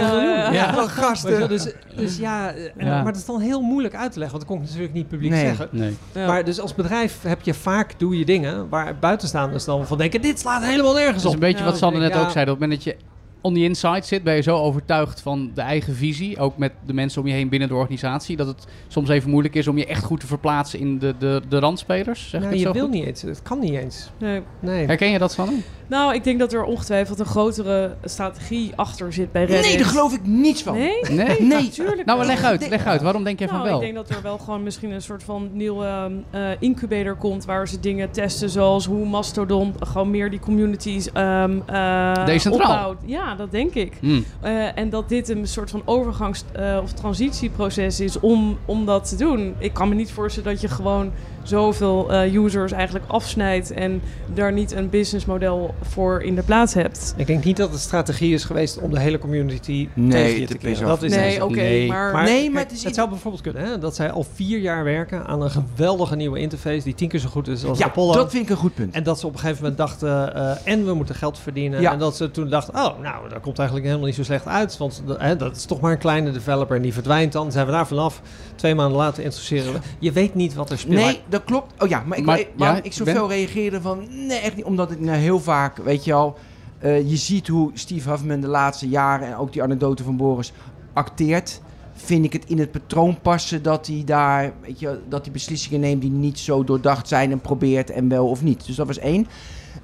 Ja, 0.52 0.72
je 0.72 0.88
gasten. 0.88 1.48
dus, 1.48 1.72
dus 1.96 2.16
ja, 2.18 2.52
eh, 2.52 2.64
en- 2.76 2.86
Ja. 2.86 2.94
maar 3.02 3.12
dat 3.12 3.16
is 3.16 3.24
dan 3.26 3.40
heel 3.40 3.60
moeilijk 3.60 3.94
uit 3.94 4.12
te 4.12 4.18
leggen, 4.18 4.36
want 4.38 4.48
dat 4.48 4.56
kon 4.56 4.56
ik 4.56 4.62
natuurlijk 4.68 4.92
niet 4.94 5.08
publiek 5.08 5.30
Nee. 5.30 5.44
zeggen. 5.44 5.68
Nee. 5.70 5.96
Ja. 6.14 6.26
Maar 6.26 6.44
dus 6.44 6.60
als 6.60 6.74
bedrijf 6.74 7.22
heb 7.22 7.42
je 7.42 7.54
vaak, 7.54 7.98
doe 7.98 8.18
je 8.18 8.24
dingen 8.24 8.68
waar 8.68 8.98
buitenstaanders 8.98 9.64
dan 9.64 9.86
van 9.86 9.98
denken, 9.98 10.20
dit 10.22 10.38
slaat 10.40 10.64
helemaal 10.64 10.94
nergens 10.94 11.14
Dat 11.14 11.22
is 11.22 11.28
op. 11.28 11.34
een 11.34 11.48
beetje 11.48 11.64
Ja, 11.64 11.70
wat 11.70 11.78
Sander 11.78 12.02
ik 12.02 12.08
net 12.12 12.18
ook 12.22 12.30
zei. 12.30 12.44
Dat 12.44 12.54
op 12.54 12.60
het 12.60 12.68
moment 12.70 12.84
dat 12.84 12.94
je 12.94 13.04
on 13.40 13.54
the 13.54 13.62
inside 13.62 14.02
zit, 14.02 14.22
ben 14.22 14.34
je 14.34 14.42
zo 14.42 14.56
overtuigd 14.56 15.20
van 15.20 15.50
de 15.54 15.60
eigen 15.60 15.94
visie. 15.94 16.38
Ook 16.38 16.56
met 16.58 16.72
de 16.86 16.92
mensen 16.92 17.20
om 17.22 17.26
je 17.28 17.32
heen 17.34 17.48
binnen 17.48 17.68
de 17.68 17.74
organisatie. 17.74 18.36
Dat 18.36 18.46
het 18.46 18.66
soms 18.88 19.08
even 19.08 19.30
moeilijk 19.30 19.54
is 19.54 19.68
om 19.68 19.78
je 19.78 19.86
echt 19.86 20.04
goed 20.04 20.20
te 20.20 20.26
verplaatsen 20.26 20.78
in 20.78 20.98
de, 20.98 21.14
de, 21.18 21.42
de 21.48 21.58
randspelers. 21.58 22.28
Zeg 22.28 22.40
Ja, 22.40 22.46
ik 22.46 22.52
het 22.52 22.60
je 22.60 22.66
zo 22.66 22.72
wil 22.72 22.82
goed? 22.82 22.90
niet 22.92 23.04
eens, 23.04 23.22
het 23.22 23.42
kan 23.42 23.58
niet 23.58 23.72
eens. 23.74 24.10
Nee. 24.18 24.42
Nee. 24.60 24.86
Herken 24.86 25.10
je 25.10 25.18
dat, 25.18 25.32
Sander? 25.32 25.54
Nou, 25.88 26.14
ik 26.14 26.24
denk 26.24 26.38
dat 26.38 26.52
er 26.52 26.64
ongetwijfeld 26.64 27.18
een 27.18 27.26
grotere 27.26 27.94
strategie 28.04 28.72
achter 28.76 29.12
zit 29.12 29.32
bij 29.32 29.44
Reddit. 29.44 29.66
Nee, 29.66 29.76
daar 29.78 29.86
geloof 29.86 30.14
ik 30.14 30.20
niets 30.26 30.62
van. 30.62 30.74
Nee? 30.74 31.00
Nee? 31.10 31.26
Nee. 31.40 31.62
Natuurlijk 31.62 32.04
Nou, 32.04 32.18
wel. 32.18 32.26
leg 32.26 32.42
uit, 32.42 32.68
leg 32.68 32.86
uit. 32.86 33.02
Waarom 33.02 33.24
denk 33.24 33.38
jij 33.38 33.48
Nou, 33.48 33.58
van 33.60 33.68
wel? 33.68 33.76
ik 33.78 33.84
denk 33.94 34.06
dat 34.06 34.16
er 34.16 34.22
wel 34.22 34.38
gewoon 34.38 34.62
misschien 34.62 34.90
een 34.90 35.02
soort 35.02 35.22
van 35.22 35.48
nieuwe 35.52 35.84
ehm, 35.86 36.12
eh, 36.30 36.48
incubator 36.58 37.14
komt 37.14 37.44
waar 37.44 37.68
ze 37.68 37.80
dingen 37.80 38.10
testen 38.10 38.50
zoals 38.50 38.86
hoe 38.86 39.06
Mastodon 39.06 39.74
gewoon 39.80 40.10
meer 40.10 40.30
die 40.30 40.40
communities 40.40 41.12
ehm 41.12 41.58
eh, 41.66 42.24
Decentraal. 42.24 42.70
opbouwt. 42.70 42.98
Ja, 43.04 43.34
dat 43.34 43.50
denk 43.50 43.74
ik. 43.74 43.92
Hmm. 44.00 44.24
Eh, 44.40 44.78
en 44.78 44.90
dat 44.90 45.08
dit 45.08 45.28
een 45.28 45.46
soort 45.46 45.70
van 45.70 45.82
overgangs- 45.84 46.44
eh, 46.52 46.78
of 46.82 46.92
transitieproces 46.92 48.00
is 48.00 48.20
om, 48.20 48.58
om 48.64 48.86
dat 48.86 49.08
te 49.08 49.16
doen. 49.16 49.54
Ik 49.58 49.72
kan 49.72 49.88
me 49.88 49.94
niet 49.94 50.12
voorstellen 50.12 50.50
dat 50.52 50.60
je 50.60 50.68
gewoon 50.68 51.12
zoveel 51.48 52.12
eh, 52.12 52.34
users 52.34 52.72
eigenlijk 52.72 53.04
afsnijdt 53.08 53.70
en 53.70 54.02
daar 54.34 54.52
niet 54.52 54.72
een 54.72 54.90
businessmodel 54.90 55.74
voor 55.82 56.22
in 56.22 56.34
de 56.34 56.42
plaats 56.42 56.74
hebt. 56.74 57.14
Ik 57.16 57.26
denk 57.26 57.44
niet 57.44 57.56
dat 57.56 57.70
het 57.70 57.80
strategie 57.80 58.34
is 58.34 58.44
geweest 58.44 58.78
om 58.78 58.90
de 58.90 59.00
hele 59.00 59.18
community 59.18 59.88
Nee, 59.94 60.10
tegen 60.24 60.40
je 60.40 60.46
te 60.46 60.56
keren. 60.58 60.86
Dat 60.86 61.02
is 61.02 61.14
Nee, 61.14 61.32
het. 61.34 61.42
oké, 61.42 61.54
Nee. 61.54 61.86
maar... 61.88 62.12
Maar, 62.12 62.24
Nee, 62.24 62.50
maar 62.50 62.62
het 62.62 62.72
is 62.72 62.84
het 62.84 62.94
zou 62.94 63.08
bijvoorbeeld 63.08 63.42
kunnen 63.42 63.62
hè, 63.62 63.78
dat 63.78 63.94
zij 63.94 64.10
al 64.10 64.26
vier 64.34 64.58
jaar 64.58 64.84
werken 64.84 65.26
aan 65.26 65.42
een 65.42 65.50
geweldige 65.50 66.16
nieuwe 66.16 66.38
interface 66.38 66.84
die 66.84 66.94
tien 66.94 67.08
keer 67.08 67.20
zo 67.20 67.28
goed 67.28 67.48
is 67.48 67.64
als 67.64 67.78
Ja, 67.78 67.84
Apollo. 67.86 68.12
dat 68.12 68.30
vind 68.30 68.42
ik 68.44 68.50
een 68.50 68.56
goed 68.56 68.74
punt. 68.74 68.94
En 68.94 69.02
dat 69.02 69.20
ze 69.20 69.26
op 69.26 69.32
een 69.32 69.38
gegeven 69.38 69.60
moment 69.62 69.78
dachten, 69.78 70.34
eh, 70.34 70.72
en 70.72 70.84
we 70.86 70.94
moeten 70.94 71.14
geld 71.14 71.38
verdienen. 71.38 71.80
Ja. 71.80 71.92
En 71.92 71.98
dat 71.98 72.16
ze 72.16 72.30
toen 72.30 72.48
dachten, 72.48 72.74
oh, 72.74 72.98
nou, 73.02 73.28
dat 73.28 73.40
komt 73.40 73.58
eigenlijk 73.58 73.86
helemaal 73.88 74.06
niet 74.06 74.16
zo 74.16 74.22
slecht 74.24 74.46
uit. 74.46 74.76
Want 74.76 75.02
dat- 75.06 75.20
hè, 75.20 75.36
dat 75.36 75.56
is 75.56 75.64
toch 75.64 75.80
maar 75.80 75.92
een 75.92 75.98
kleine 75.98 76.30
developer 76.30 76.76
en 76.76 76.82
die 76.82 76.92
verdwijnt 76.92 77.32
dan. 77.32 77.52
Zijn 77.52 77.66
we 77.66 77.72
daar 77.72 77.86
vanaf. 77.86 78.20
Twee 78.54 78.74
maanden 78.74 78.96
later 78.98 79.22
introduceren 79.24 79.72
we. 79.72 79.78
Je 79.98 80.12
weet 80.12 80.34
niet 80.34 80.54
wat 80.54 80.70
er 80.70 80.78
speelt. 80.78 80.94
Nee, 80.94 81.20
dat 81.36 81.44
klopt. 81.46 81.82
Oh 81.82 81.88
ja, 81.88 82.02
maar 82.06 82.18
ik, 82.18 82.24
Maar- 82.24 82.38
ik, 82.38 82.48
ja, 82.56 82.82
ik 82.82 82.92
zoveel 82.92 83.28
reageerde 83.28 83.80
van... 83.80 84.26
Nee, 84.26 84.38
echt 84.38 84.56
niet. 84.56 84.64
Omdat 84.64 84.90
ik 84.90 85.00
nou 85.00 85.18
heel 85.18 85.40
vaak, 85.40 85.76
weet 85.76 86.04
je 86.04 86.12
al... 86.12 86.36
eh, 86.78 87.10
je 87.10 87.16
ziet 87.16 87.48
hoe 87.48 87.70
Steve 87.74 88.10
Huffman 88.10 88.40
de 88.40 88.46
laatste 88.46 88.88
jaren... 88.88 89.26
en 89.26 89.36
ook 89.36 89.52
die 89.52 89.62
anekdote 89.62 90.02
van 90.02 90.16
Boris 90.16 90.52
acteert... 90.92 91.60
vind 91.94 92.24
ik 92.24 92.32
het 92.32 92.44
in 92.46 92.58
het 92.58 92.70
patroon 92.70 93.20
passen 93.20 93.62
dat 93.62 93.86
hij 93.86 94.02
daar... 94.04 94.52
Weet 94.60 94.80
je, 94.80 94.98
dat 95.08 95.24
hij 95.24 95.32
beslissingen 95.32 95.80
neemt 95.80 96.00
die 96.00 96.10
niet 96.10 96.38
zo 96.38 96.64
doordacht 96.64 97.08
zijn... 97.08 97.30
en 97.30 97.40
probeert 97.40 97.90
en 97.90 98.08
wel 98.08 98.28
of 98.28 98.42
niet. 98.42 98.66
Dus 98.66 98.76
dat 98.76 98.86
was 98.86 98.98
één. 98.98 99.26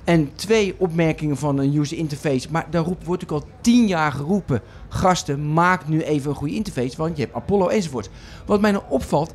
En 0.05 0.31
twee 0.35 0.75
opmerkingen 0.79 1.37
van 1.37 1.59
een 1.59 1.77
user 1.77 1.99
interface. 1.99 2.49
Maar 2.51 2.67
daar 2.71 2.85
roep, 2.85 3.05
wordt 3.05 3.23
ook 3.23 3.31
al 3.31 3.45
tien 3.61 3.87
jaar 3.87 4.13
geroepen... 4.13 4.61
gasten, 4.89 5.53
maak 5.53 5.89
nu 5.89 6.03
even 6.03 6.31
een 6.31 6.37
goede 6.37 6.55
interface... 6.55 6.97
want 6.97 7.17
je 7.17 7.23
hebt 7.23 7.35
Apollo 7.35 7.69
enzovoort. 7.69 8.11
Wat 8.47 8.61
mij 8.61 8.71
nou 8.71 8.85
opvalt... 8.89 9.35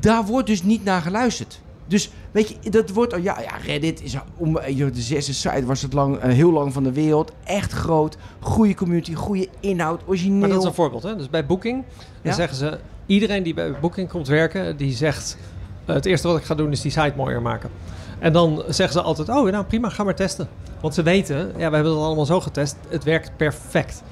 daar 0.00 0.24
wordt 0.24 0.46
dus 0.46 0.62
niet 0.62 0.84
naar 0.84 1.00
geluisterd. 1.02 1.60
Dus 1.86 2.10
weet 2.30 2.56
je, 2.60 2.70
dat 2.70 2.90
wordt. 2.90 3.12
oh 3.12 3.22
Ja, 3.22 3.40
ja 3.40 3.56
Reddit 3.64 4.02
is 4.02 4.16
om, 4.36 4.56
eh, 4.58 4.76
de 4.76 5.00
zesde 5.00 5.32
site 5.32 5.64
was 5.66 5.82
het 5.82 5.92
lang, 5.92 6.16
eh, 6.16 6.30
heel 6.32 6.52
lang 6.52 6.72
van 6.72 6.82
de 6.82 6.92
wereld. 6.92 7.32
Echt 7.44 7.72
groot. 7.72 8.16
Goede 8.40 8.74
community, 8.74 9.14
goede 9.14 9.48
inhoud, 9.60 10.00
origineel. 10.06 10.38
Maar 10.38 10.48
dat 10.48 10.58
is 10.58 10.64
een 10.64 10.74
voorbeeld. 10.74 11.02
Hè? 11.02 11.16
Dus 11.16 11.30
bij 11.30 11.46
Booking, 11.46 11.84
dan 11.96 12.04
Ja? 12.22 12.32
zeggen 12.32 12.56
ze... 12.56 12.78
Iedereen 13.06 13.42
die 13.42 13.54
bij 13.54 13.78
Booking 13.80 14.08
komt 14.08 14.26
werken, 14.28 14.76
die 14.76 14.92
zegt... 14.92 15.36
eh, 15.84 15.94
het 15.94 16.06
eerste 16.06 16.28
wat 16.28 16.36
ik 16.36 16.44
ga 16.44 16.54
doen 16.54 16.72
is 16.72 16.80
die 16.80 16.90
site 16.90 17.12
mooier 17.16 17.42
maken. 17.42 17.70
En 18.18 18.32
dan 18.32 18.62
zeggen 18.68 18.92
ze 18.92 19.02
altijd... 19.02 19.28
Oh, 19.28 19.50
nou 19.50 19.64
prima, 19.64 19.88
ga 19.88 20.04
maar 20.04 20.14
testen. 20.14 20.48
Want 20.80 20.94
ze 20.94 21.02
weten, 21.02 21.36
ja, 21.36 21.68
we 21.68 21.74
hebben 21.74 21.84
het 21.92 22.02
allemaal 22.02 22.24
zo 22.24 22.40
getest. 22.40 22.76
Het 22.88 23.04
werkt 23.04 23.30
perfect. 23.36 24.02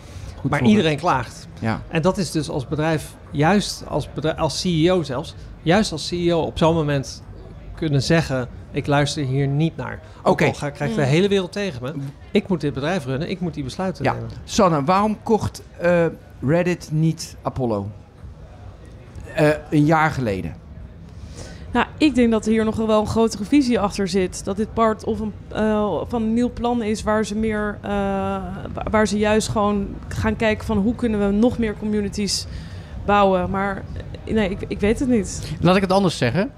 Goed 0.40 0.51
maar 0.51 0.62
iedereen 0.62 0.97
klaagt. 0.97 1.49
Ja. 1.61 1.83
En 1.88 2.03
dat 2.03 2.18
is 2.18 2.31
dus 2.31 2.49
als 2.49 2.68
bedrijf, 2.68 3.14
juist 3.31 3.85
als, 3.88 4.12
bedrijf, 4.12 4.38
als 4.38 4.61
CEO 4.61 5.03
zelfs... 5.03 5.35
Juist 5.64 5.92
als 5.92 6.07
CEO 6.07 6.40
op 6.40 6.59
zo'n 6.59 6.74
moment 6.74 7.22
kunnen 7.74 8.03
zeggen... 8.03 8.48
Ik 8.70 8.87
luister 8.87 9.24
hier 9.24 9.46
niet 9.46 9.77
naar. 9.77 10.00
Oké. 10.22 10.44
al 10.44 10.55
ga, 10.55 10.70
krijg 10.70 10.90
ik 10.90 10.96
de 10.96 11.03
Mm. 11.03 11.09
hele 11.09 11.29
wereld 11.29 11.53
tegen 11.53 11.83
me. 11.83 11.92
Ik 12.31 12.48
moet 12.48 12.61
dit 12.61 12.74
bedrijf 12.74 13.05
runnen. 13.05 13.31
Ik 13.31 13.40
moet 13.40 13.55
die 13.55 13.64
besluiten 13.64 14.05
Ja. 14.05 14.12
nemen. 14.12 14.29
Sanne, 14.44 14.85
waarom 14.85 15.18
kocht 15.22 15.62
eh, 15.79 16.07
Reddit 16.46 16.88
niet 16.92 17.37
Apollo? 17.42 17.88
Eh, 19.35 19.48
een 19.70 19.85
jaar 19.85 20.11
geleden. 20.11 20.55
Nou, 21.72 21.87
ik 21.98 22.14
denk 22.14 22.31
dat 22.31 22.44
er 22.46 22.53
hier 22.53 22.64
nog 22.64 22.77
wel 22.77 23.00
een 23.00 23.07
grotere 23.07 23.44
visie 23.44 23.81
achter 23.81 24.09
zit. 24.09 24.44
Dat 24.44 24.57
dit 24.57 24.72
part 24.74 25.05
of 25.05 25.20
een, 25.20 25.33
eh, 25.53 26.00
van 26.09 26.22
een 26.22 26.35
nieuw 26.35 26.50
plan 26.53 26.83
is 26.83 27.03
waar 27.03 27.24
ze 27.24 27.37
meer, 27.37 27.79
eh, 27.83 27.90
wa- 28.72 28.87
waar 28.90 29.07
ze 29.09 29.18
juist 29.18 29.48
gewoon 29.48 29.88
gaan 30.09 30.37
kijken 30.37 30.66
van 30.66 30.79
hoe 30.79 30.94
kunnen 30.94 31.27
we 31.27 31.33
nog 31.33 31.59
meer 31.59 31.74
communities 31.79 32.46
bouwen. 33.05 33.50
Maar 33.50 33.83
nee, 34.27 34.51
ik, 34.51 34.59
ik 34.69 34.81
weet 34.81 34.99
het 34.99 35.09
niet. 35.09 35.57
Laat 35.61 35.77
ik 35.77 35.83
het 35.83 35.93
anders 35.93 36.17
zeggen. 36.19 36.51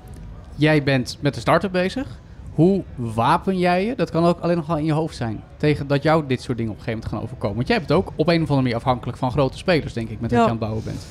Jij 0.55 0.83
bent 0.83 1.19
met 1.21 1.35
de 1.35 1.41
start-up 1.41 1.73
bezig. 1.73 2.07
Hoe 2.55 2.83
wapen 2.95 3.59
jij 3.59 3.85
je? 3.87 3.95
Dat 3.95 4.11
kan 4.11 4.25
ook 4.25 4.41
alleen 4.41 4.57
nog 4.57 4.67
wel 4.67 4.77
in 4.77 4.85
je 4.85 4.93
hoofd 4.93 5.17
zijn. 5.17 5.43
Tegen 5.57 5.87
dat 5.87 6.03
jou 6.03 6.25
dit 6.27 6.43
soort 6.43 6.57
dingen 6.57 6.73
op 6.73 6.79
een 6.79 6.85
gegeven 6.85 7.05
moment 7.09 7.23
gaan 7.23 7.31
overkomen. 7.31 7.57
Want 7.57 7.69
jij 7.69 7.79
bent 7.79 7.93
ook 7.93 8.13
op 8.17 8.29
een 8.29 8.35
of 8.35 8.41
andere 8.41 8.61
manier 8.61 8.75
afhankelijk 8.77 9.19
van 9.19 9.31
grote 9.31 9.59
spelers, 9.59 9.93
denk 9.93 10.09
ik, 10.09 10.21
met 10.21 10.31
wat 10.31 10.31
Ja. 10.31 10.37
je 10.37 10.43
aan 10.45 10.51
het 10.51 10.59
bouwen 10.59 10.85
bent. 10.85 11.07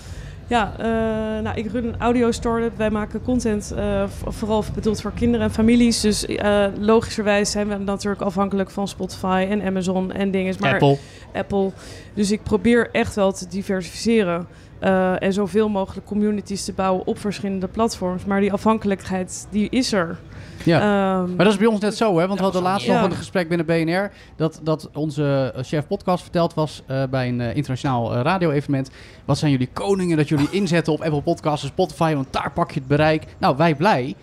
Ja, 0.48 0.74
eh, 0.78 1.44
nou, 1.44 1.58
ik 1.58 1.72
run 1.72 1.88
een 1.88 2.00
audio 2.00 2.32
startup. 2.32 2.78
Wij 2.78 2.89
maken 2.89 3.22
content 3.22 3.72
eh, 3.72 4.04
vooral 4.28 4.63
bedoeld 4.74 5.02
voor 5.02 5.12
kinderen 5.12 5.46
en 5.46 5.52
families. 5.54 6.02
Dus 6.02 6.26
eh, 6.26 6.65
logischerwijs 6.80 7.52
zijn 7.52 7.68
we 7.68 7.76
natuurlijk 7.78 8.22
afhankelijk 8.22 8.70
van 8.72 8.88
Spotify 8.88 9.48
en 9.50 9.62
Amazon 9.62 10.12
en 10.12 10.32
dingen. 10.32 10.56
Maar 10.60 10.74
Apple. 10.74 10.98
Apple. 11.34 11.72
Dus 12.13 12.32
ik 12.32 12.44
probeer 12.44 12.89
echt 12.91 13.15
wel 13.15 13.32
te 13.32 13.48
diversificeren. 13.48 14.48
Eh, 14.86 15.21
en 15.24 15.34
zoveel 15.34 15.69
mogelijk 15.69 16.06
communities 16.08 16.65
te 16.65 16.74
bouwen 16.74 17.08
op 17.08 17.19
verschillende 17.19 17.67
platforms. 17.67 18.26
Maar 18.26 18.39
die 18.39 18.54
afhankelijkheid, 18.54 19.48
die 19.52 19.69
is 19.69 19.91
er. 19.93 20.17
Ja. 20.63 20.80
Ehm, 20.80 21.36
Maar 21.36 21.45
dat 21.45 21.54
is 21.54 21.60
bij 21.60 21.67
ons 21.67 21.80
net 21.80 21.98
zo, 21.98 22.17
hè? 22.19 22.28
Want 22.28 22.38
we 22.38 22.43
hadden 22.43 22.62
laatst 22.62 22.86
Ja. 22.88 23.02
nog 23.02 23.10
een 23.10 23.15
gesprek 23.17 23.48
binnen 23.48 23.65
BNR. 23.65 24.12
Dat, 24.36 24.60
dat 24.63 24.89
onze 24.93 25.52
eh, 25.56 25.63
chef 25.63 25.88
podcast 25.88 26.21
verteld 26.21 26.54
was 26.54 26.84
eh, 26.88 27.04
bij 27.10 27.28
een 27.28 27.39
internationaal 27.41 28.13
radio-evenement. 28.15 28.89
Wat 29.26 29.38
zijn 29.38 29.52
jullie 29.52 29.69
koningen 29.74 30.17
dat 30.17 30.28
jullie 30.30 30.48
inzetten 30.52 30.93
op 30.93 31.02
Apple 31.02 31.21
Podcasts 31.21 31.63
en 31.63 31.69
Spotify? 31.69 32.13
Want 32.15 32.28
daar 32.34 32.52
pak 32.54 32.71
je 32.71 32.80
het 32.80 32.88
bereik. 32.88 33.26
Nou, 33.38 33.58
wij 33.58 33.76
blij. 33.76 34.15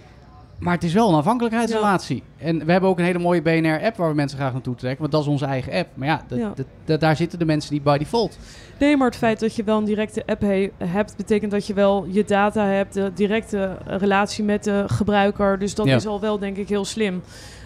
Maar 0.62 0.74
het 0.74 0.84
is 0.84 0.92
wel 0.92 1.08
een 1.08 1.14
afhankelijkheidsrelatie. 1.14 2.22
En 2.38 2.64
we 2.66 2.72
hebben 2.72 2.90
ook 2.90 2.98
een 2.98 3.04
hele 3.04 3.18
mooie 3.18 3.42
BNR-app 3.42 3.96
waar 3.96 4.08
we 4.08 4.14
mensen 4.14 4.38
graag 4.38 4.52
naartoe 4.52 4.74
trekken. 4.74 5.00
Want 5.00 5.12
dat 5.12 5.20
is 5.22 5.26
onze 5.26 5.44
eigen 5.44 5.72
app. 5.72 5.88
Maar 5.94 6.08
ja, 6.08 6.54
daar 6.98 7.16
zitten 7.16 7.38
de 7.38 7.44
mensen 7.44 7.72
niet 7.74 7.82
by 7.82 7.98
default. 7.98 8.38
Nee, 8.78 8.96
maar 8.96 9.06
het 9.06 9.16
feit 9.16 9.40
dat 9.40 9.56
je 9.56 9.64
wel 9.64 9.78
een 9.78 9.84
directe 9.84 10.22
app 10.26 10.40
he- 10.40 10.70
hebt, 10.84 11.16
betekent 11.16 11.50
dat 11.50 11.66
je 11.66 11.74
wel 11.74 12.06
je 12.08 12.24
data 12.24 12.64
hebt, 12.66 12.94
de 12.94 13.10
directe 13.14 13.76
relatie 13.86 14.44
met 14.44 14.64
de 14.64 14.84
gebruiker. 14.86 15.58
Dus 15.58 15.74
dat 15.74 15.86
Ja. 15.86 15.96
is 15.96 16.06
al 16.06 16.20
wel, 16.20 16.38
denk 16.38 16.56
ik, 16.56 16.68
heel 16.68 16.84
slim. 16.84 17.22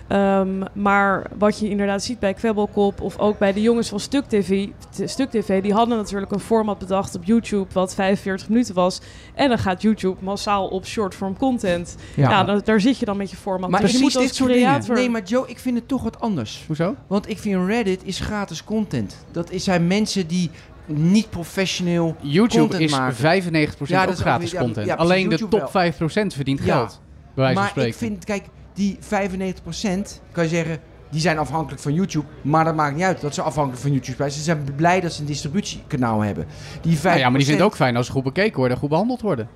Ehm, 0.08 0.62
maar 0.72 1.26
wat 1.38 1.58
je 1.58 1.68
inderdaad 1.68 2.02
ziet 2.02 2.18
bij 2.18 2.34
Kwebbelkop 2.34 3.00
of 3.00 3.18
ook 3.18 3.38
bij 3.38 3.52
de 3.52 3.60
jongens 3.62 3.88
van 3.88 4.00
Stuk 4.00 4.24
TV, 4.24 4.66
Stuk 5.04 5.30
TV, 5.30 5.62
die 5.62 5.72
hadden 5.72 5.96
natuurlijk 5.96 6.32
een 6.32 6.40
format 6.40 6.78
bedacht 6.78 7.14
op 7.14 7.24
YouTube 7.24 7.66
wat 7.72 7.94
45 7.94 8.48
minuten 8.48 8.74
was. 8.74 9.00
En 9.34 9.48
dan 9.48 9.58
gaat 9.58 9.82
YouTube 9.82 10.16
massaal 10.24 10.66
op 10.68 10.86
short-form 10.86 11.36
content. 11.36 11.96
Ja, 12.16 12.44
dan, 12.44 12.60
daar 12.64 12.80
zit 12.80 12.98
je 12.98 13.04
dan 13.04 13.16
met 13.16 13.30
je 13.30 13.36
format. 13.36 13.70
maar 13.70 13.80
Dus 13.80 13.90
je 13.92 13.96
precies 13.98 14.14
moet 14.16 14.22
als 14.28 14.36
soort 14.36 14.52
dingen. 14.52 14.68
creator... 14.68 14.94
Nee, 14.94 15.10
maar 15.10 15.22
Joe, 15.22 15.48
ik 15.48 15.58
vind 15.58 15.76
het 15.76 15.88
toch 15.88 16.02
wat 16.02 16.20
anders. 16.20 16.64
Hoezo? 16.66 16.94
Want 17.06 17.28
ik 17.28 17.38
vind 17.38 17.66
Reddit 17.68 18.00
is 18.04 18.20
gratis 18.20 18.64
content. 18.64 19.16
Dat 19.32 19.50
is, 19.50 19.64
zijn 19.64 19.86
mensen 19.86 20.26
die 20.26 20.50
niet 20.86 21.30
professioneel 21.30 22.16
YouTube 22.20 22.60
Content 22.60 22.80
is 22.82 22.90
maken. 22.90 23.16
95% 23.16 23.78
Ja, 23.86 24.04
dat 24.06 24.14
is 24.14 24.20
gratis 24.20 24.50
weer- 24.50 24.60
ja, 24.60 24.66
content. 24.66 24.86
ja, 24.86 24.94
Alleen 24.94 25.28
de 25.28 25.38
top 25.48 25.50
wel. 25.50 25.68
5% 25.68 26.34
verdient 26.34 26.60
Ja. 26.64 26.76
geld. 26.76 27.00
Bij 27.34 27.44
wijze 27.44 27.52
van 27.52 27.62
Maar 27.62 27.68
spreken. 27.70 27.90
ik 27.92 27.96
vind, 27.98 28.24
kijk, 28.24 28.44
die 28.76 28.98
95% 29.00 29.06
kan 30.32 30.44
je 30.44 30.48
zeggen, 30.50 30.78
die 31.10 31.20
zijn 31.20 31.38
afhankelijk 31.38 31.82
van 31.82 31.94
YouTube. 31.94 32.26
Maar 32.42 32.64
dat 32.64 32.74
maakt 32.74 32.94
niet 32.94 33.04
uit 33.04 33.20
dat 33.20 33.34
ze 33.34 33.42
afhankelijk 33.42 33.82
van 33.82 33.92
YouTube 33.92 34.16
zijn. 34.16 34.30
Ze 34.30 34.40
zijn 34.40 34.74
blij 34.76 35.00
dat 35.00 35.12
ze 35.12 35.20
een 35.20 35.26
distributiekanaal 35.26 36.20
hebben. 36.20 36.46
Die 36.80 36.98
5%, 36.98 37.02
Nou 37.02 37.18
ja, 37.18 37.28
maar 37.28 37.38
die 37.38 37.46
vindt 37.48 37.62
ook 37.62 37.76
fijn 37.76 37.96
als 37.96 38.06
ze 38.06 38.12
goed 38.12 38.22
bekeken 38.22 38.56
worden 38.56 38.74
en 38.74 38.80
goed 38.80 38.90
behandeld 38.90 39.20
worden. 39.20 39.48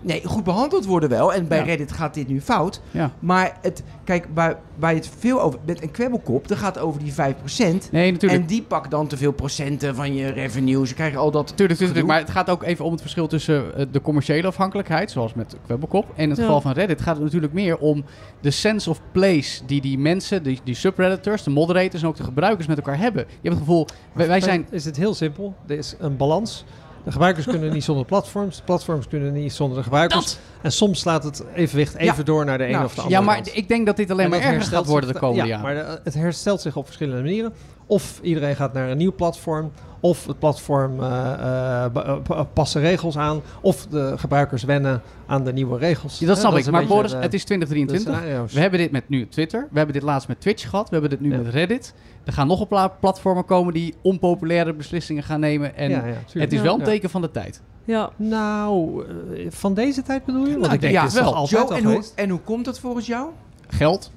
Nee, 0.00 0.22
goed 0.24 0.44
behandeld 0.44 0.84
worden 0.84 1.08
wel. 1.08 1.34
En 1.34 1.48
bij 1.48 1.58
Ja. 1.58 1.64
Reddit 1.64 1.92
gaat 1.92 2.14
dit 2.14 2.28
nu 2.28 2.40
fout. 2.40 2.80
Ja. 2.90 3.10
Maar 3.18 3.56
het, 3.62 3.82
kijk, 4.04 4.26
waar, 4.34 4.58
waar 4.78 4.90
je 4.90 4.96
het 4.98 5.10
veel 5.18 5.40
over... 5.40 5.58
Met 5.66 5.82
een 5.82 5.90
kwebbelkop, 5.90 6.48
dat 6.48 6.58
gaat 6.58 6.78
over 6.78 7.00
die 7.00 7.12
5%. 7.12 7.16
Nee, 7.90 8.12
natuurlijk. 8.12 8.40
En 8.42 8.46
die 8.46 8.62
pakt 8.62 8.90
dan 8.90 9.06
te 9.06 9.16
veel 9.16 9.32
procenten 9.32 9.94
van 9.94 10.14
je 10.14 10.28
revenues. 10.28 10.88
Je 10.88 10.94
krijgt 10.94 11.16
al 11.16 11.30
dat... 11.30 11.46
Tuurlijk, 11.56 11.78
tuurlijk, 11.78 11.98
gedoe. 11.98 12.12
maar 12.12 12.20
het 12.20 12.30
gaat 12.30 12.50
ook 12.50 12.62
even 12.62 12.84
om 12.84 12.90
het 12.92 13.00
verschil 13.00 13.26
tussen 13.26 13.74
eh, 13.76 13.86
de 13.90 14.00
commerciële 14.00 14.46
afhankelijkheid, 14.46 15.10
zoals 15.10 15.34
met 15.34 15.56
Kwebbelkop. 15.64 16.04
En 16.14 16.22
in 16.22 16.28
het 16.28 16.38
Ja. 16.38 16.44
geval 16.44 16.60
van 16.60 16.72
Reddit 16.72 17.00
gaat 17.00 17.14
het 17.14 17.24
natuurlijk 17.24 17.52
meer 17.52 17.78
om 17.78 18.04
de 18.40 18.50
sense 18.50 18.90
of 18.90 19.00
place 19.12 19.64
die 19.66 19.80
die 19.80 19.98
mensen, 19.98 20.42
die, 20.42 20.60
die 20.64 20.74
subredditors, 20.74 21.42
de 21.42 21.50
moderators 21.50 22.02
en 22.02 22.08
ook 22.08 22.16
de 22.16 22.24
gebruikers 22.24 22.66
met 22.66 22.76
elkaar 22.76 22.98
hebben. 22.98 23.22
Je 23.28 23.34
hebt 23.48 23.54
het 23.54 23.58
gevoel, 23.58 23.86
wij, 24.12 24.26
wij 24.26 24.40
zijn... 24.40 24.66
Is 24.70 24.84
het 24.84 24.96
heel 24.96 25.14
simpel. 25.14 25.54
Er 25.66 25.78
is 25.78 25.94
een 25.98 26.16
balans. 26.16 26.64
De 27.04 27.10
gebruikers 27.12 27.46
kunnen 27.46 27.72
niet 27.72 27.84
zonder 27.84 28.04
platforms. 28.04 28.56
De 28.56 28.62
platforms 28.62 29.08
kunnen 29.08 29.32
niet 29.32 29.52
zonder 29.52 29.76
de 29.76 29.82
gebruikers. 29.82 30.38
En 30.62 30.72
soms 30.72 31.00
slaat 31.00 31.24
het 31.24 31.44
evenwicht 31.54 31.94
even 31.94 32.16
Ja. 32.16 32.22
door 32.22 32.44
naar 32.44 32.58
de 32.58 32.64
ene 32.64 32.72
Nou, 32.72 32.84
of 32.84 32.94
de 32.94 33.00
andere 33.00 33.20
Ja, 33.20 33.26
maar 33.26 33.34
kant. 33.34 33.56
ik 33.56 33.68
denk 33.68 33.86
dat 33.86 33.96
dit 33.96 34.10
alleen 34.10 34.24
En 34.24 34.30
maar 34.30 34.40
erger 34.40 34.62
gaat 34.62 34.86
worden 34.86 35.12
de 35.12 35.18
komende 35.18 35.48
ja, 35.48 35.60
maar 35.62 35.74
de- 35.74 36.00
het 36.04 36.14
herstelt 36.14 36.60
zich 36.60 36.76
op 36.76 36.84
verschillende 36.84 37.22
manieren. 37.22 37.52
Of 37.86 38.18
iedereen 38.22 38.56
gaat 38.56 38.72
naar 38.72 38.88
een 38.90 38.96
nieuw 38.96 39.14
platform. 39.14 39.72
Of 40.00 40.26
het 40.26 40.38
platform 40.38 41.00
eh, 41.00 41.32
eh, 41.32 41.84
eh, 42.30 42.40
past 42.52 42.72
de 42.72 42.78
regels 42.80 43.18
aan. 43.18 43.40
Of 43.60 43.86
de 43.86 44.12
gebruikers 44.16 44.62
wennen 44.62 45.02
aan 45.26 45.44
de 45.44 45.52
nieuwe 45.52 45.78
regels. 45.78 46.18
Ja, 46.18 46.26
dat 46.26 46.38
snap 46.38 46.56
ik. 46.56 46.70
Maar 46.70 46.86
Boris, 46.86 47.10
de- 47.10 47.16
het 47.16 47.34
is 47.34 47.40
de 47.40 47.46
2023. 47.46 48.14
scenario's. 48.24 48.52
We 48.52 48.60
hebben 48.60 48.78
dit 48.78 48.90
met 48.90 49.08
nu 49.08 49.28
Twitter. 49.28 49.60
We 49.70 49.76
hebben 49.76 49.94
dit 49.94 50.02
laatst 50.04 50.28
met 50.28 50.40
Twitch 50.40 50.70
gehad. 50.70 50.88
We 50.88 50.92
hebben 50.92 51.10
dit 51.10 51.20
nu 51.20 51.30
Ja. 51.30 51.36
met 51.42 51.46
Reddit. 51.54 51.94
Er 52.24 52.32
gaan 52.32 52.46
nog 52.46 52.60
een 52.60 52.66
pla- 52.66 52.88
platformen 52.88 53.44
komen 53.44 53.72
die 53.74 53.94
onpopulaire 54.02 54.74
beslissingen 54.74 55.22
gaan 55.22 55.40
nemen. 55.40 55.76
En 55.76 55.90
ja, 55.90 55.96
ja, 55.96 56.02
tuurlijk. 56.02 56.32
het 56.34 56.52
is 56.52 56.60
wel 56.60 56.72
een 56.74 56.78
Ja. 56.80 56.84
teken 56.84 57.10
van 57.10 57.20
de 57.20 57.30
tijd. 57.30 57.60
Ja, 57.84 58.10
Nou, 58.16 59.04
van 59.48 59.74
deze 59.74 60.02
tijd 60.02 60.24
bedoel 60.24 60.44
je? 60.44 60.50
Want 60.50 60.60
Nou, 60.62 60.74
ik 60.74 60.80
denk, 60.80 60.92
ja, 60.92 61.02
het 61.02 61.08
is 61.12 61.16
toch 61.18 61.24
wel. 61.24 61.34
altijd 61.34 61.60
Joe, 61.60 61.70
al 61.70 61.76
en, 61.76 61.84
hoe, 61.84 62.02
en 62.14 62.28
hoe 62.30 62.40
komt 62.40 62.64
dat 62.64 62.78
volgens 62.78 63.06
jou? 63.06 63.28
Geld. 63.68 64.10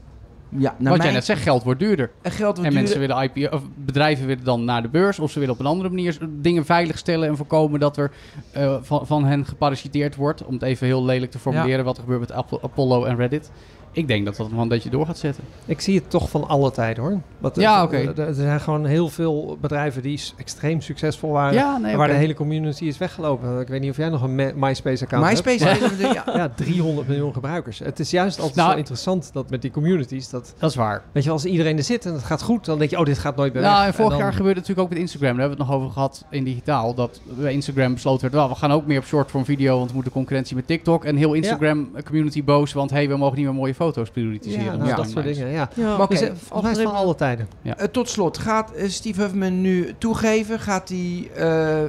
Ja, 0.57 0.75
Wat 0.79 1.03
jij 1.03 1.11
net 1.11 1.25
zegt, 1.25 1.41
geld 1.41 1.63
wordt 1.63 1.79
duurder. 1.79 2.11
en 2.21 2.31
geld 2.31 2.55
wordt 2.57 2.69
En 2.69 2.75
mensen 2.75 2.99
willen 2.99 3.21
IPO, 3.23 3.55
of 3.55 3.61
bedrijven 3.75 4.25
willen 4.27 4.43
dan 4.43 4.65
naar 4.65 4.81
de 4.81 4.87
beurs, 4.87 5.19
of 5.19 5.31
ze 5.31 5.39
willen 5.39 5.53
op 5.53 5.59
een 5.59 5.65
andere 5.65 5.89
manier 5.89 6.17
dingen 6.29 6.65
veiligstellen 6.65 7.27
en 7.29 7.37
voorkomen 7.37 7.79
dat 7.79 7.97
er 7.97 8.11
eh, 8.51 8.77
van, 8.81 9.07
van 9.07 9.25
hen 9.25 9.45
geparasiteerd 9.45 10.15
wordt. 10.15 10.45
Om 10.45 10.53
het 10.53 10.63
even 10.63 10.87
heel 10.87 11.05
lelijk 11.05 11.31
te 11.31 11.39
formuleren 11.39 11.85
wat 11.85 11.97
er 11.97 12.03
gebeurt 12.03 12.19
met 12.19 12.31
Apollo 12.61 13.03
en 13.05 13.15
Reddit. 13.15 13.51
Ik 13.93 14.07
denk 14.07 14.25
dat 14.25 14.35
dat 14.35 14.51
nog 14.51 14.61
een 14.61 14.67
beetje 14.67 14.89
door 14.89 15.05
gaat 15.05 15.17
zetten. 15.17 15.43
Ik 15.65 15.81
zie 15.81 15.95
het 15.95 16.09
toch 16.09 16.29
van 16.29 16.47
alle 16.47 16.71
tijden 16.71 17.03
hoor. 17.03 17.19
Want, 17.37 17.55
Ja, 17.55 17.77
eh, 17.77 17.83
oké. 17.83 17.97
Er, 17.97 18.19
er 18.27 18.33
zijn 18.33 18.59
gewoon 18.59 18.85
heel 18.85 19.09
veel 19.09 19.57
bedrijven 19.61 20.01
die 20.01 20.21
extreem 20.37 20.81
succesvol 20.81 21.31
waren. 21.31 21.53
Ja, 21.53 21.77
nee, 21.77 21.95
waar 21.95 22.07
de 22.07 22.13
hele 22.13 22.33
community 22.33 22.85
is 22.85 22.97
weggelopen. 22.97 23.59
Ik 23.59 23.67
weet 23.67 23.81
niet 23.81 23.89
of 23.89 23.97
jij 23.97 24.09
nog 24.09 24.21
een 24.21 24.35
MySpace-account 24.55 25.25
hebt. 25.25 25.45
MySpace, 25.45 26.03
ja. 26.03 26.13
ja. 26.25 26.37
Ja, 26.37 26.49
300 26.55 27.07
miljoen 27.07 27.33
gebruikers. 27.33 27.79
Het 27.79 27.99
is 27.99 28.09
juist 28.09 28.37
altijd 28.39 28.55
Nou, 28.57 28.71
zo 28.71 28.77
interessant 28.77 29.29
dat 29.33 29.49
met 29.49 29.61
die 29.61 29.71
communities, 29.71 30.29
dat, 30.29 30.53
Dat 30.59 30.69
is 30.69 30.75
waar. 30.75 31.01
weet 31.11 31.23
je, 31.23 31.29
als 31.31 31.45
iedereen 31.45 31.77
er 31.77 31.83
zit 31.83 32.05
en 32.05 32.13
het 32.13 32.23
gaat 32.23 32.41
goed, 32.41 32.65
dan 32.65 32.77
denk 32.77 32.89
je, 32.89 32.99
oh, 32.99 33.05
dit 33.05 33.17
gaat 33.17 33.35
nooit 33.35 33.53
meer 33.53 33.61
Nou, 33.61 33.77
weg. 33.77 33.87
en 33.87 33.93
vorig 33.93 34.11
dan- 34.11 34.19
jaar 34.19 34.33
gebeurde 34.33 34.59
het 34.59 34.67
natuurlijk 34.67 34.87
ook 34.87 34.93
met 34.93 34.99
Instagram. 35.03 35.37
Daar 35.37 35.39
hebben 35.47 35.57
we 35.57 35.63
het 35.63 35.71
nog 35.73 35.81
over 35.81 35.93
gehad 35.93 36.25
in 36.29 36.43
digitaal. 36.43 36.93
Dat 36.93 37.21
bij 37.23 37.53
Instagram 37.53 37.93
besloten 37.93 38.21
werd, 38.21 38.33
wel, 38.33 38.49
we 38.49 38.55
gaan 38.55 38.71
ook 38.71 38.85
meer 38.85 38.99
op 38.99 39.05
short-form 39.05 39.45
video, 39.45 39.75
want 39.77 39.87
we 39.89 39.93
moeten 39.95 40.11
concurrentie 40.13 40.55
met 40.55 40.67
TikTok. 40.67 41.05
En 41.05 41.15
heel 41.15 41.33
Instagram-community 41.33 42.43
boos, 42.43 42.73
want 42.73 42.89
hey, 42.91 43.07
we 43.09 43.17
mogen 43.17 43.37
niet 43.37 43.45
meer 43.45 43.55
mooie 43.55 43.73
foto's 43.81 44.09
prioritiseren. 44.09 44.65
Ja, 44.65 44.75
nou, 44.75 44.89
de 44.89 44.95
dat 44.95 45.09
soort 45.09 45.25
dingen, 45.25 45.47
ja. 45.47 45.69
ja. 45.75 45.85
Maar 45.85 46.01
oké, 46.01 46.13
Dus, 46.13 46.21
eh, 46.21 46.27
volgens 46.27 46.61
mij 46.61 46.71
is 46.71 46.77
het 46.77 46.87
van 46.87 46.97
alle 46.97 47.15
tijden. 47.15 47.47
Eh, 47.63 47.73
tot 47.73 48.09
slot, 48.09 48.37
gaat 48.37 48.71
eh, 48.71 48.89
Steve 48.89 49.21
Huffman 49.21 49.61
nu 49.61 49.93
toegeven? 49.97 50.59
Gaat 50.59 50.89
hij 50.89 51.29
eh, 51.35 51.83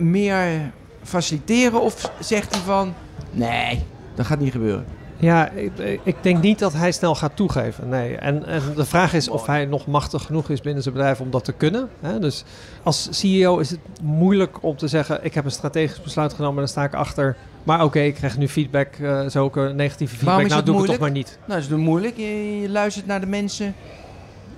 meer 0.00 0.70
faciliteren 1.02 1.80
of 1.80 2.10
zegt 2.20 2.54
hij 2.54 2.62
van... 2.64 2.94
Nee, 3.30 3.84
dat 4.14 4.26
gaat 4.26 4.38
niet 4.38 4.52
gebeuren. 4.52 4.84
Ja, 5.20 5.50
ik, 5.50 5.72
ik 6.02 6.16
denk 6.20 6.42
niet 6.42 6.58
dat 6.58 6.72
hij 6.72 6.92
snel 6.92 7.14
gaat 7.14 7.36
toegeven. 7.36 7.88
Nee. 7.88 8.16
En, 8.16 8.46
en 8.46 8.62
de 8.76 8.84
vraag 8.84 9.14
is 9.14 9.28
of 9.28 9.46
hij 9.46 9.64
nog 9.64 9.86
machtig 9.86 10.22
genoeg 10.22 10.50
is 10.50 10.60
binnen 10.60 10.82
zijn 10.82 10.94
bedrijf 10.94 11.20
om 11.20 11.30
dat 11.30 11.44
te 11.44 11.52
kunnen. 11.52 11.88
Hè? 12.00 12.18
Dus 12.18 12.44
als 12.82 13.08
CEO 13.10 13.58
is 13.58 13.70
het 13.70 13.80
moeilijk 14.02 14.62
om 14.62 14.76
te 14.76 14.88
zeggen: 14.88 15.24
Ik 15.24 15.34
heb 15.34 15.44
een 15.44 15.50
strategisch 15.50 16.02
besluit 16.02 16.32
genomen 16.32 16.54
en 16.54 16.60
daar 16.60 16.68
sta 16.68 16.84
ik 16.84 16.94
achter. 16.94 17.36
Maar 17.68 17.84
oké, 17.84 17.98
ik 18.00 18.14
krijg 18.14 18.38
nu 18.38 18.48
feedback, 18.48 18.94
eh 18.94 19.20
zulke 19.26 19.60
negatieve 19.60 20.14
feedback. 20.14 20.24
Waarom 20.28 20.44
is 20.44 20.50
nou, 20.52 20.64
dat 20.64 20.74
doe 20.74 20.84
ik 20.84 20.90
het 20.90 20.98
toch 21.00 21.00
moeilijk? 21.00 21.00
maar 21.00 21.10
niet. 21.10 21.38
Nou, 21.38 21.52
dat 21.52 21.58
is 21.58 21.68
doen 21.68 21.80
moeilijk. 21.80 22.16
Je, 22.16 22.60
je 22.60 22.68
luistert 22.68 23.06
naar 23.06 23.20
de 23.20 23.26
mensen. 23.26 23.66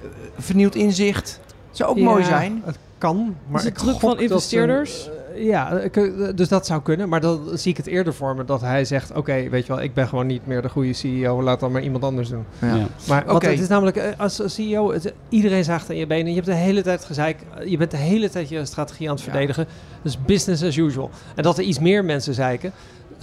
eh, 0.03 0.07
vernieuwd 0.39 0.75
inzicht. 0.75 1.41
Zou 1.71 1.91
ook 1.91 1.97
Ja, 1.97 2.05
mooi 2.05 2.25
zijn. 2.25 2.63
Het 2.65 2.79
kan, 2.99 3.37
maar 3.49 3.61
is 3.61 3.67
het 3.67 3.77
ik 3.77 3.79
druk 3.81 3.91
gok 3.93 4.01
van 4.01 4.11
dat 4.11 4.21
investeerders? 4.21 5.09
eh, 5.35 5.45
ja, 5.47 5.71
ik, 5.79 5.97
eh, 5.97 6.05
dus 6.35 6.49
dat 6.49 6.67
zou 6.67 6.83
kunnen. 6.83 7.09
Maar 7.09 7.21
dan 7.21 7.41
zie 7.55 7.71
ik 7.71 7.77
het 7.77 7.87
eerder 7.87 8.15
voor 8.15 8.37
me 8.37 8.45
dat 8.45 8.61
hij 8.61 8.85
zegt: 8.85 9.13
Oké, 9.13 9.49
weet 9.49 9.67
je 9.67 9.73
wel, 9.75 9.83
ik 9.83 9.95
ben 9.95 10.09
gewoon 10.09 10.27
niet 10.27 10.47
meer 10.47 10.63
de 10.63 10.69
goede 10.69 10.93
CEO. 10.93 11.43
Laat 11.43 11.61
dan 11.61 11.73
maar 11.73 11.83
iemand 11.83 12.05
anders 12.05 12.29
doen. 12.29 12.45
Ja. 12.61 12.75
Ja. 12.77 12.87
Maar 13.09 13.25
wat 13.27 13.43
het 13.43 13.61
is 13.61 13.69
namelijk, 13.69 13.97
eh, 13.97 14.09
als 14.19 14.41
CEO, 14.45 14.93
het, 14.93 15.13
iedereen 15.29 15.65
zaagt 15.65 15.91
aan 15.91 15.97
je 15.97 16.07
benen. 16.07 16.29
Je 16.29 16.35
hebt 16.35 16.47
de 16.47 16.55
hele 16.55 16.83
tijd 16.83 17.05
gezeik. 17.05 17.39
Je 17.65 17.77
bent 17.77 17.91
de 17.91 17.97
hele 17.97 18.31
tijd 18.31 18.49
je 18.49 18.65
strategie 18.65 19.09
aan 19.09 19.15
het 19.15 19.25
Ja. 19.25 19.31
verdedigen. 19.31 19.67
Dus 20.03 20.19
business 20.27 20.63
as 20.63 20.77
usual. 20.77 21.11
En 21.35 21.43
dat 21.43 21.59
er 21.59 21.65
iets 21.65 21.79
meer 21.79 22.05
mensen 22.05 22.35
zeiken, 22.35 22.73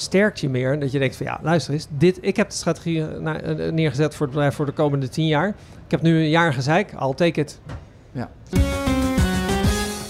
sterkt 0.01 0.39
je 0.39 0.49
meer. 0.49 0.79
Dat 0.79 0.91
je 0.91 0.99
denkt 0.99 1.15
van 1.15 1.25
ja, 1.25 1.39
luister 1.43 1.73
eens. 1.73 1.87
Dit, 1.89 2.17
ik 2.21 2.35
heb 2.35 2.49
de 2.49 2.55
strategie 2.55 3.07
eh, 3.07 3.67
eh, 3.67 3.73
neergezet 3.73 4.15
voor 4.15 4.25
het 4.25 4.35
bedrijf 4.35 4.55
voor 4.55 4.65
de 4.65 4.71
komende 4.71 5.09
tien 5.09 5.27
jaar. 5.27 5.47
Ik 5.85 5.91
heb 5.91 6.01
nu 6.01 6.17
een 6.19 6.29
jaar 6.29 6.53
gezeik. 6.53 6.91
I'll 6.91 7.13
take 7.13 7.39
it. 7.39 7.59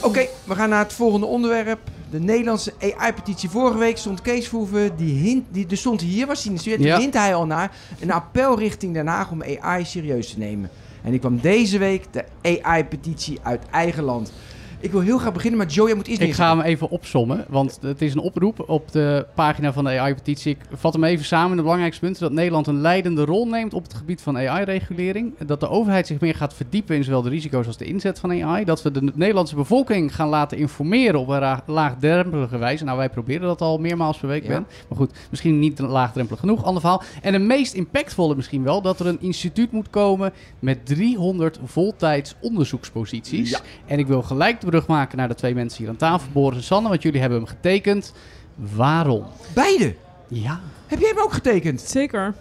Oké, 0.03 0.25
we 0.43 0.55
gaan 0.55 0.69
naar 0.69 0.83
het 0.83 0.93
volgende 0.93 1.25
onderwerp. 1.25 1.79
De 2.09 2.19
Nederlandse 2.19 2.73
AI-petitie. 2.79 3.49
Vorige 3.49 3.77
week 3.77 3.97
stond 3.97 4.21
Kees 4.21 4.47
Verhoeven, 4.47 4.95
die 4.95 5.13
hint, 5.13 5.45
die, 5.51 5.67
er 5.69 5.77
stond 5.77 6.01
hier, 6.01 6.27
was 6.27 6.37
hij 6.39 6.47
in 6.47 6.53
de 6.55 6.61
studio, 6.61 6.85
Ja. 6.85 6.93
die 6.93 7.01
hint 7.03 7.13
hij 7.13 7.35
al 7.35 7.45
naar. 7.45 7.71
Een 7.99 8.11
appel 8.11 8.59
richting 8.59 8.93
Den 8.93 9.07
Haag 9.07 9.31
om 9.31 9.43
AI 9.61 9.85
serieus 9.85 10.29
te 10.33 10.37
nemen. 10.37 10.69
En 11.03 11.11
die 11.11 11.19
kwam 11.19 11.39
deze 11.39 11.77
week 11.77 12.05
de 12.11 12.23
AI-petitie 12.41 13.39
uit 13.43 13.63
eigen 13.71 14.03
land. 14.03 14.31
Ik 14.79 14.91
wil 14.91 15.01
heel 15.01 15.17
graag 15.17 15.33
beginnen, 15.33 15.59
maar 15.59 15.67
Joe, 15.67 15.87
jij 15.87 15.95
moet 15.95 16.07
eerst 16.07 16.21
Ik 16.21 16.33
ga 16.33 16.49
hem 16.57 16.65
even 16.65 16.89
opsommen, 16.89 17.45
want 17.49 17.77
het 17.81 18.01
is 18.01 18.13
een 18.13 18.19
oproep 18.19 18.69
op 18.69 18.91
de 18.91 19.25
pagina 19.35 19.73
van 19.73 19.83
de 19.83 19.99
AI-petitie. 19.99 20.51
Ik 20.51 20.77
vat 20.77 20.93
hem 20.93 21.03
even 21.03 21.25
samen. 21.25 21.55
De 21.55 21.61
belangrijkste 21.61 22.01
punten 22.01 22.21
dat 22.21 22.31
Nederland 22.31 22.67
een 22.67 22.81
leidende 22.81 23.25
rol 23.25 23.47
neemt 23.47 23.73
op 23.73 23.83
het 23.83 23.93
gebied 23.93 24.21
van 24.21 24.37
AI-regulering. 24.37 25.37
Dat 25.45 25.59
de 25.59 25.69
overheid 25.69 26.07
zich 26.07 26.19
meer 26.19 26.35
gaat 26.35 26.53
verdiepen 26.53 26.95
in 26.95 27.03
zowel 27.03 27.21
de 27.21 27.29
risico's 27.29 27.67
als 27.67 27.77
de 27.77 27.85
inzet 27.85 28.19
van 28.19 28.43
AI. 28.43 28.65
Dat 28.65 28.81
we 28.81 28.91
de 28.91 29.11
Nederlandse 29.13 29.55
bevolking 29.55 30.15
gaan 30.15 30.29
laten 30.29 30.57
informeren 30.57 31.19
op 31.19 31.27
een 31.29 31.59
laagdrempelige 31.65 32.57
wijze. 32.57 32.83
Nou, 32.83 32.97
wij 32.97 33.09
proberen 33.09 33.47
dat 33.47 33.61
al 33.61 33.77
meermaals 33.77 34.17
per 34.17 34.27
week, 34.27 34.43
Ja. 34.43 34.49
Ben. 34.49 34.67
Maar 34.89 34.97
goed, 34.97 35.11
misschien 35.29 35.59
niet 35.59 35.79
laagdrempelig 35.79 36.39
genoeg, 36.39 36.63
ander 36.63 36.81
verhaal. 36.81 37.03
En 37.21 37.31
de 37.31 37.39
meest 37.39 37.73
impactvolle 37.73 38.35
misschien 38.35 38.63
wel, 38.63 38.81
dat 38.81 38.99
er 38.99 39.07
een 39.07 39.21
instituut 39.21 39.71
moet 39.71 39.89
komen 39.89 40.33
met 40.59 40.85
300 40.85 41.59
voltijds 41.63 42.35
onderzoeksposities. 42.41 43.49
Ja. 43.49 43.59
En 43.85 43.99
ik 43.99 44.07
wil 44.07 44.21
gelijk 44.21 44.59
de 44.71 44.77
brug 44.77 44.87
maken 44.87 45.17
naar 45.17 45.27
de 45.27 45.35
twee 45.35 45.53
mensen 45.53 45.79
hier 45.79 45.89
aan 45.89 45.95
tafel, 45.95 46.29
Boris 46.31 46.57
en 46.57 46.63
Sanne, 46.63 46.89
want 46.89 47.01
jullie 47.01 47.19
hebben 47.19 47.37
hem 47.37 47.47
getekend. 47.47 48.13
Waarom? 48.55 49.25
Beide. 49.53 49.95
Ja. 50.27 50.59
Heb 50.87 50.99
jij 50.99 51.09
hem 51.09 51.23
ook 51.23 51.33
getekend? 51.33 51.81
Zeker. 51.81 52.33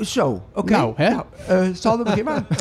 Zo, 0.00 0.42
oké. 0.54 0.72
Nou, 0.72 0.92
hè? 0.96 1.16
eh, 1.46 1.68
zal 1.72 1.98
het 1.98 2.04
begin 2.04 2.24
maar. 2.24 2.46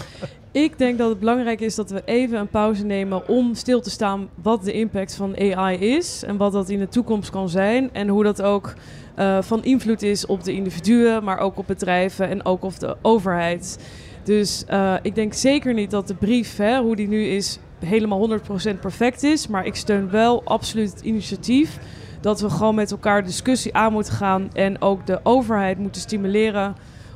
Ik 0.52 0.78
denk 0.78 0.98
dat 0.98 1.10
het 1.10 1.20
belangrijk 1.20 1.60
is 1.60 1.76
dat 1.76 1.90
we 1.90 2.02
even 2.06 2.40
een 2.40 2.48
pauze 2.48 2.86
nemen 2.86 3.28
om 3.28 3.56
stil 3.56 3.82
te 3.82 3.90
staan 3.90 4.30
wat 4.42 4.64
de 4.64 4.72
impact 4.72 5.16
van 5.16 5.38
AI 5.38 5.78
is 5.78 6.24
en 6.24 6.38
wat 6.38 6.52
dat 6.52 6.70
in 6.70 6.80
de 6.80 6.88
toekomst 6.88 7.30
kan 7.30 7.50
zijn 7.50 7.90
en 7.94 8.08
hoe 8.08 8.24
dat 8.24 8.42
ook 8.42 8.74
eh, 9.16 9.42
van 9.42 9.64
invloed 9.64 10.02
is 10.02 10.26
op 10.26 10.44
de 10.44 10.54
individuen, 10.54 11.24
maar 11.24 11.38
ook 11.38 11.58
op 11.58 11.68
bedrijven 11.68 12.30
en 12.30 12.46
ook 12.46 12.64
op 12.64 12.80
de 12.80 12.98
overheid. 13.02 13.80
Dus 14.24 14.64
eh, 14.68 14.96
ik 15.02 15.16
denk 15.16 15.34
zeker 15.34 15.74
niet 15.74 15.92
dat 15.92 16.08
de 16.08 16.16
brief, 16.16 16.58
hè, 16.58 16.80
hoe 16.80 16.96
die 16.96 17.08
nu 17.08 17.24
is, 17.26 17.60
helemaal 17.86 18.20
100% 18.40 18.80
perfect 18.80 19.24
is, 19.24 19.48
maar 19.48 19.66
ik 19.66 19.76
steun 19.76 20.10
wel 20.10 20.42
absoluut 20.44 20.92
het 20.92 21.02
initiatief 21.02 21.78
dat 22.22 22.42
we 22.42 22.50
gewoon 22.50 22.76
met 22.76 22.92
elkaar 22.92 23.24
discussie 23.24 23.76
aan 23.76 23.92
moeten 23.92 24.14
gaan 24.14 24.50
en 24.54 24.82
ook 24.82 25.06
de 25.06 25.20
overheid 25.24 25.78
moeten 25.78 26.02
stimuleren 26.02 26.76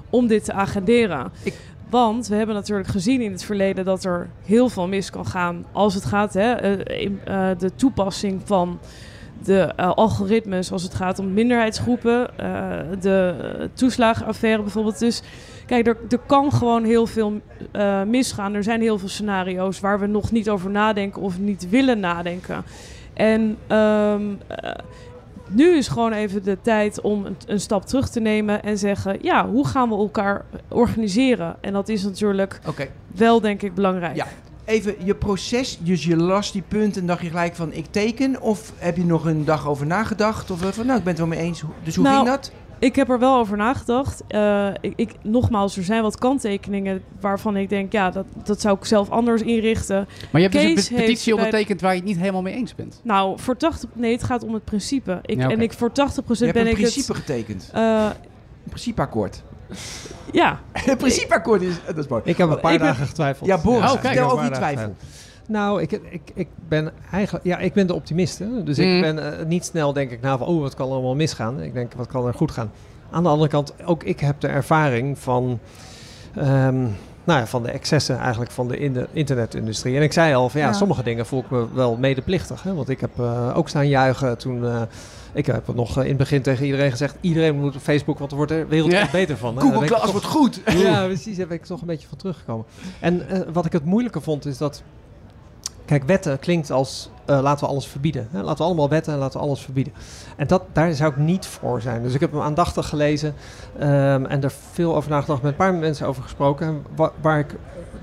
om 0.10 0.28
dit 0.28 0.44
te 0.46 0.54
agenderen. 0.54 1.32
Ik- 1.44 1.60
Want 1.90 2.28
we 2.28 2.36
hebben 2.36 2.56
natuurlijk 2.56 2.88
gezien 2.90 3.22
in 3.22 3.32
het 3.32 3.44
verleden 3.44 3.86
dat 3.86 4.04
er 4.04 4.30
heel 4.46 4.70
veel 4.70 4.88
mis 4.88 5.10
kan 5.10 5.26
gaan 5.26 5.66
als 5.72 5.94
het 5.94 6.06
gaat 6.06 6.34
hè, 6.34 6.52
eh, 6.54 7.06
eh, 7.50 7.58
de 7.60 7.76
toepassing 7.76 8.42
van 8.46 8.80
de 9.44 9.60
eh, 9.76 9.92
algoritmes 9.92 10.72
als 10.72 10.84
het 10.84 10.94
gaat 10.94 11.20
om 11.20 11.34
minderheidsgroepen, 11.34 12.30
de 13.00 13.36
toeslagenaffaire 13.74 14.62
bijvoorbeeld. 14.62 15.00
Dus 15.00 15.22
kijk, 15.66 15.88
er, 15.88 15.98
er 16.10 16.20
kan 16.26 16.52
gewoon 16.52 16.84
heel 16.84 17.06
veel 17.06 17.42
eh, 17.72 18.04
misgaan. 18.04 18.54
Er 18.54 18.64
zijn 18.64 18.82
heel 18.82 19.00
veel 19.00 19.10
scenario's 19.10 19.80
waar 19.80 20.00
we 20.00 20.06
nog 20.06 20.32
niet 20.32 20.50
over 20.50 20.70
nadenken 20.70 21.22
of 21.22 21.40
niet 21.40 21.70
willen 21.70 22.00
nadenken. 22.00 22.64
En 23.14 23.58
ehm, 23.68 24.22
eh, 24.48 24.72
nu 25.50 25.76
is 25.78 25.88
gewoon 25.88 26.12
even 26.14 26.44
de 26.44 26.58
tijd 26.62 27.02
om 27.02 27.26
een, 27.26 27.36
een 27.48 27.60
stap 27.60 27.86
terug 27.86 28.10
te 28.10 28.20
nemen 28.20 28.64
en 28.64 28.78
zeggen: 28.78 29.18
ja, 29.22 29.48
hoe 29.50 29.68
gaan 29.68 29.90
we 29.90 29.96
elkaar 29.96 30.46
organiseren? 30.68 31.56
En 31.62 31.74
dat 31.74 31.90
is 31.90 32.04
natuurlijk 32.04 32.60
wel, 33.16 33.42
denk 33.42 33.62
ik, 33.62 33.74
belangrijk. 33.74 34.16
Ja. 34.16 34.28
Even 34.66 34.96
je 35.04 35.16
proces, 35.16 35.80
dus 35.82 36.04
je 36.04 36.18
las 36.18 36.52
die 36.52 36.64
punten 36.68 37.02
en 37.02 37.08
dacht 37.08 37.22
je 37.22 37.28
gelijk 37.30 37.56
van 37.56 37.74
ik 37.74 37.86
teken? 37.90 38.42
Of 38.42 38.74
heb 38.78 38.98
je 38.98 39.06
nog 39.06 39.26
een 39.26 39.46
dag 39.46 39.68
over 39.68 39.86
nagedacht? 39.86 40.52
Of 40.52 40.60
van 40.60 40.86
nou, 40.86 40.98
ik 40.98 41.04
ben 41.04 41.14
het 41.14 41.18
wel 41.18 41.28
mee 41.28 41.40
eens. 41.40 41.64
Dus 41.84 41.96
hoe 41.96 42.04
Nou, 42.04 42.16
ging 42.16 42.28
dat? 42.36 42.52
Ik 42.84 42.96
heb 42.96 43.10
er 43.10 43.20
wel 43.20 43.38
over 43.38 43.58
nagedacht. 43.58 44.24
Eh, 44.28 44.68
ik, 44.82 44.94
ik, 44.96 45.12
nogmaals, 45.22 45.78
er 45.78 45.84
zijn 45.84 46.02
wat 46.02 46.18
kanttekeningen 46.18 47.02
waarvan 47.20 47.58
ik 47.58 47.70
denk, 47.70 47.92
ja, 47.92 48.10
dat, 48.10 48.26
dat 48.44 48.62
zou 48.62 48.78
ik 48.78 48.86
zelf 48.86 49.10
anders 49.10 49.42
inrichten. 49.42 50.08
Maar 50.32 50.42
je 50.42 50.48
hebt 50.50 50.76
dus 50.76 50.90
een 50.90 50.96
petitie 50.96 51.34
ondertekend 51.36 51.82
waar 51.82 51.92
je 51.92 51.98
het 52.00 52.08
niet 52.08 52.18
helemaal 52.18 52.42
mee 52.42 52.54
eens 52.54 52.76
bent. 52.76 53.00
Nou, 53.04 53.40
voor 53.40 53.58
80, 53.58 53.90
nee, 53.94 54.12
het 54.12 54.24
gaat 54.24 54.44
om 54.44 54.54
het 54.54 54.64
principe. 54.64 55.20
Ik, 55.26 55.38
Ja, 55.38 55.44
oké. 55.46 55.54
En 55.54 55.62
ik 55.62 55.74
voor 55.74 55.90
80% 55.90 55.94
Je 55.94 56.04
hebt 56.46 56.54
ben 56.54 56.62
een 56.62 56.68
ik 56.68 56.76
principe 56.76 57.12
het. 57.14 57.22
getekend. 57.22 57.70
eh, 57.74 58.06
Een 58.64 58.70
principeakkoord. 58.70 59.44
ja, 60.32 60.60
Een 60.86 60.98
principeakkoord 60.98 61.62
is, 61.62 61.76
dat 61.86 61.98
is 61.98 62.08
mooi. 62.08 62.22
Ik 62.26 62.38
heb 62.38 62.50
een 62.50 62.60
paar 62.60 62.74
Ik 62.74 62.80
ben- 62.80 62.88
dagen 62.88 63.06
getwijfeld. 63.08 63.50
Ja, 63.50 63.58
Boris, 63.62 63.92
Oh, 63.92 63.98
Ik 64.04 64.10
heb 64.10 64.24
over 64.24 64.44
je 64.44 64.50
paar 64.50 64.60
dagen 64.60 64.74
twijfel. 64.76 64.96
Nou, 65.48 65.82
ik, 65.82 65.92
ik, 65.92 66.22
ik 66.34 66.48
ben 66.68 66.92
eigenlijk... 67.12 67.46
Ja, 67.46 67.58
ik 67.58 67.74
ben 67.74 67.88
de 67.88 67.94
optimist. 67.94 68.40
Hè? 68.40 68.64
Dus 68.64 68.78
Mm. 68.78 68.84
ik 68.96 69.02
ben 69.02 69.40
eh, 69.40 69.46
niet 69.46 69.66
snel 69.66 69.94
denk 69.94 70.12
ik 70.12 70.22
na 70.22 70.38
van... 70.38 70.48
Oh, 70.48 70.62
wat 70.62 70.74
kan 70.76 70.88
er 70.88 70.94
allemaal 70.94 71.16
misgaan? 71.16 71.62
Ik 71.62 71.74
denk, 71.74 71.94
wat 71.94 72.08
kan 72.08 72.28
er 72.28 72.34
goed 72.34 72.52
gaan? 72.52 72.72
Aan 73.12 73.24
de 73.24 73.30
andere 73.30 73.50
kant, 73.50 73.74
ook 73.86 74.04
ik 74.04 74.20
heb 74.20 74.40
de 74.40 74.48
ervaring 74.48 75.20
van... 75.20 75.60
ehm, 76.36 76.82
nou 77.26 77.40
ja, 77.40 77.48
van 77.48 77.64
de 77.64 77.72
excessen 77.72 78.18
eigenlijk 78.18 78.52
van 78.52 78.68
de, 78.68 78.78
in 78.78 78.94
de 78.94 79.08
internetindustrie. 79.14 79.96
En 79.98 80.02
ik 80.02 80.14
zei 80.14 80.34
al 80.34 80.50
van 80.50 80.62
ja, 80.62 80.68
Ja. 80.68 80.74
sommige 80.74 81.04
dingen 81.04 81.26
voel 81.26 81.40
ik 81.40 81.50
me 81.50 81.66
wel 81.74 81.98
medeplichtig. 81.98 82.64
Hè? 82.64 82.74
Want 82.74 82.90
ik 82.90 83.00
heb 83.02 83.20
eh, 83.20 83.58
ook 83.58 83.70
staan 83.70 83.88
juichen 83.88 84.38
toen... 84.38 84.66
eh, 84.66 84.82
ik 85.34 85.46
heb 85.46 85.68
het 85.68 85.76
nog 85.76 86.02
in 86.02 86.08
het 86.08 86.18
begin 86.18 86.42
tegen 86.42 86.66
iedereen 86.66 86.92
gezegd... 86.92 87.16
iedereen 87.22 87.60
moet 87.60 87.76
op 87.76 87.82
Facebook, 87.82 88.20
want 88.20 88.32
er 88.32 88.38
wordt 88.38 88.52
de 88.52 88.66
wereld 88.70 88.92
Ja. 88.92 89.00
er 89.02 89.10
beter 89.12 89.38
van. 89.38 89.60
Google 89.60 89.88
toch- 89.88 90.12
wordt 90.12 90.26
goed. 90.26 90.62
ja, 90.66 91.06
precies. 91.06 91.38
Daar 91.38 91.48
ben 91.48 91.58
ik 91.58 91.66
toch 91.66 91.82
een 91.82 91.88
beetje 91.88 92.08
van 92.08 92.18
teruggekomen. 92.18 92.66
En 93.00 93.26
wat 93.54 93.66
ik 93.66 93.72
het 93.72 93.86
moeilijke 93.86 94.22
vond 94.22 94.46
is 94.46 94.58
dat... 94.58 94.84
Wetten 96.02 96.40
klinkt 96.40 96.72
als 96.72 97.10
eh, 97.26 97.40
laten 97.42 97.66
we 97.66 97.72
alles 97.72 97.88
verbieden. 97.88 98.28
Hè? 98.32 98.42
Laten 98.42 98.58
we 98.58 98.64
allemaal 98.64 98.90
wetten 98.90 99.14
en 99.14 99.20
laten 99.20 99.40
we 99.40 99.46
alles 99.46 99.62
verbieden. 99.62 99.94
En 100.36 100.48
dat, 100.48 100.64
daar 100.74 100.94
zou 100.94 101.12
ik 101.12 101.18
niet 101.18 101.46
voor 101.46 101.82
zijn. 101.82 102.04
Dus 102.04 102.14
ik 102.14 102.20
heb 102.20 102.32
hem 102.32 102.42
aandachtig 102.42 102.90
gelezen 102.90 103.34
ehm, 103.80 104.26
en 104.26 104.44
er 104.44 104.54
veel 104.72 104.96
over 104.96 105.10
nagedacht. 105.10 105.42
Met 105.42 105.52
een 105.52 105.58
paar 105.58 105.74
mensen 105.74 106.08
over 106.08 106.24
gesproken. 106.24 106.68
En 106.68 106.86
wa- 106.96 107.12
waar, 107.22 107.40
ik, 107.40 107.56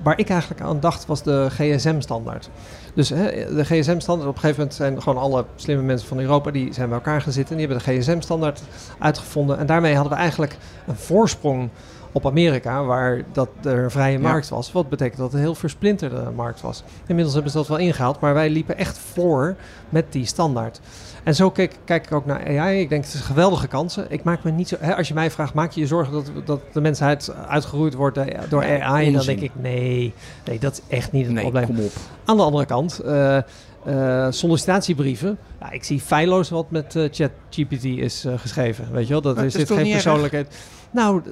waar 0.02 0.18
ik 0.18 0.28
eigenlijk 0.28 0.60
aan 0.60 0.80
dacht 0.80 1.06
was 1.06 1.22
de 1.22 1.46
GSM-standaard. 1.50 2.50
Dus 2.94 3.08
hè, 3.08 3.54
de 3.54 3.64
GSM-standaard, 3.64 4.28
op 4.28 4.34
een 4.34 4.40
gegeven 4.40 4.56
moment 4.60 4.74
zijn 4.74 5.02
gewoon 5.02 5.22
alle 5.22 5.44
slimme 5.54 5.82
mensen 5.82 6.08
van 6.08 6.18
Europa... 6.18 6.50
die 6.50 6.72
zijn 6.72 6.88
bij 6.88 6.98
elkaar 6.98 7.22
gaan 7.22 7.32
zitten 7.32 7.56
en 7.56 7.60
die 7.60 7.68
hebben 7.68 7.94
de 7.94 8.00
GSM-standaard 8.00 8.62
uitgevonden. 8.98 9.58
En 9.58 9.66
daarmee 9.66 9.94
hadden 9.94 10.12
we 10.12 10.18
eigenlijk 10.18 10.56
een 10.86 10.96
voorsprong 10.96 11.68
op 12.12 12.26
Amerika, 12.26 12.84
waar 12.84 13.22
dat 13.32 13.48
er 13.62 13.78
een 13.84 13.90
vrije 13.90 14.18
markt 14.18 14.48
was. 14.48 14.72
Wat 14.72 14.88
betekent 14.88 15.16
dat 15.16 15.26
het 15.26 15.34
een 15.34 15.40
heel 15.40 15.54
versplinterde 15.54 16.30
markt 16.34 16.60
was. 16.60 16.82
Inmiddels 17.06 17.34
hebben 17.34 17.52
ze 17.52 17.58
dat 17.58 17.68
wel 17.68 17.76
ingehaald, 17.78 18.20
maar 18.20 18.34
wij 18.34 18.50
liepen 18.50 18.76
echt 18.78 18.98
voor 18.98 19.56
met 19.88 20.04
die 20.12 20.26
standaard. 20.26 20.80
En 21.24 21.34
zo 21.34 21.50
kijk, 21.50 21.76
kijk 21.84 22.04
ik 22.06 22.12
ook 22.12 22.26
naar 22.26 22.58
AI. 22.58 22.80
Ik 22.80 22.88
denk, 22.88 23.04
het 23.04 23.14
is 23.14 23.20
geweldige 23.20 23.66
kansen. 23.68 24.06
Ik 24.08 24.22
maak 24.22 24.42
me 24.42 24.50
niet 24.50 24.68
zo... 24.68 24.76
Hè, 24.80 24.96
als 24.96 25.08
je 25.08 25.14
mij 25.14 25.30
vraagt, 25.30 25.54
maak 25.54 25.72
je 25.72 25.80
je 25.80 25.86
zorgen 25.86 26.12
dat, 26.12 26.30
dat 26.44 26.60
de 26.72 26.80
mensheid 26.80 27.34
uitgeroeid 27.48 27.94
wordt 27.94 28.16
eh, 28.16 28.40
door 28.48 28.64
Ja, 28.64 28.80
AI? 28.80 29.06
En 29.06 29.12
dan 29.12 29.24
denk 29.24 29.40
ik, 29.40 29.50
nee, 29.54 30.12
nee, 30.44 30.58
dat 30.58 30.72
is 30.72 30.96
echt 30.96 31.12
niet 31.12 31.24
het 31.24 31.34
Nee, 31.34 31.42
probleem. 31.42 31.66
kom 31.66 31.78
op. 31.80 31.92
Aan 32.24 32.36
de 32.36 32.42
andere 32.42 32.66
kant, 32.66 32.98
eh, 32.98 33.36
eh, 33.84 34.26
sollicitatiebrieven. 34.30 35.38
Ja, 35.60 35.70
ik 35.70 35.84
zie 35.84 36.00
feilloos 36.00 36.50
wat 36.50 36.70
met 36.70 36.96
eh, 36.96 37.04
ChatGPT 37.10 37.84
is 37.84 38.26
geschreven. 38.36 38.92
Weet 38.92 39.06
je 39.06 39.12
wel, 39.12 39.20
dat 39.22 39.36
is 39.36 39.52
dat 39.52 39.62
is 39.62 39.68
dit 39.68 39.76
geen 39.78 39.92
erg? 40.32 40.46
Nou, 40.92 41.22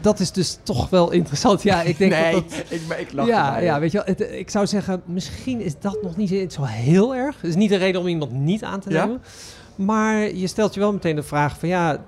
dat 0.00 0.20
is 0.20 0.32
dus 0.32 0.58
toch 0.62 0.90
wel 0.90 1.10
interessant. 1.10 1.62
Ja, 1.62 1.82
ik 1.82 1.98
denk 1.98 2.12
nee, 2.20 2.32
dat 2.32 2.50
dat... 2.50 2.58
ik, 2.68 2.98
ik 2.98 3.12
lach 3.12 3.26
Ja, 3.26 3.58
ja, 3.58 3.80
weet 3.80 3.92
je 3.92 3.98
wel, 3.98 4.06
het, 4.16 4.20
ik 4.32 4.50
zou 4.50 4.66
zeggen, 4.66 5.02
misschien 5.04 5.60
is 5.60 5.78
dat 5.80 5.98
nog 6.02 6.16
niet 6.16 6.52
zo 6.52 6.62
heel 6.64 7.14
erg. 7.14 7.36
Het 7.40 7.50
is 7.50 7.56
niet 7.56 7.68
de 7.70 7.76
reden 7.76 8.00
om 8.00 8.06
iemand 8.06 8.32
niet 8.32 8.64
aan 8.64 8.80
te 8.80 8.90
Ja? 8.90 9.04
nemen. 9.04 9.22
Maar 9.74 10.16
je 10.34 10.46
stelt 10.46 10.74
je 10.74 10.80
wel 10.80 10.92
meteen 10.92 11.16
de 11.16 11.22
vraag 11.22 11.58
van 11.58 11.68
ja, 11.68 11.98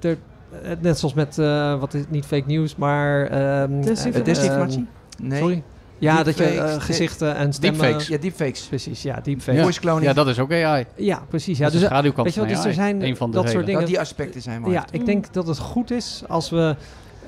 er- 0.00 0.18
eh, 0.62 0.70
net 0.80 0.98
zoals 0.98 1.14
met, 1.14 1.38
eh, 1.38 1.80
wat 1.80 1.94
is 1.94 2.02
niet 2.08 2.24
fake 2.24 2.46
news, 2.46 2.76
maar... 2.76 3.26
ehm, 3.26 3.70
Desinformatie. 3.80 4.12
Eh, 4.20 4.24
desinformatie? 4.24 4.86
Nee. 5.18 5.38
Sorry? 5.40 5.62
Ja, 6.02 6.22
dat 6.22 6.36
je 6.36 6.44
Deepfakes, 6.44 6.74
eh, 6.74 6.80
gezichten 6.80 7.36
en 7.36 7.52
stemmen... 7.52 7.80
Deepfakes. 7.80 8.08
Ja, 8.08 8.18
deepfakes. 8.18 8.60
Precies, 8.60 9.02
ja, 9.02 9.20
deepfake. 9.22 9.56
Ja. 9.56 9.62
Voice 9.62 9.80
cloning. 9.80 10.04
Ja, 10.06 10.12
dat 10.12 10.28
is 10.28 10.38
ook 10.38 10.52
AI. 10.52 10.84
Ja, 10.96 11.22
precies. 11.28 11.58
Ja, 11.58 11.70
dus, 11.70 11.80
de 11.80 11.84
eh, 11.84 11.90
schaduwkant 11.90 12.26
weet 12.26 12.34
je 12.34 12.40
wel, 12.40 12.48
dus 12.48 12.64
er 12.64 12.74
zijn 12.74 13.02
Een 13.02 13.16
van 13.16 13.30
de 13.30 13.36
dat 13.36 13.50
soort 13.50 13.64
dingen. 13.64 13.80
dat 13.80 13.88
die 13.88 14.00
aspecten 14.00 14.42
zijn 14.42 14.62
waar. 14.62 14.70
ja, 14.70 14.86
ik 14.90 15.06
denk 15.06 15.32
dat 15.32 15.46
het 15.46 15.58
goed 15.58 15.90
is 15.90 16.22
als 16.28 16.50
we 16.50 16.76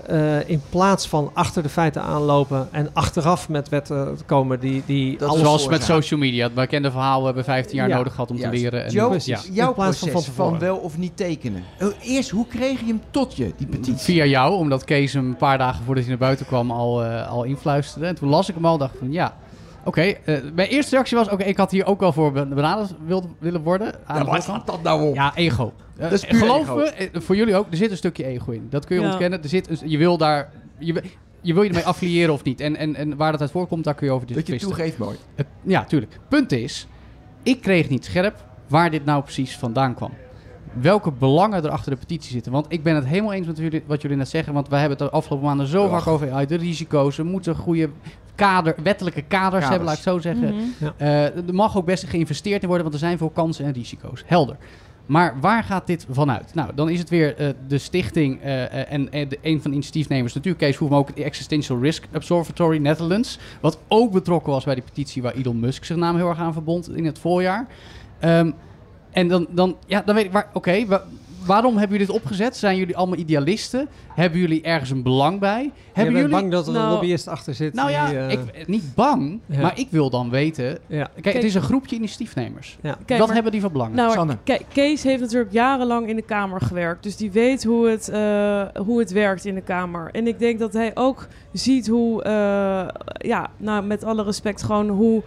eh, 0.07 0.49
in 0.49 0.63
plaats 0.71 1.09
van 1.09 1.31
achter 1.33 1.63
de 1.63 1.69
feiten 1.69 2.03
aanlopen 2.03 2.69
en 2.71 2.91
achteraf 2.93 3.49
met 3.49 3.69
wetten 3.69 4.19
komen 4.27 4.61
die, 4.61 4.83
die 4.87 5.19
Dat 5.19 5.29
alles 5.29 5.41
Zoals 5.43 5.69
met 5.69 5.83
social 5.83 6.21
media. 6.21 6.45
Het 6.45 6.55
bekende 6.55 6.91
verhaal 6.91 7.19
we 7.21 7.25
hebben 7.27 7.45
15 7.45 7.77
jaar 7.77 7.89
Ja, 7.89 7.97
nodig 7.97 8.13
gehad 8.15 8.31
om 8.31 8.37
Juist. 8.37 8.55
te 8.55 8.61
leren. 8.61 8.85
En 8.85 8.93
Joe, 8.93 9.19
ja. 9.25 9.39
jouw 9.53 9.69
In 9.69 9.75
plaats 9.75 9.99
van 9.99 10.09
proces 10.09 10.11
van 10.27 10.35
van, 10.35 10.53
tevoren. 10.53 10.59
wel 10.59 10.77
of 10.77 10.99
niet 10.99 11.17
tekenen. 11.17 11.63
Oh, 11.81 11.89
Eerst, 12.03 12.31
hoe 12.31 12.47
kreeg 12.47 12.81
je 12.81 12.87
hem 12.87 13.01
tot 13.11 13.37
je, 13.37 13.53
die 13.57 13.67
petitie? 13.67 14.05
Via 14.15 14.25
jou, 14.25 14.55
omdat 14.55 14.85
Kees 14.85 15.13
hem 15.13 15.27
een 15.27 15.37
paar 15.37 15.59
dagen 15.59 15.85
voordat 15.85 16.03
hij 16.05 16.13
naar 16.13 16.23
buiten 16.23 16.47
kwam 16.47 16.71
al, 16.71 17.05
eh, 17.05 17.31
al 17.31 17.45
influisterde. 17.45 18.07
En 18.07 18.15
toen 18.15 18.29
las 18.29 18.49
ik 18.49 18.55
hem 18.55 18.65
al 18.67 18.73
en 18.73 18.79
dacht 18.79 18.95
van 18.99 19.13
ja, 19.13 19.37
oké. 19.85 20.01
eh, 20.01 20.39
mijn 20.55 20.69
eerste 20.69 20.91
reactie 20.95 21.17
was, 21.17 21.29
oké, 21.29 21.43
ik 21.45 21.57
had 21.57 21.71
hier 21.71 21.87
ook 21.87 22.01
wel 22.01 22.13
voor 22.13 22.33
ben- 22.33 22.49
benaderd 22.49 22.95
wil, 23.07 23.31
willen 23.39 23.63
worden. 23.63 23.93
De 23.93 23.99
wat 24.07 24.17
voorkant. 24.19 24.45
gaat 24.45 24.67
dat 24.67 24.83
nou 24.83 25.09
op? 25.09 25.15
Ja, 25.15 25.33
ego. 25.37 25.73
Dat 25.99 26.13
is 26.13 26.25
puur 26.25 26.39
geloof 26.39 26.63
ego. 26.63 26.75
me, 26.77 26.83
eh, 26.85 27.21
voor 27.21 27.37
jullie 27.37 27.57
ook, 27.57 27.67
er 27.71 27.77
zit 27.77 27.91
een 27.91 27.97
stukje 27.97 28.25
ego 28.25 28.51
in. 28.51 28.67
Dat 28.71 28.85
kun 28.87 28.97
je 28.97 29.03
Ja. 29.03 29.09
ontkennen. 29.09 29.43
Er 29.43 29.49
zit, 29.49 29.69
een- 29.83 29.91
je 29.91 29.99
wil 29.99 30.17
daar... 30.19 30.51
Je, 30.79 30.93
wil- 30.93 31.03
je 31.41 31.55
wil 31.55 31.63
je 31.63 31.69
ermee 31.69 31.85
affiliëren 31.95 32.33
of 32.35 32.43
niet. 32.45 32.61
En, 32.61 32.77
en, 32.77 32.95
en 32.97 33.17
waar 33.17 33.33
dat 33.33 33.41
uit 33.41 33.51
voorkomt, 33.51 33.85
daar 33.85 33.95
kun 33.95 34.07
je 34.07 34.13
over 34.13 34.27
dat 34.27 34.37
je 34.37 34.43
twisten. 34.43 34.69
toegeeft 34.69 34.99
mooi. 34.99 35.17
Ja, 35.63 35.85
tuurlijk. 35.85 36.19
Punt 36.29 36.53
is, 36.53 36.87
ik 37.43 37.61
kreeg 37.61 37.89
niet 37.89 38.05
scherp 38.05 38.45
waar 38.69 38.91
dit 38.91 39.05
nou 39.05 39.23
precies 39.23 39.57
vandaan 39.57 39.95
kwam. 39.95 40.11
Welke 40.81 41.13
belangen 41.13 41.65
er 41.65 41.71
achter 41.71 41.91
de 41.93 41.97
petitie 41.99 42.31
zitten. 42.33 42.53
Want 42.53 42.67
ik 42.69 42.83
ben 42.83 42.95
het 42.95 43.05
helemaal 43.07 43.33
eens 43.33 43.47
met 43.47 43.57
jullie, 43.59 43.83
wat 43.87 44.03
jullie 44.03 44.17
net 44.17 44.29
zeggen. 44.29 44.53
Want 44.53 44.69
wij 44.69 44.81
hebben 44.81 44.99
het 44.99 45.09
de 45.11 45.15
afgelopen 45.17 45.47
maanden 45.47 45.67
zo 45.67 45.89
vaak 45.89 46.07
over 46.07 46.33
AI. 46.33 46.47
De 46.47 46.57
risico's. 46.57 47.17
We 47.17 47.23
moeten 47.23 47.55
goede 47.57 47.91
kader, 48.35 48.75
wettelijke 48.83 49.23
kaders, 49.23 49.69
hebben, 49.69 49.85
laat 49.87 49.97
ik 49.97 50.03
zo 50.03 50.19
zeggen. 50.19 50.55
Mhm. 50.55 50.91
Eh, 50.97 51.25
er 51.25 51.55
mag 51.55 51.77
ook 51.77 51.85
best 51.85 52.05
geïnvesteerd 52.05 52.61
in 52.63 52.69
worden, 52.69 52.83
want 52.87 53.01
er 53.01 53.07
zijn 53.07 53.19
veel 53.19 53.31
kansen 53.31 53.65
en 53.65 53.73
risico's. 53.73 54.23
Helder. 54.27 54.57
Maar 55.07 55.41
waar 55.41 55.63
gaat 55.65 55.87
dit 55.87 56.07
vanuit? 56.11 56.55
Nou, 56.55 56.71
dan 56.75 56.89
is 56.91 56.99
het 56.99 57.09
weer 57.11 57.37
eh, 57.37 57.49
de 57.69 57.79
stichting 57.79 58.41
eh, 58.43 58.93
en, 58.93 59.13
en 59.13 59.29
de, 59.29 59.39
een 59.43 59.61
van 59.63 59.71
de 59.71 59.77
initiatiefnemers, 59.77 60.35
natuurlijk 60.35 60.65
Kees 60.65 60.77
Voer, 60.77 60.91
maar 60.91 60.99
ook 60.99 61.09
het 61.09 61.19
Existential 61.19 61.81
Risk 61.81 62.05
Observatory 62.15 62.79
Netherlands. 62.79 63.39
Wat 63.61 63.79
ook 63.89 64.13
betrokken 64.13 64.53
was 64.53 64.65
bij 64.65 64.75
die 64.75 64.85
petitie 64.85 65.23
waar 65.23 65.33
Elon 65.35 65.61
Musk 65.61 65.85
zijn 65.85 65.99
naam 65.99 66.17
heel 66.17 66.29
erg 66.29 66.39
aan 66.39 66.53
verbond 66.53 66.97
in 66.97 67.05
het 67.05 67.19
voorjaar. 67.19 67.67
Ehm, 68.19 68.51
en 69.11 69.29
dan, 69.29 69.47
dan, 69.51 69.77
ja, 69.87 70.03
dan 70.07 70.15
weet 70.15 70.25
ik, 70.25 70.33
waar, 70.33 70.49
oké, 70.53 70.87
wa- 70.87 71.05
waarom 71.47 71.77
hebben 71.77 71.91
jullie 71.99 72.07
dit 72.13 72.17
opgezet? 72.23 72.57
Zijn 72.57 72.77
jullie 72.77 72.97
allemaal 72.97 73.19
idealisten? 73.19 73.89
Hebben 74.15 74.39
jullie 74.41 74.63
ergens 74.63 74.91
een 74.91 75.03
belang 75.03 75.41
bij? 75.41 75.71
Hebben 75.93 76.15
bent 76.15 76.25
jullie... 76.27 76.41
bang 76.41 76.51
dat 76.53 76.67
er 76.67 76.75
een 76.75 76.81
Nou- 76.81 76.93
lobbyist 76.93 77.29
achter 77.29 77.55
zit? 77.55 77.75
Nou 77.75 77.91
ja, 77.91 78.09
die, 78.09 78.19
eh, 78.19 78.31
ik, 78.33 78.69
niet 78.69 78.95
bang, 78.95 79.41
Ja. 79.47 79.61
maar 79.61 79.79
ik 79.79 79.87
wil 79.91 80.11
dan 80.11 80.31
weten... 80.31 80.79
ja, 80.87 81.09
Kijk, 81.21 81.35
het 81.35 81.45
is 81.45 81.55
een 81.55 81.63
groepje 81.63 81.97
initiatiefnemers. 81.97 82.79
ja. 82.83 82.97
Kijk, 83.05 83.09
Wat 83.09 83.19
maar- 83.27 83.35
hebben 83.35 83.53
die 83.53 83.61
voor 83.61 83.73
belangen? 83.73 83.97
Nou, 83.97 84.35
kijk, 84.45 84.63
Kees 84.73 85.03
heeft 85.03 85.21
natuurlijk 85.21 85.53
jarenlang 85.53 86.09
in 86.09 86.17
de 86.17 86.23
Kamer 86.23 86.61
gewerkt. 86.61 87.03
Dus 87.03 87.17
die 87.17 87.31
weet 87.31 87.65
hoe 87.65 87.89
het, 87.89 88.09
eh, 88.09 88.63
hoe 88.77 88.99
het 88.99 89.13
werkt 89.13 89.45
in 89.45 89.55
de 89.55 89.61
Kamer. 89.63 90.09
En 90.13 90.27
ik 90.27 90.39
denk 90.39 90.59
dat 90.59 90.73
hij 90.73 90.91
ook 90.95 91.27
ziet 91.53 91.87
hoe, 91.89 92.23
eh, 92.23 92.33
ja, 93.19 93.51
nou, 93.57 93.85
met 93.85 94.05
alle 94.05 94.23
respect, 94.23 94.63
gewoon 94.63 94.89
hoe 94.89 95.23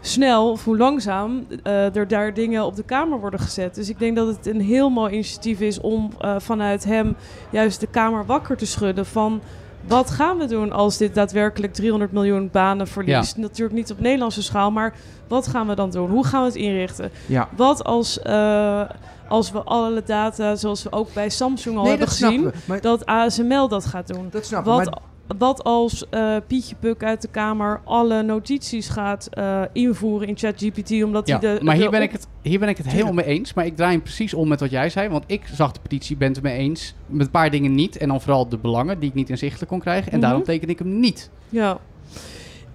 snel 0.00 0.50
of 0.50 0.64
hoe 0.64 0.76
langzaam 0.76 1.46
eh, 1.62 1.96
er 1.96 2.08
daar 2.08 2.34
dingen 2.34 2.64
op 2.64 2.76
de 2.76 2.82
Kamer 2.82 3.20
worden 3.20 3.40
gezet. 3.40 3.74
Dus 3.74 3.88
ik 3.88 3.98
denk 3.98 4.16
dat 4.16 4.26
het 4.26 4.46
een 4.46 4.60
heel 4.60 4.90
mooi 4.90 5.12
initiatief 5.12 5.60
is 5.60 5.80
om 5.80 6.10
eh, 6.20 6.34
vanuit 6.38 6.84
hem 6.84 7.16
juist 7.50 7.80
de 7.80 7.86
Kamer 7.86 8.26
wakker 8.26 8.56
te 8.56 8.66
schudden 8.66 9.06
van... 9.06 9.40
Wat 9.86 10.10
gaan 10.10 10.38
we 10.38 10.46
doen 10.46 10.72
als 10.72 10.96
dit 10.96 11.14
daadwerkelijk 11.14 11.72
300 11.74 12.12
miljoen 12.12 12.48
banen 12.52 12.86
verliest? 12.86 13.36
Natuurlijk 13.36 13.76
niet 13.76 13.90
op 13.90 14.00
Nederlandse 14.00 14.42
schaal, 14.42 14.70
maar 14.70 14.94
wat 15.28 15.46
gaan 15.46 15.66
we 15.66 15.74
dan 15.74 15.90
doen? 15.90 16.10
Hoe 16.10 16.26
gaan 16.26 16.40
we 16.40 16.46
het 16.46 16.56
inrichten? 16.56 17.10
Ja. 17.26 17.48
Wat 17.56 17.84
als, 17.84 18.20
eh, 18.22 18.80
als 19.28 19.50
we 19.50 19.62
alle 19.62 20.02
data, 20.04 20.54
zoals 20.54 20.82
we 20.82 20.92
ook 20.92 21.12
bij 21.12 21.28
Samsung 21.28 21.76
al 21.76 21.82
Nee, 21.82 21.90
hebben 21.90 22.08
dat 22.08 22.16
gezien. 22.16 22.52
Maar 22.64 22.80
dat 22.80 23.06
ASML 23.06 23.68
dat 23.68 23.84
gaat 23.84 24.06
doen? 24.06 24.28
dat. 24.30 24.50
Wat, 24.50 24.64
Maar 24.64 24.98
wat 25.38 25.64
als 25.64 26.08
eh, 26.08 26.36
Pietje 26.46 26.74
Puk 26.80 27.04
uit 27.04 27.22
de 27.22 27.28
Kamer 27.28 27.80
alle 27.84 28.22
notities 28.22 28.88
gaat 28.88 29.26
eh, 29.30 29.62
invoeren 29.72 30.28
in 30.28 30.36
ChatGPT, 30.38 30.90
omdat 31.04 31.26
Ja, 31.26 31.38
hij 31.38 31.54
de... 31.58 31.64
maar 31.64 31.74
de 31.74 31.80
hier 31.80 31.90
ben 31.90 32.02
ik 32.02 32.12
het, 32.12 32.26
hier 32.42 32.58
ben 32.58 32.68
ik 32.68 32.76
het 32.76 32.86
helemaal 32.88 33.12
mee 33.12 33.24
eens. 33.24 33.54
Maar 33.54 33.66
ik 33.66 33.76
draai 33.76 33.92
hem 33.92 34.02
precies 34.02 34.34
om 34.34 34.48
met 34.48 34.60
wat 34.60 34.70
jij 34.70 34.90
zei. 34.90 35.08
Want 35.08 35.24
ik 35.26 35.42
zag 35.54 35.72
de 35.72 35.80
petitie, 35.80 36.16
ben 36.16 36.32
het 36.32 36.42
mee 36.42 36.56
eens. 36.58 36.94
Met 37.06 37.26
een 37.26 37.32
paar 37.32 37.50
dingen 37.50 37.74
niet. 37.74 37.96
En 37.96 38.08
dan 38.08 38.20
vooral 38.20 38.48
de 38.48 38.58
belangen 38.58 38.98
die 39.00 39.08
ik 39.08 39.14
niet 39.14 39.30
inzichtelijk 39.30 39.70
kon 39.70 39.80
krijgen. 39.80 40.12
En 40.12 40.18
Mhm. 40.18 40.26
daarom 40.26 40.42
teken 40.44 40.68
ik 40.68 40.78
hem 40.78 41.00
niet. 41.00 41.30
Ja, 41.48 41.78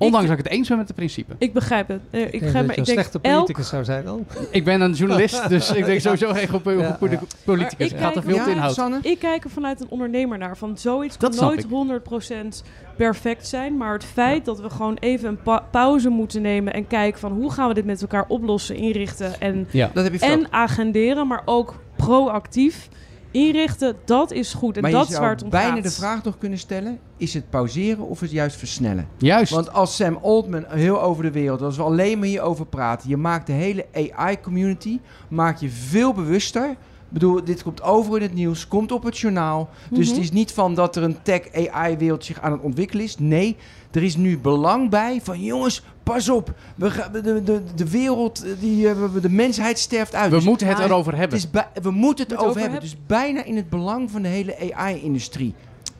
Ondanks 0.06 0.28
dat 0.28 0.38
ik 0.38 0.44
het 0.44 0.54
eens 0.54 0.68
ben 0.68 0.78
met 0.78 0.88
het 0.88 0.96
principe. 0.96 1.34
ik 1.38 1.54
begrijp 1.54 1.88
het. 1.88 2.02
Eh, 2.12 2.22
ik 2.22 2.34
Ik 2.34 2.54
maar 2.54 2.64
ik 2.64 2.76
denk 2.76 2.88
slechte 2.88 3.20
elk 3.22 3.34
politicus 3.36 3.70
zou 3.70 3.84
zijn 3.84 4.06
dan. 4.06 4.26
Ik 4.52 4.64
ben 4.64 4.82
een 4.82 4.94
journalist, 4.94 5.50
dus 5.50 5.72
ik 5.72 5.86
denk 5.86 6.00
sowieso 6.02 6.34
geen 6.34 6.48
goed 6.48 6.62
Ja, 6.64 6.96
goede 7.00 7.14
ja. 7.14 7.26
politicus. 7.46 7.78
Maar 7.92 8.00
ik 8.00 8.06
gaat 8.06 8.16
er 8.16 8.22
kijk- 8.24 8.36
veel 8.44 8.54
inhoud. 8.54 8.74
Sanne? 8.74 9.00
Ik 9.02 9.20
kijk 9.20 9.44
er 9.44 9.50
vanuit 9.50 9.82
een 9.82 9.90
ondernemer 9.90 10.38
naar. 10.38 10.58
Van 10.58 10.78
zoiets 10.78 11.18
Dat 11.18 11.36
kan 11.36 11.46
nooit 11.46 11.64
ik. 11.64 11.70
100% 11.70 12.64
perfect 12.98 13.48
zijn. 13.48 13.78
Maar 13.78 13.94
het 13.94 14.04
feit 14.06 14.46
dat 14.46 14.62
we 14.62 14.70
gewoon 14.70 14.98
even 15.00 15.30
een 15.30 15.42
pa- 15.42 15.64
pauze 15.72 16.10
moeten 16.10 16.42
nemen 16.42 16.74
en 16.74 16.88
kijken 16.88 17.20
van 17.20 17.32
hoe 17.32 17.52
gaan 17.52 17.68
we 17.68 17.74
dit 17.74 17.86
met 17.86 18.02
elkaar 18.02 18.26
oplossen, 18.28 18.76
inrichten 18.76 19.40
en, 19.42 19.68
Ja. 19.72 19.90
Dat 19.94 20.04
heb 20.04 20.14
je 20.14 20.20
verteld. 20.20 20.44
en 20.44 20.52
agenderen, 20.54 21.28
maar 21.28 21.42
ook 21.46 21.76
proactief 21.96 22.88
inrichten, 23.32 23.96
dat 24.06 24.32
is 24.32 24.54
goed. 24.54 24.76
En 24.76 24.82
maar 24.82 24.92
dat 24.92 25.08
je 25.08 25.14
is 25.14 25.20
waar 25.20 25.30
het 25.30 25.40
zou 25.40 25.52
om 25.52 25.58
bijna 25.60 25.74
gaat. 25.76 25.84
de 25.84 25.92
vraag 25.92 26.24
nog 26.24 26.38
kunnen 26.38 26.60
stellen: 26.60 27.00
is 27.18 27.34
het 27.34 27.50
pauzeren 27.50 28.08
of 28.08 28.20
het 28.20 28.32
juist 28.32 28.56
versnellen? 28.56 29.08
Juist. 29.18 29.52
Want 29.54 29.74
als 29.74 29.96
Sam 29.96 30.20
Altman 30.22 30.66
heel 30.68 31.02
over 31.02 31.24
de 31.24 31.32
wereld, 31.32 31.62
als 31.62 31.78
we 31.78 31.84
alleen 31.84 32.20
maar 32.20 32.28
hierover 32.28 32.66
praten, 32.66 33.10
je 33.10 33.18
maakt 33.18 33.48
de 33.48 33.54
hele 33.54 33.86
AI-community 34.16 35.00
maak 35.30 35.58
je 35.60 35.70
veel 35.70 36.14
bewuster. 36.14 36.70
Ik 36.70 37.18
bedoel, 37.20 37.44
dit 37.44 37.64
komt 37.64 37.82
over 37.82 38.16
in 38.16 38.22
het 38.22 38.34
nieuws, 38.34 38.68
komt 38.68 38.92
op 38.92 39.04
het 39.04 39.18
journaal. 39.18 39.70
Dus 39.90 40.08
Mhm. 40.08 40.16
het 40.16 40.24
is 40.24 40.32
niet 40.32 40.52
van 40.52 40.76
dat 40.76 40.96
er 40.96 41.04
een 41.04 41.18
tech-AI-wereld 41.22 42.26
zich 42.26 42.42
aan 42.42 42.52
het 42.52 42.62
ontwikkelen 42.62 43.04
is. 43.06 43.18
Nee, 43.20 43.58
er 43.92 44.04
is 44.04 44.16
nu 44.16 44.40
belang 44.40 44.90
bij 44.90 45.20
van 45.24 45.44
jongens, 45.44 45.84
pas 46.04 46.30
op. 46.30 46.54
We 46.76 46.92
gaan, 46.92 47.12
de, 47.12 47.44
de, 47.44 47.62
de 47.76 47.90
wereld, 47.90 48.44
eh, 48.46 48.52
die, 48.60 48.90
eh, 48.90 48.96
we- 49.14 49.20
de 49.20 49.30
mensheid 49.30 49.80
sterft 49.80 50.16
uit. 50.16 50.30
we 50.30 50.36
Dus 50.36 50.46
moeten 50.46 50.68
het 50.68 50.78
AI 50.78 50.86
erover 50.86 51.12
het 51.12 51.20
hebben. 51.20 51.38
is 51.38 51.50
bij- 51.50 51.68
we 51.82 51.92
moeten 51.92 52.24
het 52.26 52.34
Moet 52.34 52.38
over 52.40 52.50
over 52.50 52.62
hebben. 52.62 52.80
Dus 52.80 52.96
bijna 53.08 53.44
in 53.44 53.56
het 53.56 53.70
belang 53.70 54.12
van 54.12 54.22
de 54.22 54.28
hele 54.28 54.74
AI-industrie. 54.74 55.54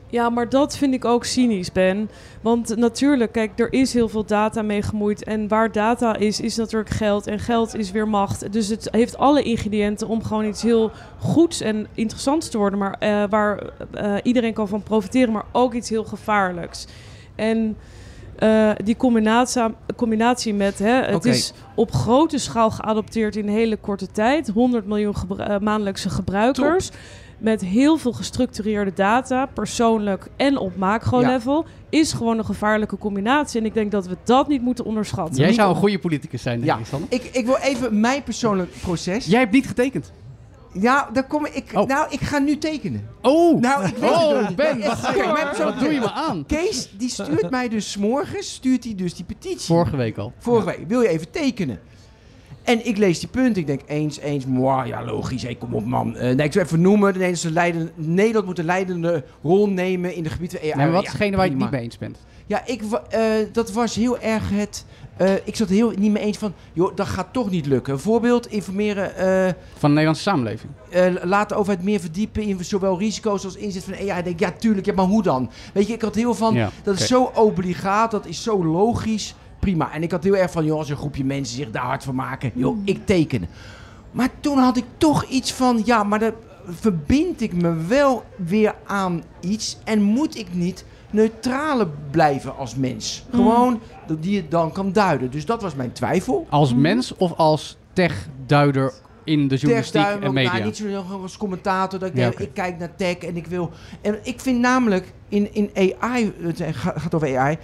Ja, 0.08 0.30
maar 0.30 0.48
dat 0.48 0.76
vind 0.76 0.94
ik 0.94 1.04
ook 1.04 1.24
cynisch, 1.24 1.72
Ben. 1.72 2.10
Want 2.40 2.76
natuurlijk, 2.76 3.32
kijk, 3.32 3.58
er 3.58 3.72
is 3.72 3.92
heel 3.92 4.08
veel 4.08 4.24
data 4.24 4.62
mee 4.62 4.82
gemoeid. 4.82 5.24
En 5.24 5.48
waar 5.48 5.72
data 5.72 6.16
is, 6.16 6.40
is 6.40 6.56
natuurlijk 6.56 6.90
geld. 6.90 7.26
En 7.26 7.38
geld 7.38 7.74
is 7.74 7.90
weer 7.90 8.08
macht. 8.08 8.52
Dus 8.52 8.68
het 8.68 8.88
heeft 8.90 9.16
alle 9.18 9.42
ingrediënten 9.42 10.08
om 10.08 10.22
gewoon 10.24 10.44
iets 10.44 10.62
heel 10.62 10.90
goeds 11.18 11.60
en 11.60 11.86
interessants 11.94 12.48
te 12.48 12.58
worden. 12.58 12.78
Maar 12.78 12.96
eh, 12.98 13.24
waar 13.30 13.62
eh, 13.92 14.14
iedereen 14.22 14.52
kan 14.52 14.68
van 14.68 14.82
profiteren, 14.82 15.32
maar 15.32 15.44
ook 15.52 15.74
iets 15.74 15.88
heel 15.88 16.04
gevaarlijks. 16.04 16.86
En 17.34 17.76
eh, 18.42 18.70
die 18.84 18.96
combinatie, 18.96 19.62
combinatie 19.96 20.54
met, 20.54 20.78
hè, 20.78 20.92
het 21.02 21.24
is 21.24 21.52
op 21.74 21.92
grote 21.92 22.38
schaal 22.38 22.70
geadopteerd 22.70 23.36
in 23.36 23.48
een 23.48 23.54
hele 23.54 23.76
korte 23.76 24.06
tijd. 24.06 24.48
100 24.48 24.86
miljoen 24.86 25.16
gebru- 25.16 25.42
eh, 25.42 25.58
maandelijkse 25.58 26.10
gebruikers. 26.10 26.90
Met 27.38 27.60
heel 27.60 27.96
veel 27.96 28.12
gestructureerde 28.12 28.92
data, 28.94 29.46
persoonlijk 29.46 30.26
en 30.36 30.56
op 30.58 30.76
macro-level, 30.76 31.64
is 31.88 32.12
gewoon 32.12 32.38
een 32.38 32.44
gevaarlijke 32.44 32.98
combinatie. 32.98 33.60
En 33.60 33.66
ik 33.66 33.74
denk 33.74 33.90
dat 33.90 34.06
we 34.06 34.16
dat 34.24 34.48
niet 34.48 34.62
moeten 34.62 34.84
onderschatten. 34.84 35.36
Jij 35.36 35.46
Niet 35.46 35.56
zou 35.56 35.70
een 35.70 35.76
goede 35.76 35.98
politicus 35.98 36.42
zijn, 36.42 36.60
denk 36.60 36.86
Ja. 36.90 36.98
ik. 37.08 37.22
Ik, 37.24 37.36
ik 37.36 37.46
wil 37.46 37.56
even 37.56 38.00
mijn 38.00 38.22
persoonlijk 38.22 38.70
proces. 38.82 39.26
Jij 39.26 39.40
hebt 39.40 39.52
niet 39.52 39.66
getekend. 39.66 40.12
Ja, 40.72 41.08
daar 41.12 41.26
kom 41.26 41.46
ik. 41.46 41.64
Oh. 41.74 41.86
Nou, 41.86 42.06
ik 42.10 42.20
ga 42.20 42.38
nu 42.38 42.58
tekenen. 42.58 43.08
Oh, 43.22 43.60
Nou, 43.60 43.86
ik 43.86 43.96
weet 43.96 44.10
oh. 44.10 44.50
Ben, 44.56 44.80
wat, 44.80 45.14
mijn 45.14 45.56
wat 45.64 45.78
doe 45.78 45.92
je 45.92 46.00
me 46.00 46.12
aan? 46.12 46.46
Kees, 46.46 46.90
die 46.98 47.08
stuurt 47.08 47.50
mij 47.50 47.68
dus 47.68 47.96
morgens, 47.96 48.52
stuurt 48.52 48.84
hij 48.84 48.94
dus 48.94 49.14
die 49.14 49.24
petitie. 49.24 49.66
Vorige 49.66 49.96
week 49.96 50.18
al. 50.18 50.32
Vorige 50.38 50.66
week. 50.66 50.88
Wil 50.88 51.00
je 51.00 51.08
even 51.08 51.30
tekenen? 51.30 51.80
En 52.62 52.86
ik 52.86 52.96
lees 52.96 53.18
die 53.20 53.28
punten. 53.28 53.60
Ik 53.60 53.66
denk 53.66 53.80
eens, 53.86 54.18
eens, 54.18 54.46
moi, 54.46 54.86
ja 54.88 55.04
logisch. 55.04 55.42
Hey, 55.42 55.54
kom 55.54 55.74
op 55.74 55.84
man. 55.84 56.16
Eh, 56.16 56.34
nee, 56.34 56.46
ik 56.46 56.52
zou 56.52 56.64
even 56.64 56.80
noemen. 56.80 57.14
De 57.14 57.50
leiden, 57.50 57.90
Nederland 57.94 58.46
moet 58.46 58.58
een 58.58 58.64
leidende 58.64 59.24
rol 59.42 59.68
nemen 59.68 60.14
in 60.14 60.22
de 60.22 60.30
gebied 60.30 60.50
van 60.50 60.60
AI. 60.60 60.68
Nee, 60.68 60.76
maar 60.76 60.90
wat 60.90 61.02
is 61.02 61.06
Ja, 61.06 61.12
hetgene 61.12 61.36
waar 61.36 61.44
je 61.44 61.50
het 61.52 61.60
niet 61.60 61.70
mee 61.70 61.82
eens 61.82 61.98
bent? 61.98 62.18
Ja, 62.46 62.66
ik, 62.66 62.82
eh, 62.82 63.22
dat 63.52 63.72
was 63.72 63.94
heel 63.94 64.20
erg 64.20 64.50
het... 64.50 64.84
eh, 65.16 65.34
ik 65.44 65.56
zat 65.56 65.68
heel 65.68 65.92
niet 65.96 66.12
mee 66.12 66.22
eens 66.22 66.38
van, 66.38 66.54
joh, 66.72 66.96
dat 66.96 67.06
gaat 67.06 67.32
toch 67.32 67.50
niet 67.50 67.66
lukken. 67.66 67.92
Een 67.92 67.98
voorbeeld, 67.98 68.46
informeren, 68.46 69.16
eh, 69.16 69.52
Van 69.72 69.80
de 69.80 69.88
Nederlandse 69.88 70.22
samenleving. 70.22 70.72
eh, 70.90 71.12
laat 71.22 71.48
de 71.48 71.54
overheid 71.54 71.84
meer 71.84 72.00
verdiepen 72.00 72.42
in 72.42 72.64
zowel 72.64 72.98
risico's 72.98 73.44
als 73.44 73.56
inzet 73.56 73.84
van 73.84 73.94
AI. 73.94 74.18
Ik 74.18 74.24
denk, 74.24 74.40
ja, 74.40 74.50
tuurlijk, 74.58 74.86
ja, 74.86 74.92
maar 74.94 75.04
hoe 75.04 75.22
dan? 75.22 75.50
Weet 75.74 75.86
je, 75.86 75.92
ik 75.92 76.02
had 76.02 76.14
heel 76.14 76.34
van, 76.34 76.54
Ja, 76.54 76.70
dat 76.82 76.98
is 77.00 77.06
zo 77.06 77.22
obligaat, 77.34 78.10
dat 78.10 78.26
is 78.26 78.42
zo 78.42 78.64
logisch, 78.64 79.34
prima. 79.60 79.92
En 79.92 80.02
ik 80.02 80.10
had 80.10 80.24
heel 80.24 80.36
erg 80.36 80.50
van, 80.50 80.64
joh, 80.64 80.78
als 80.78 80.88
een 80.88 80.96
groepje 80.96 81.24
mensen 81.24 81.56
zich 81.56 81.70
daar 81.70 81.84
hard 81.84 82.04
van 82.04 82.14
maken, 82.14 82.52
joh, 82.54 82.78
ik 82.84 83.06
teken. 83.06 83.48
Maar 84.10 84.28
toen 84.40 84.58
had 84.58 84.76
ik 84.76 84.84
toch 84.96 85.24
iets 85.24 85.52
van, 85.52 85.82
ja, 85.84 86.02
maar 86.02 86.18
dan 86.18 86.32
verbind 86.68 87.40
ik 87.40 87.52
me 87.52 87.74
wel 87.76 88.24
weer 88.36 88.74
aan 88.86 89.22
iets 89.40 89.76
en 89.84 90.02
moet 90.02 90.38
ik 90.38 90.54
niet 90.54 90.84
neutrale 91.12 91.88
blijven 92.10 92.56
als 92.56 92.74
mens. 92.76 93.24
Gewoon 93.32 93.80
dat 94.06 94.22
die 94.22 94.36
het 94.36 94.50
dan 94.50 94.72
kan 94.72 94.92
duiden. 94.92 95.30
Dus 95.30 95.46
dat 95.46 95.62
was 95.62 95.74
mijn 95.74 95.92
twijfel. 95.92 96.46
Als 96.50 96.74
mens 96.74 97.16
of 97.16 97.32
als 97.36 97.76
tech-duider 97.92 98.92
in 99.24 99.48
de 99.48 99.56
journalistiek 99.56 100.02
en 100.02 100.24
ook, 100.24 100.32
media? 100.32 100.52
Nou, 100.52 100.64
niet 100.64 100.76
zo 100.76 101.04
als 101.22 101.36
commentator. 101.36 101.98
Dat 101.98 102.08
ik, 102.08 102.14
Ja, 102.14 102.20
denk, 102.20 102.32
oké. 102.32 102.42
ik 102.42 102.54
kijk 102.54 102.78
naar 102.78 102.96
tech 102.96 103.16
en 103.16 103.36
ik 103.36 103.46
wil... 103.46 103.70
En 104.00 104.18
ik 104.22 104.40
vind 104.40 104.58
namelijk 104.60 105.12
in, 105.28 105.54
in 105.54 105.70
AI, 106.00 106.32
het 106.40 106.62
ga- 106.72 106.94
gaat 106.98 107.14
over 107.14 107.38
AI... 107.38 107.58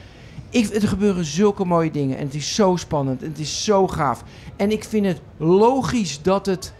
Ik, 0.50 0.74
er 0.74 0.88
gebeuren 0.88 1.24
zulke 1.24 1.64
mooie 1.64 1.90
dingen 1.90 2.18
en 2.18 2.24
het 2.24 2.34
is 2.34 2.54
zo 2.54 2.76
spannend 2.76 3.22
en 3.22 3.28
het 3.28 3.38
is 3.38 3.64
zo 3.64 3.86
gaaf. 3.88 4.24
En 4.56 4.70
ik 4.70 4.84
vind 4.84 5.06
het 5.06 5.20
logisch 5.36 6.22
dat 6.22 6.46
het 6.46 6.72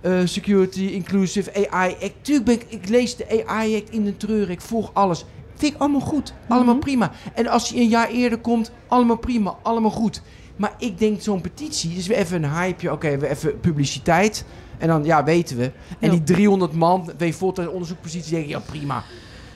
eh, 0.00 0.20
security, 0.24 0.80
inclusive 0.84 1.68
AI 1.70 1.94
act... 2.02 2.12
Tuurlijk 2.20 2.44
ben 2.46 2.54
ik, 2.54 2.66
ik 2.82 2.88
lees 2.88 3.16
de 3.16 3.44
AI 3.46 3.76
act 3.76 3.90
in 3.90 4.04
de 4.04 4.16
treur, 4.16 4.50
ik 4.50 4.60
volg 4.60 4.90
alles. 4.92 5.24
Vind 5.58 5.74
ik 5.74 5.80
allemaal 5.80 6.00
goed, 6.00 6.34
allemaal 6.48 6.74
Mhm. 6.74 6.82
prima. 6.82 7.10
En 7.34 7.46
als 7.46 7.68
hij 7.68 7.78
een 7.80 7.88
jaar 7.88 8.08
eerder 8.08 8.38
komt, 8.38 8.70
allemaal 8.88 9.16
prima, 9.16 9.56
allemaal 9.62 9.90
goed. 9.90 10.22
Maar 10.56 10.72
ik 10.78 10.98
denk 10.98 11.20
zo'n 11.20 11.40
petitie, 11.40 11.94
dus 11.94 12.06
weer 12.06 12.16
even 12.16 12.42
een 12.42 12.50
hypeje, 12.60 12.92
oké, 12.92 13.18
we 13.18 13.28
even 13.28 13.60
publiciteit. 13.60 14.44
En 14.78 14.88
dan, 14.88 15.04
ja, 15.04 15.24
weten 15.24 15.56
we. 15.56 15.64
En 15.64 15.72
Ja. 16.00 16.10
die 16.10 16.22
300 16.22 16.72
man, 16.72 17.10
weet 17.18 17.34
Volta 17.34 17.66
onderzoekpositie, 17.68 18.30
denk 18.32 18.44
ik, 18.44 18.50
ja, 18.50 18.58
prima. 18.58 19.02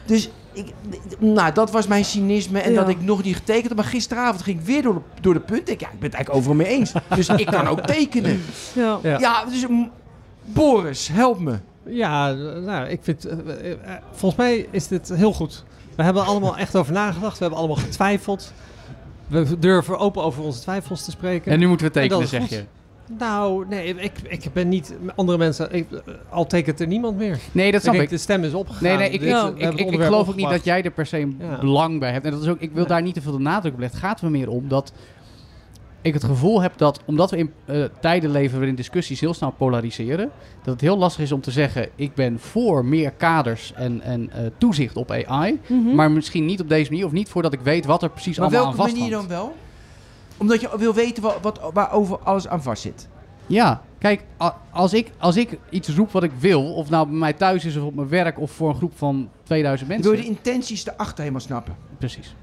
Dus 0.06 0.30
ik, 0.52 0.66
nou, 1.18 1.52
dat 1.52 1.70
was 1.70 1.86
mijn 1.86 2.04
cynisme 2.04 2.58
en 2.60 2.72
Ja. 2.72 2.80
dat 2.80 2.88
ik 2.88 3.00
nog 3.00 3.22
niet 3.22 3.36
getekend 3.36 3.66
had. 3.66 3.76
Maar 3.76 3.84
gisteravond 3.84 4.42
ging 4.42 4.58
ik 4.60 4.64
weer 4.66 4.82
door 4.82 4.94
de, 4.94 5.00
door 5.20 5.34
de 5.34 5.40
punten. 5.40 5.72
Ik, 5.74 5.80
ja, 5.80 5.86
ik 5.86 5.98
ben 5.98 6.10
het 6.10 6.14
eigenlijk 6.14 6.34
overal 6.36 6.56
mee 6.56 6.66
eens. 6.66 6.92
Dus 7.14 7.28
ik 7.28 7.46
kan 7.46 7.66
ook 7.66 7.80
tekenen. 7.80 8.40
Ja. 8.74 8.98
Ja. 9.02 9.18
Ja, 9.18 9.44
dus 9.44 9.66
mm, 9.68 9.90
Boris, 10.44 11.08
help 11.12 11.38
me. 11.40 11.58
Ja, 11.86 12.32
nou, 12.64 12.88
ik 12.88 13.00
vind... 13.02 13.24
eh, 13.24 13.38
eh, 13.38 13.70
eh, 13.72 13.78
volgens 14.12 14.40
mij 14.40 14.66
is 14.70 14.88
dit 14.88 15.08
heel 15.08 15.32
goed. 15.32 15.64
We 15.96 16.02
hebben 16.02 16.22
er 16.22 16.28
allemaal 16.28 16.56
echt 16.56 16.76
over 16.76 16.92
nagedacht. 16.92 17.32
We 17.32 17.40
hebben 17.40 17.58
allemaal 17.58 17.76
getwijfeld. 17.76 18.52
We 19.26 19.58
durven 19.58 19.98
open 19.98 20.22
over 20.22 20.42
onze 20.42 20.60
twijfels 20.60 21.04
te 21.04 21.10
spreken. 21.10 21.52
En 21.52 21.58
nu 21.58 21.66
moeten 21.66 21.86
we 21.86 21.92
tekenen, 21.92 22.28
zeg 22.28 22.48
je. 22.48 22.64
Nou, 23.18 23.66
nee, 23.68 23.94
ik, 23.94 24.12
ik 24.28 24.44
ben 24.52 24.68
niet... 24.68 24.94
Andere 25.14 25.38
mensen... 25.38 25.72
Ik, 25.74 25.86
al 26.30 26.46
tekent 26.46 26.80
er 26.80 26.86
niemand 26.86 27.16
meer. 27.16 27.38
Nee, 27.52 27.64
dat 27.66 27.74
Ik 27.74 27.80
snap 27.80 27.92
denk, 27.94 28.04
ik. 28.04 28.10
de 28.10 28.18
stem 28.18 28.44
is 28.44 28.52
opgegaan. 28.52 28.82
Nee, 28.82 28.96
nee, 28.96 29.10
ik, 29.10 29.20
ik, 29.22 29.58
ik, 29.72 29.78
ik, 29.80 29.90
ik 29.90 30.02
geloof 30.02 30.28
ook 30.28 30.36
niet 30.36 30.48
dat 30.48 30.64
jij 30.64 30.82
er 30.82 30.90
per 30.90 31.06
se 31.06 31.18
Ja. 31.38 31.58
belang 31.60 32.00
bij 32.00 32.12
hebt. 32.12 32.24
En 32.24 32.30
dat 32.30 32.42
is 32.42 32.48
ook, 32.48 32.60
ik 32.60 32.72
wil 32.72 32.86
daar 32.86 33.02
niet 33.02 33.14
te 33.14 33.20
veel 33.22 33.32
de 33.32 33.38
nadruk 33.38 33.72
op 33.72 33.78
leggen. 33.78 33.98
Het 33.98 34.08
gaat 34.08 34.20
er 34.20 34.30
meer 34.30 34.48
om 34.50 34.68
dat 34.68 34.92
ik 36.02 36.14
het 36.14 36.24
gevoel 36.24 36.62
heb 36.62 36.72
dat, 36.76 37.00
omdat 37.04 37.30
we 37.30 37.36
in 37.36 37.52
eh, 37.64 37.84
tijden 38.00 38.30
leven 38.30 38.56
waarin 38.58 38.74
discussies 38.74 39.20
heel 39.20 39.34
snel 39.34 39.50
polariseren, 39.50 40.30
dat 40.62 40.72
het 40.72 40.80
heel 40.80 40.98
lastig 40.98 41.22
is 41.24 41.32
om 41.32 41.40
te 41.40 41.50
zeggen, 41.50 41.88
ik 41.94 42.14
ben 42.14 42.38
voor 42.40 42.84
meer 42.84 43.10
kaders 43.10 43.72
en, 43.74 44.00
en 44.00 44.30
eh, 44.30 44.46
toezicht 44.58 44.96
op 44.96 45.10
AI, 45.10 45.60
Mhm. 45.68 45.94
maar 45.94 46.10
misschien 46.10 46.44
niet 46.44 46.60
op 46.60 46.68
deze 46.68 46.90
manier 46.90 47.06
of 47.06 47.12
niet 47.12 47.28
voordat 47.28 47.52
ik 47.52 47.60
weet 47.60 47.84
wat 47.86 48.02
er 48.02 48.10
precies 48.10 48.38
Maar 48.38 48.46
allemaal 48.46 48.64
welke 48.64 48.80
aan 48.80 48.84
vasthangt. 48.88 49.10
manier 49.12 49.28
dan 49.28 49.36
wel? 49.38 49.56
Omdat 50.36 50.60
je 50.60 50.68
wil 50.78 50.94
weten 50.94 51.22
wat, 51.22 51.38
wat, 51.42 51.60
waarover 51.72 52.18
alles 52.18 52.48
aan 52.48 52.62
vast 52.62 52.82
zit. 52.82 53.08
Ja, 53.46 53.82
kijk, 53.98 54.24
als 54.70 54.92
ik, 54.92 55.10
als 55.18 55.36
ik 55.36 55.58
iets 55.70 55.88
roep 55.88 56.10
wat 56.12 56.22
ik 56.22 56.30
wil, 56.38 56.74
of 56.74 56.90
nou 56.90 57.06
bij 57.08 57.16
mij 57.18 57.32
thuis 57.32 57.64
is 57.64 57.76
of 57.76 57.82
op 57.84 57.94
mijn 57.94 58.08
werk 58.08 58.40
of 58.40 58.50
voor 58.50 58.68
een 58.68 58.74
groep 58.76 58.92
van 58.96 59.28
2000 59.42 59.88
Je 59.90 59.94
mensen. 59.94 60.12
wil 60.12 60.22
de 60.22 60.28
intenties 60.28 60.86
erachter 60.86 61.18
helemaal 61.18 61.40
snappen. 61.40 61.76
Precies. 61.98 62.34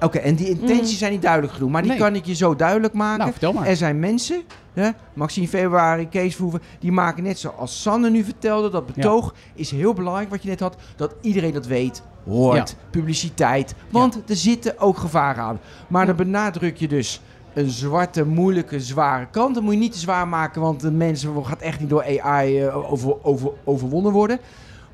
Oké, 0.00 0.18
en 0.18 0.34
die 0.34 0.48
intenties 0.48 0.90
Mm. 0.92 0.98
zijn 0.98 1.12
niet 1.12 1.22
duidelijk 1.22 1.52
genoeg. 1.52 1.70
Maar 1.70 1.82
die 1.82 1.90
Nee. 1.90 2.00
kan 2.00 2.14
ik 2.14 2.24
je 2.26 2.34
zo 2.34 2.56
duidelijk 2.56 2.94
maken. 2.94 3.18
Nou, 3.18 3.30
vertel 3.30 3.52
maar. 3.52 3.66
Er 3.66 3.76
zijn 3.76 3.98
mensen, 3.98 4.42
hè, 4.74 4.90
Maxime 5.14 5.48
Februari, 5.48 6.08
Kees 6.08 6.34
Verhoeven, 6.34 6.62
die 6.80 6.92
maken 6.92 7.22
net 7.22 7.38
zoals 7.38 7.82
Sanne 7.82 8.10
nu 8.10 8.24
vertelde. 8.24 8.70
Dat 8.70 8.86
betoog 8.86 9.34
is 9.54 9.70
heel 9.70 9.92
belangrijk, 9.94 10.30
wat 10.30 10.42
je 10.42 10.48
net 10.48 10.60
had. 10.60 10.76
Dat 10.96 11.14
iedereen 11.20 11.52
dat 11.52 11.66
weet, 11.66 12.02
hoort, 12.24 12.76
publiciteit. 12.90 13.74
Want 13.90 14.18
er 14.26 14.36
zitten 14.36 14.78
ook 14.78 14.96
gevaren 14.98 15.42
aan. 15.44 15.60
Maar 15.88 16.06
dan 16.06 16.16
benadruk 16.16 16.76
je 16.76 16.88
dus 16.88 17.20
een 17.54 17.70
zwarte, 17.70 18.24
moeilijke, 18.26 18.80
zware 18.80 19.26
kant. 19.30 19.54
Dat 19.54 19.62
moet 19.62 19.72
je 19.72 19.78
niet 19.78 19.92
te 19.92 19.98
zwaar 19.98 20.28
maken, 20.28 20.60
want 20.60 20.80
de 20.80 20.90
mensen 20.90 21.44
gaat 21.44 21.60
echt 21.60 21.80
niet 21.80 21.88
door 21.88 22.20
AI 22.20 22.58
eh, 22.60 22.92
over, 22.92 23.24
over, 23.24 23.50
overwonnen 23.64 24.12
worden. 24.12 24.38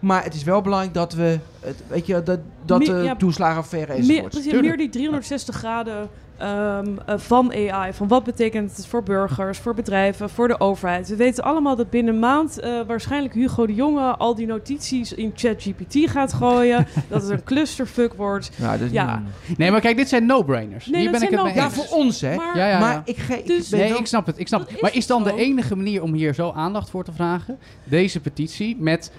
Maar 0.03 0.25
het 0.25 0.35
is 0.35 0.45
wel 0.45 0.61
belangrijk 0.63 0.95
dat 0.95 1.13
we, 1.13 1.39
het, 1.61 1.83
weet 1.87 2.07
je, 2.07 2.23
dat, 2.23 2.39
dat 2.65 2.79
Meer- 2.79 2.89
de 2.89 3.03
ja, 3.03 3.17
toeslagenaffaire 3.17 3.93
meer, 3.93 4.01
enzovoort. 4.01 4.29
precies, 4.31 4.51
Tuurlijk. 4.51 4.69
meer 4.77 4.77
die 4.77 4.89
360 5.01 5.55
graden 5.57 6.09
ehm, 6.37 6.87
eh, 7.07 7.19
van 7.19 7.53
AI. 7.53 7.93
Van 7.93 8.09
wat 8.09 8.25
betekent 8.25 8.77
het 8.77 8.87
voor 8.87 9.03
burgers, 9.03 9.59
voor 9.59 9.75
bedrijven, 9.75 10.31
voor 10.31 10.49
de 10.49 10.61
overheid. 10.61 11.09
We 11.09 11.17
weten 11.17 11.45
allemaal 11.45 11.77
dat 11.77 11.91
binnen 11.91 12.15
een 12.15 12.21
maand 12.21 12.59
eh, 12.61 12.81
waarschijnlijk 12.87 13.35
Hugo 13.35 13.67
de 13.67 13.75
Jonge 13.75 14.17
al 14.17 14.35
die 14.35 14.47
notities 14.47 15.13
in 15.13 15.33
ChatGPT 15.35 16.11
gaat 16.11 16.33
gooien. 16.33 16.87
dat 17.09 17.23
het 17.23 17.31
een 17.31 17.45
clusterfuck 17.45 18.15
wordt. 18.15 18.51
Ja, 18.57 18.71
dat 18.73 18.81
is 18.81 18.91
Ja. 18.93 19.23
niet- 19.47 19.59
Nee, 19.59 19.71
maar 19.71 19.81
kijk, 19.81 19.97
dit 19.97 20.09
zijn 20.09 20.27
no-brainers. 20.27 20.87
Nee, 20.87 21.01
Hier 21.01 21.11
ben 21.11 21.23
ik 21.23 21.31
het 21.31 21.43
mee 21.43 21.55
ja, 21.55 21.71
voor 21.71 21.97
ons 21.97 22.21
hè. 22.21 22.35
Maar, 22.37 22.57
Ja, 22.57 22.69
ja, 22.69 22.79
maar 22.79 23.03
ik, 23.05 23.17
ge, 23.17 23.39
ik 23.39 23.47
Dus- 23.47 23.69
Nee, 23.71 23.95
ik 23.99 24.07
snap 24.07 24.27
het. 24.27 24.39
Ik 24.39 24.47
snap 24.47 24.61
het. 24.61 24.71
is 24.75 24.81
Maar 24.81 24.95
is 24.97 25.07
dan 25.07 25.23
de 25.25 25.35
enige 25.37 25.77
manier 25.77 26.03
om 26.03 26.13
hier 26.13 26.35
zo 26.35 26.53
aandacht 26.55 26.91
voor 26.91 27.05
te 27.05 27.13
vragen? 27.13 27.59
Deze 27.85 28.21
petitie 28.21 28.77
met 28.79 29.13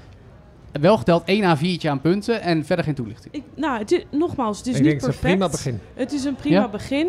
wel 0.81 0.97
geteld 0.97 1.23
één 1.25 1.57
A4'tje 1.57 1.89
aan 1.89 2.01
punten 2.01 2.41
en 2.41 2.65
verder 2.65 2.85
geen 2.85 2.95
toelichting. 2.95 3.33
ik, 3.33 3.43
nou, 3.55 3.79
het 3.79 3.91
is, 3.91 4.03
nogmaals, 4.11 4.57
het 4.57 4.67
is 4.67 4.73
ik 4.75 4.81
niet 4.81 4.89
denk 4.89 5.01
het 5.01 5.09
is 5.13 5.19
perfect. 5.19 5.41
een 5.41 5.49
prima 5.49 5.51
begin. 5.51 5.79
Het 5.93 6.11
is 6.11 6.23
een 6.23 6.35
prima 6.35 6.59
Ja. 6.59 6.67
begin. 6.69 7.07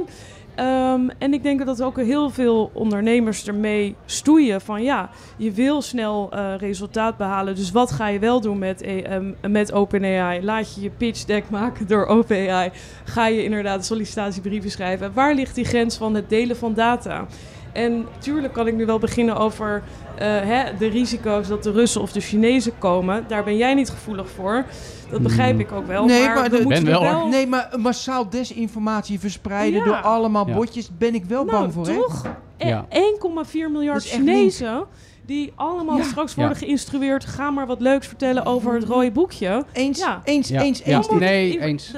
Ehm, 0.55 1.09
en 1.19 1.33
ik 1.33 1.43
denk 1.43 1.67
dat 1.67 1.83
ook 1.83 1.97
heel 1.97 2.31
veel 2.31 2.71
ondernemers 2.75 3.47
ermee 3.47 3.95
stoeien 4.07 4.61
van 4.61 4.83
ja, 4.83 5.11
je 5.37 5.53
wil 5.53 5.83
snel 5.83 6.29
eh, 6.33 6.55
resultaat 6.59 7.17
behalen. 7.17 7.55
Dus 7.55 7.71
wat 7.71 7.91
ga 7.91 8.09
je 8.09 8.19
wel 8.19 8.41
doen 8.41 8.59
met, 8.59 8.83
eh, 8.83 9.12
ehm, 9.15 9.33
met 9.51 9.73
OpenAI? 9.73 10.43
Laat 10.45 10.75
je 10.75 10.81
je 10.81 10.91
pitch 10.91 11.25
deck 11.25 11.51
maken 11.51 11.87
door 11.87 12.07
OpenAI? 12.07 12.71
Ga 13.05 13.27
je 13.27 13.45
inderdaad 13.45 13.85
sollicitatiebrieven 13.85 14.71
schrijven? 14.71 15.12
Waar 15.12 15.35
ligt 15.35 15.55
die 15.55 15.65
grens 15.65 15.97
van 15.97 16.15
het 16.15 16.29
delen 16.29 16.57
van 16.57 16.75
data? 16.75 17.27
En 17.75 18.07
tuurlijk 18.18 18.53
kan 18.53 18.66
ik 18.66 18.75
nu 18.75 18.87
wel 18.87 18.99
beginnen 18.99 19.37
over 19.37 19.83
eh, 20.18 20.27
hè, 20.29 20.62
de 20.79 20.87
risico's 20.87 21.49
dat 21.49 21.62
de 21.62 21.70
Russen 21.72 22.01
of 22.01 22.12
de 22.12 22.20
Chinezen 22.20 22.72
komen. 22.79 23.25
Daar 23.29 23.45
ben 23.45 23.57
jij 23.57 23.75
niet 23.75 23.91
gevoelig 23.91 24.29
voor. 24.31 24.64
Dat 25.11 25.22
begrijp 25.22 25.59
ik 25.59 25.72
ook 25.72 25.87
wel. 25.87 26.05
Nee, 26.05 26.25
maar, 26.27 26.35
maar 26.35 26.51
we 26.51 26.57
de- 26.57 26.62
moeten 26.62 26.85
Ben 26.85 27.01
wel. 27.01 27.27
Nee, 27.29 27.47
maar 27.47 27.68
massaal 27.77 28.29
desinformatie 28.31 29.20
verspreiden 29.20 29.79
Ja. 29.81 29.85
door 29.87 29.97
allemaal 29.97 30.49
Ja. 30.49 30.55
botjes 30.55 30.91
ben 30.99 31.14
ik 31.14 31.25
wel 31.25 31.45
nou, 31.45 31.59
bang 31.59 31.72
voor. 31.72 31.87
hè? 31.87 31.95
toch? 31.95 32.27
eh, 32.57 32.68
Ja. 32.68 32.87
1,4 32.91 33.70
miljard 33.70 33.97
Dat 33.97 34.05
is 34.05 34.11
echt 34.11 34.20
Chinezen... 34.20 34.85
die 35.27 35.53
allemaal 35.55 35.97
Ja. 35.97 36.03
straks 36.05 36.35
Ja. 36.35 36.39
worden 36.41 36.57
geïnstrueerd... 36.59 37.25
ga 37.25 37.51
maar 37.51 37.66
wat 37.66 37.81
leuks 37.81 38.07
vertellen 38.07 38.45
over 38.47 38.75
het 38.75 38.85
rode 38.85 39.11
boekje. 39.11 39.64
Eens, 39.72 39.99
Ja. 39.99 40.20
eens, 40.25 40.49
Ja. 40.49 40.61
eens, 40.62 40.79
Ja. 40.85 40.97
eens. 40.97 41.09
Nee, 41.11 41.61
eens, 41.61 41.93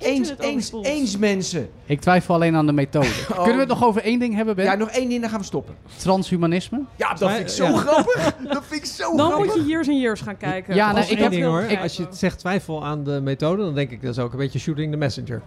eens. 0.00 0.72
Eens, 0.82 1.16
mensen. 1.18 1.68
Ik 1.86 2.00
twijfel 2.00 2.34
alleen 2.34 2.54
aan 2.56 2.66
de 2.66 2.72
methode. 2.72 3.06
Kunnen 3.34 3.52
we 3.54 3.60
het 3.60 3.68
nog 3.68 3.84
over 3.84 4.02
één 4.02 4.18
ding 4.18 4.34
hebben, 4.34 4.56
Ben? 4.56 4.64
Ja, 4.64 4.74
nog 4.74 4.88
één 4.88 5.08
ding, 5.08 5.20
dan 5.20 5.30
gaan 5.30 5.38
we 5.40 5.44
stoppen. 5.44 5.74
Transhumanisme? 5.96 6.80
Ja, 6.96 7.14
dat 7.14 7.30
vind 7.30 7.40
ik 7.40 7.48
zo 7.48 7.64
ja. 7.64 7.76
grappig. 7.76 8.34
Dat 8.52 8.62
vind 8.66 8.80
ik 8.80 8.86
zo 8.90 9.16
Dan 9.16 9.30
grappig. 9.30 9.54
moet 9.54 9.64
je 9.64 9.70
years 9.70 9.88
en 9.88 9.98
years 10.00 10.20
gaan 10.20 10.36
kijken. 10.36 10.74
Ja, 10.74 10.86
Als 10.90 10.94
nee, 11.08 11.18
je 11.18 11.24
ik 11.24 11.30
ding 11.30 11.44
hoor. 11.44 11.52
begrijpen. 11.56 11.82
Als 11.82 11.96
je 11.96 12.02
het 12.02 12.16
zegt 12.16 12.38
twijfel 12.38 12.84
aan 12.84 13.04
de 13.04 13.20
methode, 13.22 13.62
dan 13.62 13.74
denk 13.74 13.90
ik 13.90 14.02
dat 14.02 14.10
is 14.10 14.18
ook 14.18 14.32
een 14.32 14.38
beetje 14.38 14.58
shooting 14.58 14.90
the 14.92 14.98
messenger. 14.98 15.42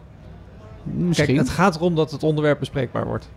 Misschien. 0.83 1.25
Kijk, 1.25 1.37
het 1.37 1.49
gaat 1.49 1.75
erom 1.75 1.95
dat 1.95 2.11
het 2.11 2.23
onderwerp 2.23 2.59
bespreekbaar 2.59 3.05
wordt. 3.05 3.29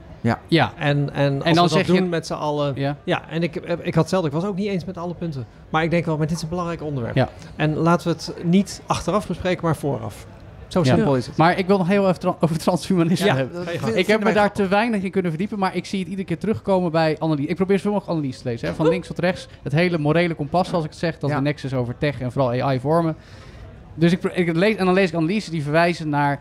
Ja. 0.49 0.73
En, 0.79 1.13
en 1.15 1.35
als 1.37 1.45
En 1.45 1.55
dan 1.55 1.65
we 1.65 1.71
zeg 1.71 1.87
dat 1.87 1.95
je- 1.95 2.01
doen 2.01 2.09
met 2.11 2.27
z'n 2.27 2.33
allen... 2.33 2.73
ja. 2.77 2.97
Ja, 3.05 3.23
en 3.31 3.43
ik, 3.43 3.57
ik 3.83 3.95
had 3.95 4.09
zelf, 4.09 4.27
ik 4.27 4.33
was 4.33 4.45
ook 4.45 4.57
niet 4.57 4.67
eens 4.69 4.85
met 4.85 4.97
alle 4.99 5.15
punten. 5.15 5.47
Maar 5.71 5.83
ik 5.83 5.91
denk 5.91 6.05
wel, 6.05 6.17
maar 6.17 6.27
dit 6.27 6.37
is 6.37 6.43
een 6.43 6.49
belangrijk 6.49 6.83
onderwerp. 6.83 7.15
Ja. 7.15 7.29
En 7.57 7.75
laten 7.77 8.09
we 8.09 8.15
het 8.17 8.35
niet 8.45 8.83
achteraf 8.87 9.27
bespreken, 9.27 9.65
maar 9.65 9.77
vooraf. 9.77 10.27
Zo 10.67 10.81
Ja. 10.85 10.95
simpel 10.95 11.17
is 11.17 11.27
het. 11.27 11.37
Maar 11.37 11.59
ik 11.59 11.67
wil 11.67 11.79
nog 11.79 11.89
heel 11.89 12.09
even 12.09 12.21
tra- 12.21 12.37
over 12.41 12.59
transhumanisme 12.59 13.27
Ja. 13.27 13.37
hebben. 13.37 13.97
Ik 13.99 14.07
heb 14.07 14.25
me 14.25 14.33
daar 14.33 14.53
te 14.53 14.67
weinig 14.69 15.03
in 15.03 15.11
kunnen 15.11 15.31
verdiepen, 15.31 15.59
maar 15.59 15.77
ik 15.77 15.85
zie 15.85 15.99
het 15.99 16.09
iedere 16.09 16.27
keer 16.27 16.39
terugkomen 16.39 16.91
bij 16.91 17.17
analyse. 17.19 17.49
Ik 17.49 17.57
probeer 17.57 17.77
zoveel 17.77 17.93
mogelijk 17.93 18.19
analyse 18.19 18.43
te 18.43 18.49
lezen. 18.49 18.69
Hè. 18.69 18.75
Van 18.75 18.89
links 18.89 19.07
tot 19.07 19.19
rechts. 19.19 19.49
Het 19.63 19.73
hele 19.73 19.99
morele 19.99 20.35
kompas, 20.35 20.69
zoals 20.69 20.85
ik 20.85 20.91
het 20.91 20.99
zeg, 20.99 21.19
dat 21.19 21.31
Ja. 21.31 21.37
de 21.37 21.43
nexus 21.43 21.75
over 21.75 21.99
tech 21.99 22.21
en 22.21 22.33
vooral 22.33 22.51
AI 22.63 22.81
vormen. 22.81 23.17
Dus 23.95 24.13
ik, 24.13 24.23
ik 24.25 24.57
lees, 24.57 24.77
en 24.77 24.85
dan 24.85 24.95
lees 24.95 25.09
ik 25.09 25.15
analyses 25.15 25.51
die 25.51 25.63
verwijzen 25.63 26.09
naar 26.09 26.41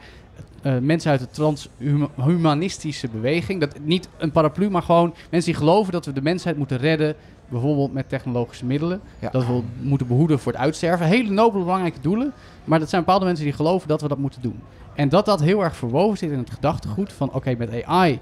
eh, 0.67 0.77
mensen 0.81 1.11
uit 1.11 1.19
de 1.19 1.29
transhumanistische 1.29 3.07
beweging. 3.07 3.59
Dat, 3.59 3.79
niet 3.83 4.09
een 4.17 4.31
paraplu, 4.31 4.69
maar 4.69 4.81
gewoon 4.81 5.13
mensen 5.31 5.51
die 5.51 5.59
geloven 5.61 5.91
dat 5.93 6.05
we 6.05 6.13
de 6.13 6.21
mensheid 6.21 6.57
moeten 6.57 6.77
redden. 6.77 7.15
Bijvoorbeeld 7.49 7.93
met 7.93 8.09
technologische 8.09 8.65
middelen. 8.65 9.01
Ja. 9.19 9.29
Dat 9.29 9.45
we 9.45 9.61
moeten 9.81 10.07
behoeden 10.07 10.39
voor 10.39 10.51
het 10.51 10.61
uitsterven. 10.61 11.05
Hele 11.05 11.29
nobele, 11.31 11.63
belangrijke 11.63 12.01
doelen. 12.01 12.33
Maar 12.63 12.79
dat 12.79 12.89
zijn 12.89 13.01
bepaalde 13.01 13.25
mensen 13.25 13.43
die 13.45 13.53
geloven 13.53 13.87
dat 13.87 14.01
we 14.01 14.07
dat 14.07 14.17
moeten 14.17 14.41
doen. 14.41 14.59
En 14.95 15.09
dat 15.09 15.25
dat 15.25 15.39
heel 15.41 15.63
erg 15.63 15.75
verwoven 15.75 16.17
zit 16.17 16.31
in 16.31 16.37
het 16.37 16.49
gedachtegoed 16.49 17.13
van... 17.13 17.33
oké, 17.33 17.55
met 17.57 17.83
AI 17.83 18.19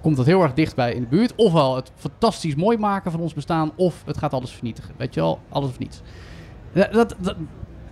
komt 0.00 0.16
dat 0.16 0.26
heel 0.26 0.42
erg 0.42 0.54
dichtbij 0.54 0.92
in 0.92 1.00
de 1.00 1.08
buurt. 1.08 1.34
Ofwel 1.36 1.76
het 1.76 1.90
fantastisch 1.96 2.54
mooi 2.54 2.78
maken 2.78 3.10
van 3.10 3.20
ons 3.20 3.34
bestaan... 3.34 3.70
of 3.76 4.02
het 4.06 4.18
gaat 4.18 4.32
alles 4.32 4.50
vernietigen. 4.50 4.94
Weet 4.96 5.14
je 5.14 5.20
wel, 5.20 5.38
alles 5.48 5.68
of 5.68 5.78
niets. 5.78 6.00
Dat, 6.72 6.92
dat, 6.92 7.14
dat- 7.18 7.36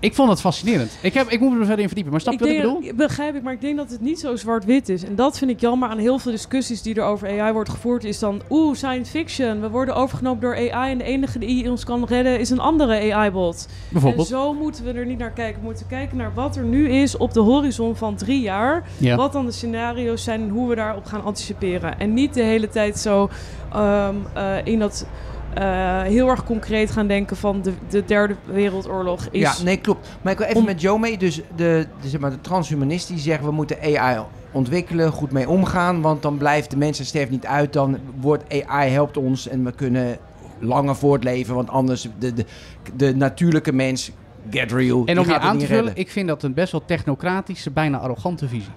ik 0.05 0.14
vond 0.14 0.30
het 0.30 0.40
fascinerend. 0.40 0.98
Ik, 1.00 1.14
heb, 1.14 1.28
ik 1.28 1.40
moet 1.40 1.52
me 1.52 1.59
er 1.59 1.64
verder 1.64 1.80
in 1.82 1.86
verdiepen. 1.86 2.12
Maar 2.12 2.20
snap 2.20 2.34
je 2.34 2.38
wat 2.38 2.48
ik 2.48 2.57
bedoel? 2.57 2.94
Begrijp 2.94 3.34
ik, 3.34 3.42
maar 3.42 3.52
ik 3.52 3.61
denk 3.61 3.76
dat 3.76 3.90
het 3.90 4.00
niet 4.00 4.20
zo 4.20 4.36
zwart-wit 4.36 4.88
is. 4.88 5.05
En 5.05 5.14
dat 5.14 5.38
vind 5.38 5.50
ik 5.50 5.61
jammer 5.61 5.88
aan 5.88 5.98
heel 5.98 6.18
veel 6.18 6.32
discussies 6.32 6.82
die 6.82 6.94
er 6.94 7.02
over 7.02 7.40
AI 7.40 7.52
wordt 7.52 7.68
gevoerd. 7.68 8.05
Is 8.05 8.18
dan, 8.18 8.42
oeh, 8.50 8.76
science 8.76 9.11
fiction. 9.11 9.61
We 9.61 9.70
worden 9.70 9.94
overgenomen 9.94 10.40
door 10.40 10.72
AI 10.72 10.90
en 10.90 10.98
de 10.98 11.05
enige 11.05 11.38
die 11.38 11.70
ons 11.70 11.84
kan 11.84 12.05
redden 12.05 12.40
is 12.40 12.50
een 12.50 12.61
andere 12.61 13.12
AI-bot. 13.12 13.66
En 13.68 13.74
Bijvoorbeeld. 13.92 14.26
zo 14.26 14.52
moeten 14.52 14.84
we 14.84 14.92
er 14.92 15.07
niet 15.07 15.18
naar 15.18 15.32
kijken. 15.32 15.61
We 15.61 15.66
moeten 15.66 15.86
kijken 15.86 16.16
naar 16.16 16.34
wat 16.34 16.57
er 16.57 16.64
nu 16.64 16.88
is 16.88 17.16
op 17.16 17.32
de 17.32 17.40
horizon 17.40 17.96
van 17.96 18.16
drie 18.16 18.40
jaar. 18.40 18.88
Ja. 18.96 19.16
Wat 19.16 19.32
dan 19.32 19.46
de 19.46 19.52
scenario's 19.52 20.24
zijn 20.24 20.40
en 20.40 20.48
hoe 20.48 20.68
we 20.68 20.74
daarop 20.74 21.05
gaan 21.05 21.24
anticiperen. 21.24 21.98
En 21.98 22.14
niet 22.14 22.34
de 22.34 22.42
hele 22.42 22.68
tijd 22.68 22.98
zo 22.98 23.30
ehm, 23.72 24.14
eh, 24.34 24.57
in 24.64 24.78
dat 24.78 25.07
eh, 25.55 26.02
heel 26.02 26.28
erg 26.28 26.44
concreet 26.44 26.90
gaan 26.90 27.07
denken 27.07 27.36
van 27.36 27.62
de, 27.62 27.72
de 27.88 28.05
derde 28.05 28.34
wereldoorlog 28.44 29.28
is... 29.30 29.40
Ja, 29.40 29.52
nee, 29.64 29.76
klopt. 29.76 30.09
Maar 30.22 30.32
ik 30.32 30.38
wil 30.38 30.46
even 30.46 30.61
Om- 30.61 30.66
met 30.66 30.80
Joe 30.80 30.98
mee. 30.98 31.18
Dus 31.18 31.34
de, 31.57 31.86
de, 32.00 32.09
zeg 32.09 32.20
maar, 32.20 32.30
de 32.30 32.40
transhumanisten 32.40 33.14
die 33.14 33.24
zeggen 33.24 33.46
we 33.46 33.52
moeten 33.52 33.76
AI 33.80 34.18
ontwikkelen, 34.52 35.12
goed 35.12 35.30
mee 35.32 35.48
omgaan. 35.48 36.00
Want 36.00 36.22
dan 36.22 36.38
blijft 36.38 36.70
de 36.70 36.76
mensen 36.76 37.05
sterft 37.07 37.30
niet 37.30 37.46
uit. 37.46 37.72
Dan 37.72 37.98
wordt 38.20 38.44
AI 38.66 38.90
helpt 38.90 39.16
ons 39.16 39.48
en 39.48 39.64
we 39.64 39.72
kunnen 39.72 40.16
langer 40.59 40.96
voortleven. 40.96 41.55
Want 41.55 41.68
anders 41.70 42.09
de, 42.18 42.32
de, 42.32 42.44
de 42.96 43.16
natuurlijke 43.16 43.72
mens, 43.72 44.11
get 44.50 44.72
real, 44.72 45.02
En 45.07 45.18
om 45.18 45.26
je 45.26 45.38
aan 45.38 45.59
te 45.59 45.66
vullen, 45.66 45.84
redden. 45.84 46.02
ik 46.02 46.11
vind 46.11 46.28
dat 46.28 46.42
een 46.42 46.55
best 46.55 46.72
wel 46.72 46.82
technocratische, 46.86 47.70
bijna 47.70 47.98
arrogante 47.98 48.48
visie. 48.48 48.72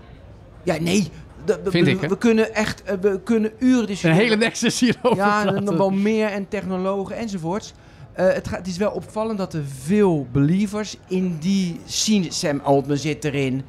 Ja, 0.63 0.75
nee. 0.79 1.11
De- 1.47 1.59
de- 1.63 1.71
Vind 1.71 1.85
we, 1.85 1.91
ik, 1.91 2.01
hè? 2.01 2.07
we 2.07 2.17
kunnen 2.17 2.53
echt, 2.55 2.83
eh, 2.83 2.95
we 3.01 3.19
kunnen 3.23 3.51
uren 3.59 3.79
Een 3.79 3.85
discussiëren. 3.85 4.17
hele 4.17 4.35
nexus 4.35 4.79
hierover 4.79 5.15
Ja, 5.17 5.45
en 5.55 5.63
nog 5.63 5.77
wel 5.77 5.89
meer 5.89 6.27
en 6.27 6.47
technologen 6.47 7.15
enzovoorts. 7.17 7.73
Eh, 8.13 8.25
het, 8.33 8.47
gaat, 8.47 8.57
het 8.57 8.67
is 8.67 8.77
wel 8.77 8.91
opvallend 8.91 9.37
dat 9.37 9.53
er 9.53 9.61
veel 9.83 10.27
believers 10.31 10.97
in 11.07 11.37
die 11.39 11.79
scene... 11.85 12.25
Sam 12.31 12.59
Altman 12.63 12.97
zit 12.97 13.23
erin. 13.23 13.61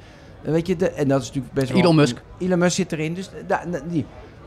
Eh, 0.43 0.51
weet 0.53 0.67
je, 0.67 0.77
de, 0.77 0.91
en 0.91 1.09
dat 1.09 1.21
is 1.21 1.27
natuurlijk 1.27 1.55
best 1.55 1.71
wel... 1.73 1.81
Elon 1.81 1.95
Musk. 1.97 2.23
Elon 2.39 2.59
Musk 2.59 2.75
zit 2.77 2.93
erin. 2.93 3.15
Dus 3.15 3.31
da, 3.47 3.65
da- 3.71 3.81
die. 3.89 4.05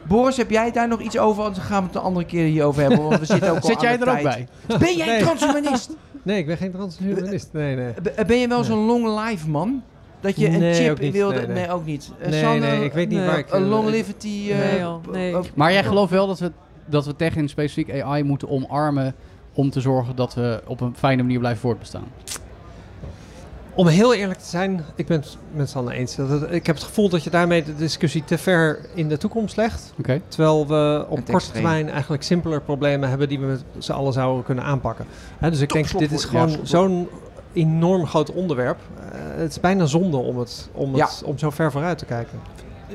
Boris, 0.08 0.38
heb 0.38 0.50
jij 0.50 0.72
daar 0.72 0.88
nog 0.88 1.02
iets 1.02 1.18
over? 1.18 1.44
Anders 1.44 1.66
gaan 1.66 1.80
we 1.82 1.88
het 1.88 1.96
een 1.96 2.02
andere 2.02 2.26
keer 2.26 2.46
hierover 2.46 2.82
hebben. 2.82 3.04
Want 3.04 3.20
we 3.20 3.26
zitten 3.26 3.50
ook 3.50 3.60
al 3.62 3.70
Zit 3.70 3.82
jij 3.82 4.00
er 4.00 4.10
ook 4.10 4.22
bij? 4.24 4.48
Ben 4.80 4.96
jij 4.98 5.06
Nee. 5.08 5.16
een 5.18 5.22
transhumanist? 5.24 5.90
Nee, 6.24 6.38
ik 6.38 6.46
ben 6.46 6.58
geen 6.58 6.72
transhumanist. 6.72 7.50
Nee, 7.54 7.76
nee. 7.76 7.94
Ben 8.28 8.38
je 8.38 8.48
wel 8.48 8.64
zo'n 8.64 8.86
long 8.86 9.20
life 9.28 9.50
man? 9.50 9.84
Dat 10.22 10.36
je 10.38 10.48
een 10.48 10.60
Nee, 10.60 10.74
chip 10.74 10.92
ook 10.92 11.00
niet. 11.00 11.14
wilde? 11.14 11.36
Nee, 11.36 11.46
Nee, 11.48 11.56
nee. 11.56 11.72
ook 11.72 11.86
niet. 11.86 12.12
Eh, 12.20 12.30
Nee, 12.30 12.42
Sanne, 12.42 12.60
nee, 12.60 12.84
ik 12.84 12.94
weet 12.94 13.10
niet 13.10 13.18
nee, 13.18 13.28
waar 13.28 13.38
ik, 13.38 13.52
Een 13.52 13.64
eh, 13.64 13.70
longevity... 13.70 14.48
eh, 14.52 14.58
Nee, 14.58 14.80
joh, 14.80 15.08
nee. 15.12 15.36
Maar 15.54 15.72
jij 15.72 15.84
gelooft 15.84 16.12
wel 16.12 16.28
dat 16.28 16.40
we, 16.40 16.52
dat 16.86 17.06
we 17.06 17.16
tech 17.16 17.36
en 17.36 17.50
specifiek 17.50 18.02
AI 18.02 18.24
moeten 18.24 18.50
omarmen 18.50 19.16
om 19.54 19.70
te 19.70 19.82
zorgen 19.82 20.16
dat 20.16 20.34
we 20.34 20.62
op 20.68 20.82
een 20.82 20.94
fijne 20.98 21.22
manier 21.22 21.40
blijven 21.40 21.62
voortbestaan. 21.62 22.04
Om 23.76 23.88
heel 23.88 24.14
eerlijk 24.14 24.40
te 24.40 24.46
zijn, 24.50 24.84
ik 24.96 25.08
ben 25.08 25.20
het 25.20 25.38
met 25.54 25.70
Sanne 25.70 25.94
eens. 25.94 26.16
Dat 26.16 26.30
het- 26.30 26.52
ik 26.52 26.66
heb 26.66 26.76
het 26.76 26.84
gevoel 26.86 27.10
dat 27.10 27.24
je 27.24 27.30
daarmee 27.30 27.64
de 27.64 27.76
discussie 27.76 28.24
te 28.24 28.38
ver 28.38 28.80
in 28.94 29.08
de 29.10 29.18
toekomst 29.18 29.58
legt. 29.58 29.94
Oké. 30.00 30.22
Terwijl 30.28 30.68
we 30.68 31.06
op 31.10 31.26
korte 31.26 31.52
termijn 31.52 31.90
eigenlijk 31.90 32.24
simpeler 32.24 32.62
problemen 32.62 33.10
hebben 33.10 33.30
die 33.30 33.40
we 33.40 33.46
met 33.46 33.64
z'n 33.78 33.92
allen 33.92 34.14
zouden 34.14 34.44
kunnen 34.44 34.64
aanpakken. 34.64 35.06
Hè, 35.38 35.50
dus 35.50 35.60
ik 35.62 35.70
denk, 35.74 35.86
Top, 35.86 36.00
dit 36.00 36.12
is 36.12 36.26
gewoon 36.26 36.50
Ja, 36.50 36.58
zo'n 36.64 37.08
enorm 37.54 38.06
groot 38.08 38.32
onderwerp. 38.34 38.80
Eh, 39.00 39.20
het 39.36 39.50
is 39.52 39.60
bijna 39.60 39.86
zonde 39.86 40.18
om, 40.18 40.40
het, 40.40 40.70
om, 40.72 40.96
Ja. 40.96 41.06
het, 41.06 41.24
om 41.26 41.38
zo 41.38 41.50
ver 41.50 41.72
vooruit 41.72 41.98
te 41.98 42.06
kijken. 42.06 42.40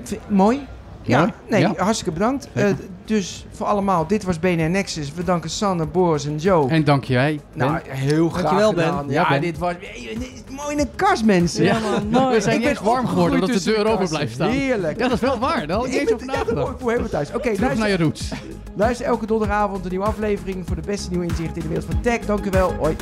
V- 0.03 0.13
Mooi. 0.29 0.67
Ja, 1.03 1.31
nee, 1.49 1.61
Ja. 1.61 1.73
hartstikke 1.77 2.13
bedankt. 2.13 2.49
Eh, 2.53 2.67
dus 3.05 3.47
voor 3.51 3.67
allemaal, 3.67 4.07
dit 4.07 4.25
was 4.25 4.39
BNR 4.39 4.71
Nexus. 4.71 5.13
We 5.15 5.25
danken 5.25 5.51
Sanne, 5.51 5.87
Boris 5.87 6.27
en 6.27 6.37
Joe. 6.37 6.71
En 6.71 6.85
dank 6.85 7.05
jij. 7.05 7.41
Ben. 7.55 7.67
nou, 7.67 7.79
heel 7.89 8.29
graag 8.29 8.43
Dankjewel, 8.43 8.73
Ben. 8.75 8.85
Ja, 8.85 9.23
Ja, 9.23 9.29
Ben. 9.29 9.41
dit 9.41 9.59
was 9.59 9.73
eh, 9.73 10.19
mooi 10.51 10.71
in 10.71 10.77
de 10.77 10.87
kast, 10.97 11.25
mensen. 11.25 11.65
Ja, 11.65 11.79
man, 11.79 12.09
mooi. 12.23 12.35
We 12.35 12.41
zijn 12.41 12.63
eens 12.63 12.81
warm 12.81 13.07
geworden 13.07 13.41
dat 13.41 13.49
de 13.53 13.63
deur 13.65 13.87
open 13.87 14.09
blijft 14.09 14.33
staan. 14.33 14.49
Heerlijk. 14.51 14.99
Ja, 14.99 15.03
dat 15.09 15.13
is 15.13 15.21
wel 15.21 15.39
waar. 15.39 15.67
Daar 15.67 15.77
had 15.77 15.87
ik 15.87 15.93
niet 15.93 16.01
eens 16.01 16.11
ben- 16.11 16.15
over 16.15 16.27
ja, 16.27 16.33
dat 16.37 16.47
nagedacht. 16.47 16.71
ik 16.73 16.79
voor 16.81 16.91
helemaal 16.91 17.11
thuis. 17.11 17.29
Oké, 17.29 17.39
Terug 17.41 17.59
naar 17.59 17.69
luister, 17.77 17.89
je 17.99 18.05
roots. 18.05 18.31
luister 18.75 19.07
elke 19.07 19.27
donderdagavond 19.27 19.85
een 19.85 19.91
nieuwe 19.91 20.07
aflevering 20.07 20.67
voor 20.67 20.77
de 20.77 20.83
beste 20.87 21.11
nieuwe 21.11 21.25
inzichten 21.25 21.55
in 21.57 21.63
de 21.63 21.69
wereld 21.69 21.87
van 21.91 22.01
tech. 22.01 22.19
Dank 22.21 22.45
u 22.45 22.51
wel. 22.51 22.73
Hoi. 22.79 22.97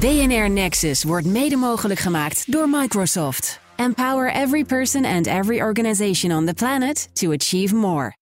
BNR 0.00 0.50
Nexus 0.50 1.04
wordt 1.04 1.26
mede 1.26 1.56
mogelijk 1.56 2.00
gemaakt 2.00 2.52
door 2.52 2.68
Microsoft. 2.68 3.60
Empower 3.76 4.32
every 4.32 4.64
person 4.64 5.04
and 5.04 5.26
every 5.26 5.60
organization 5.60 6.36
on 6.36 6.46
the 6.46 6.54
planet 6.54 7.08
to 7.12 7.30
achieve 7.30 7.74
more. 7.74 8.12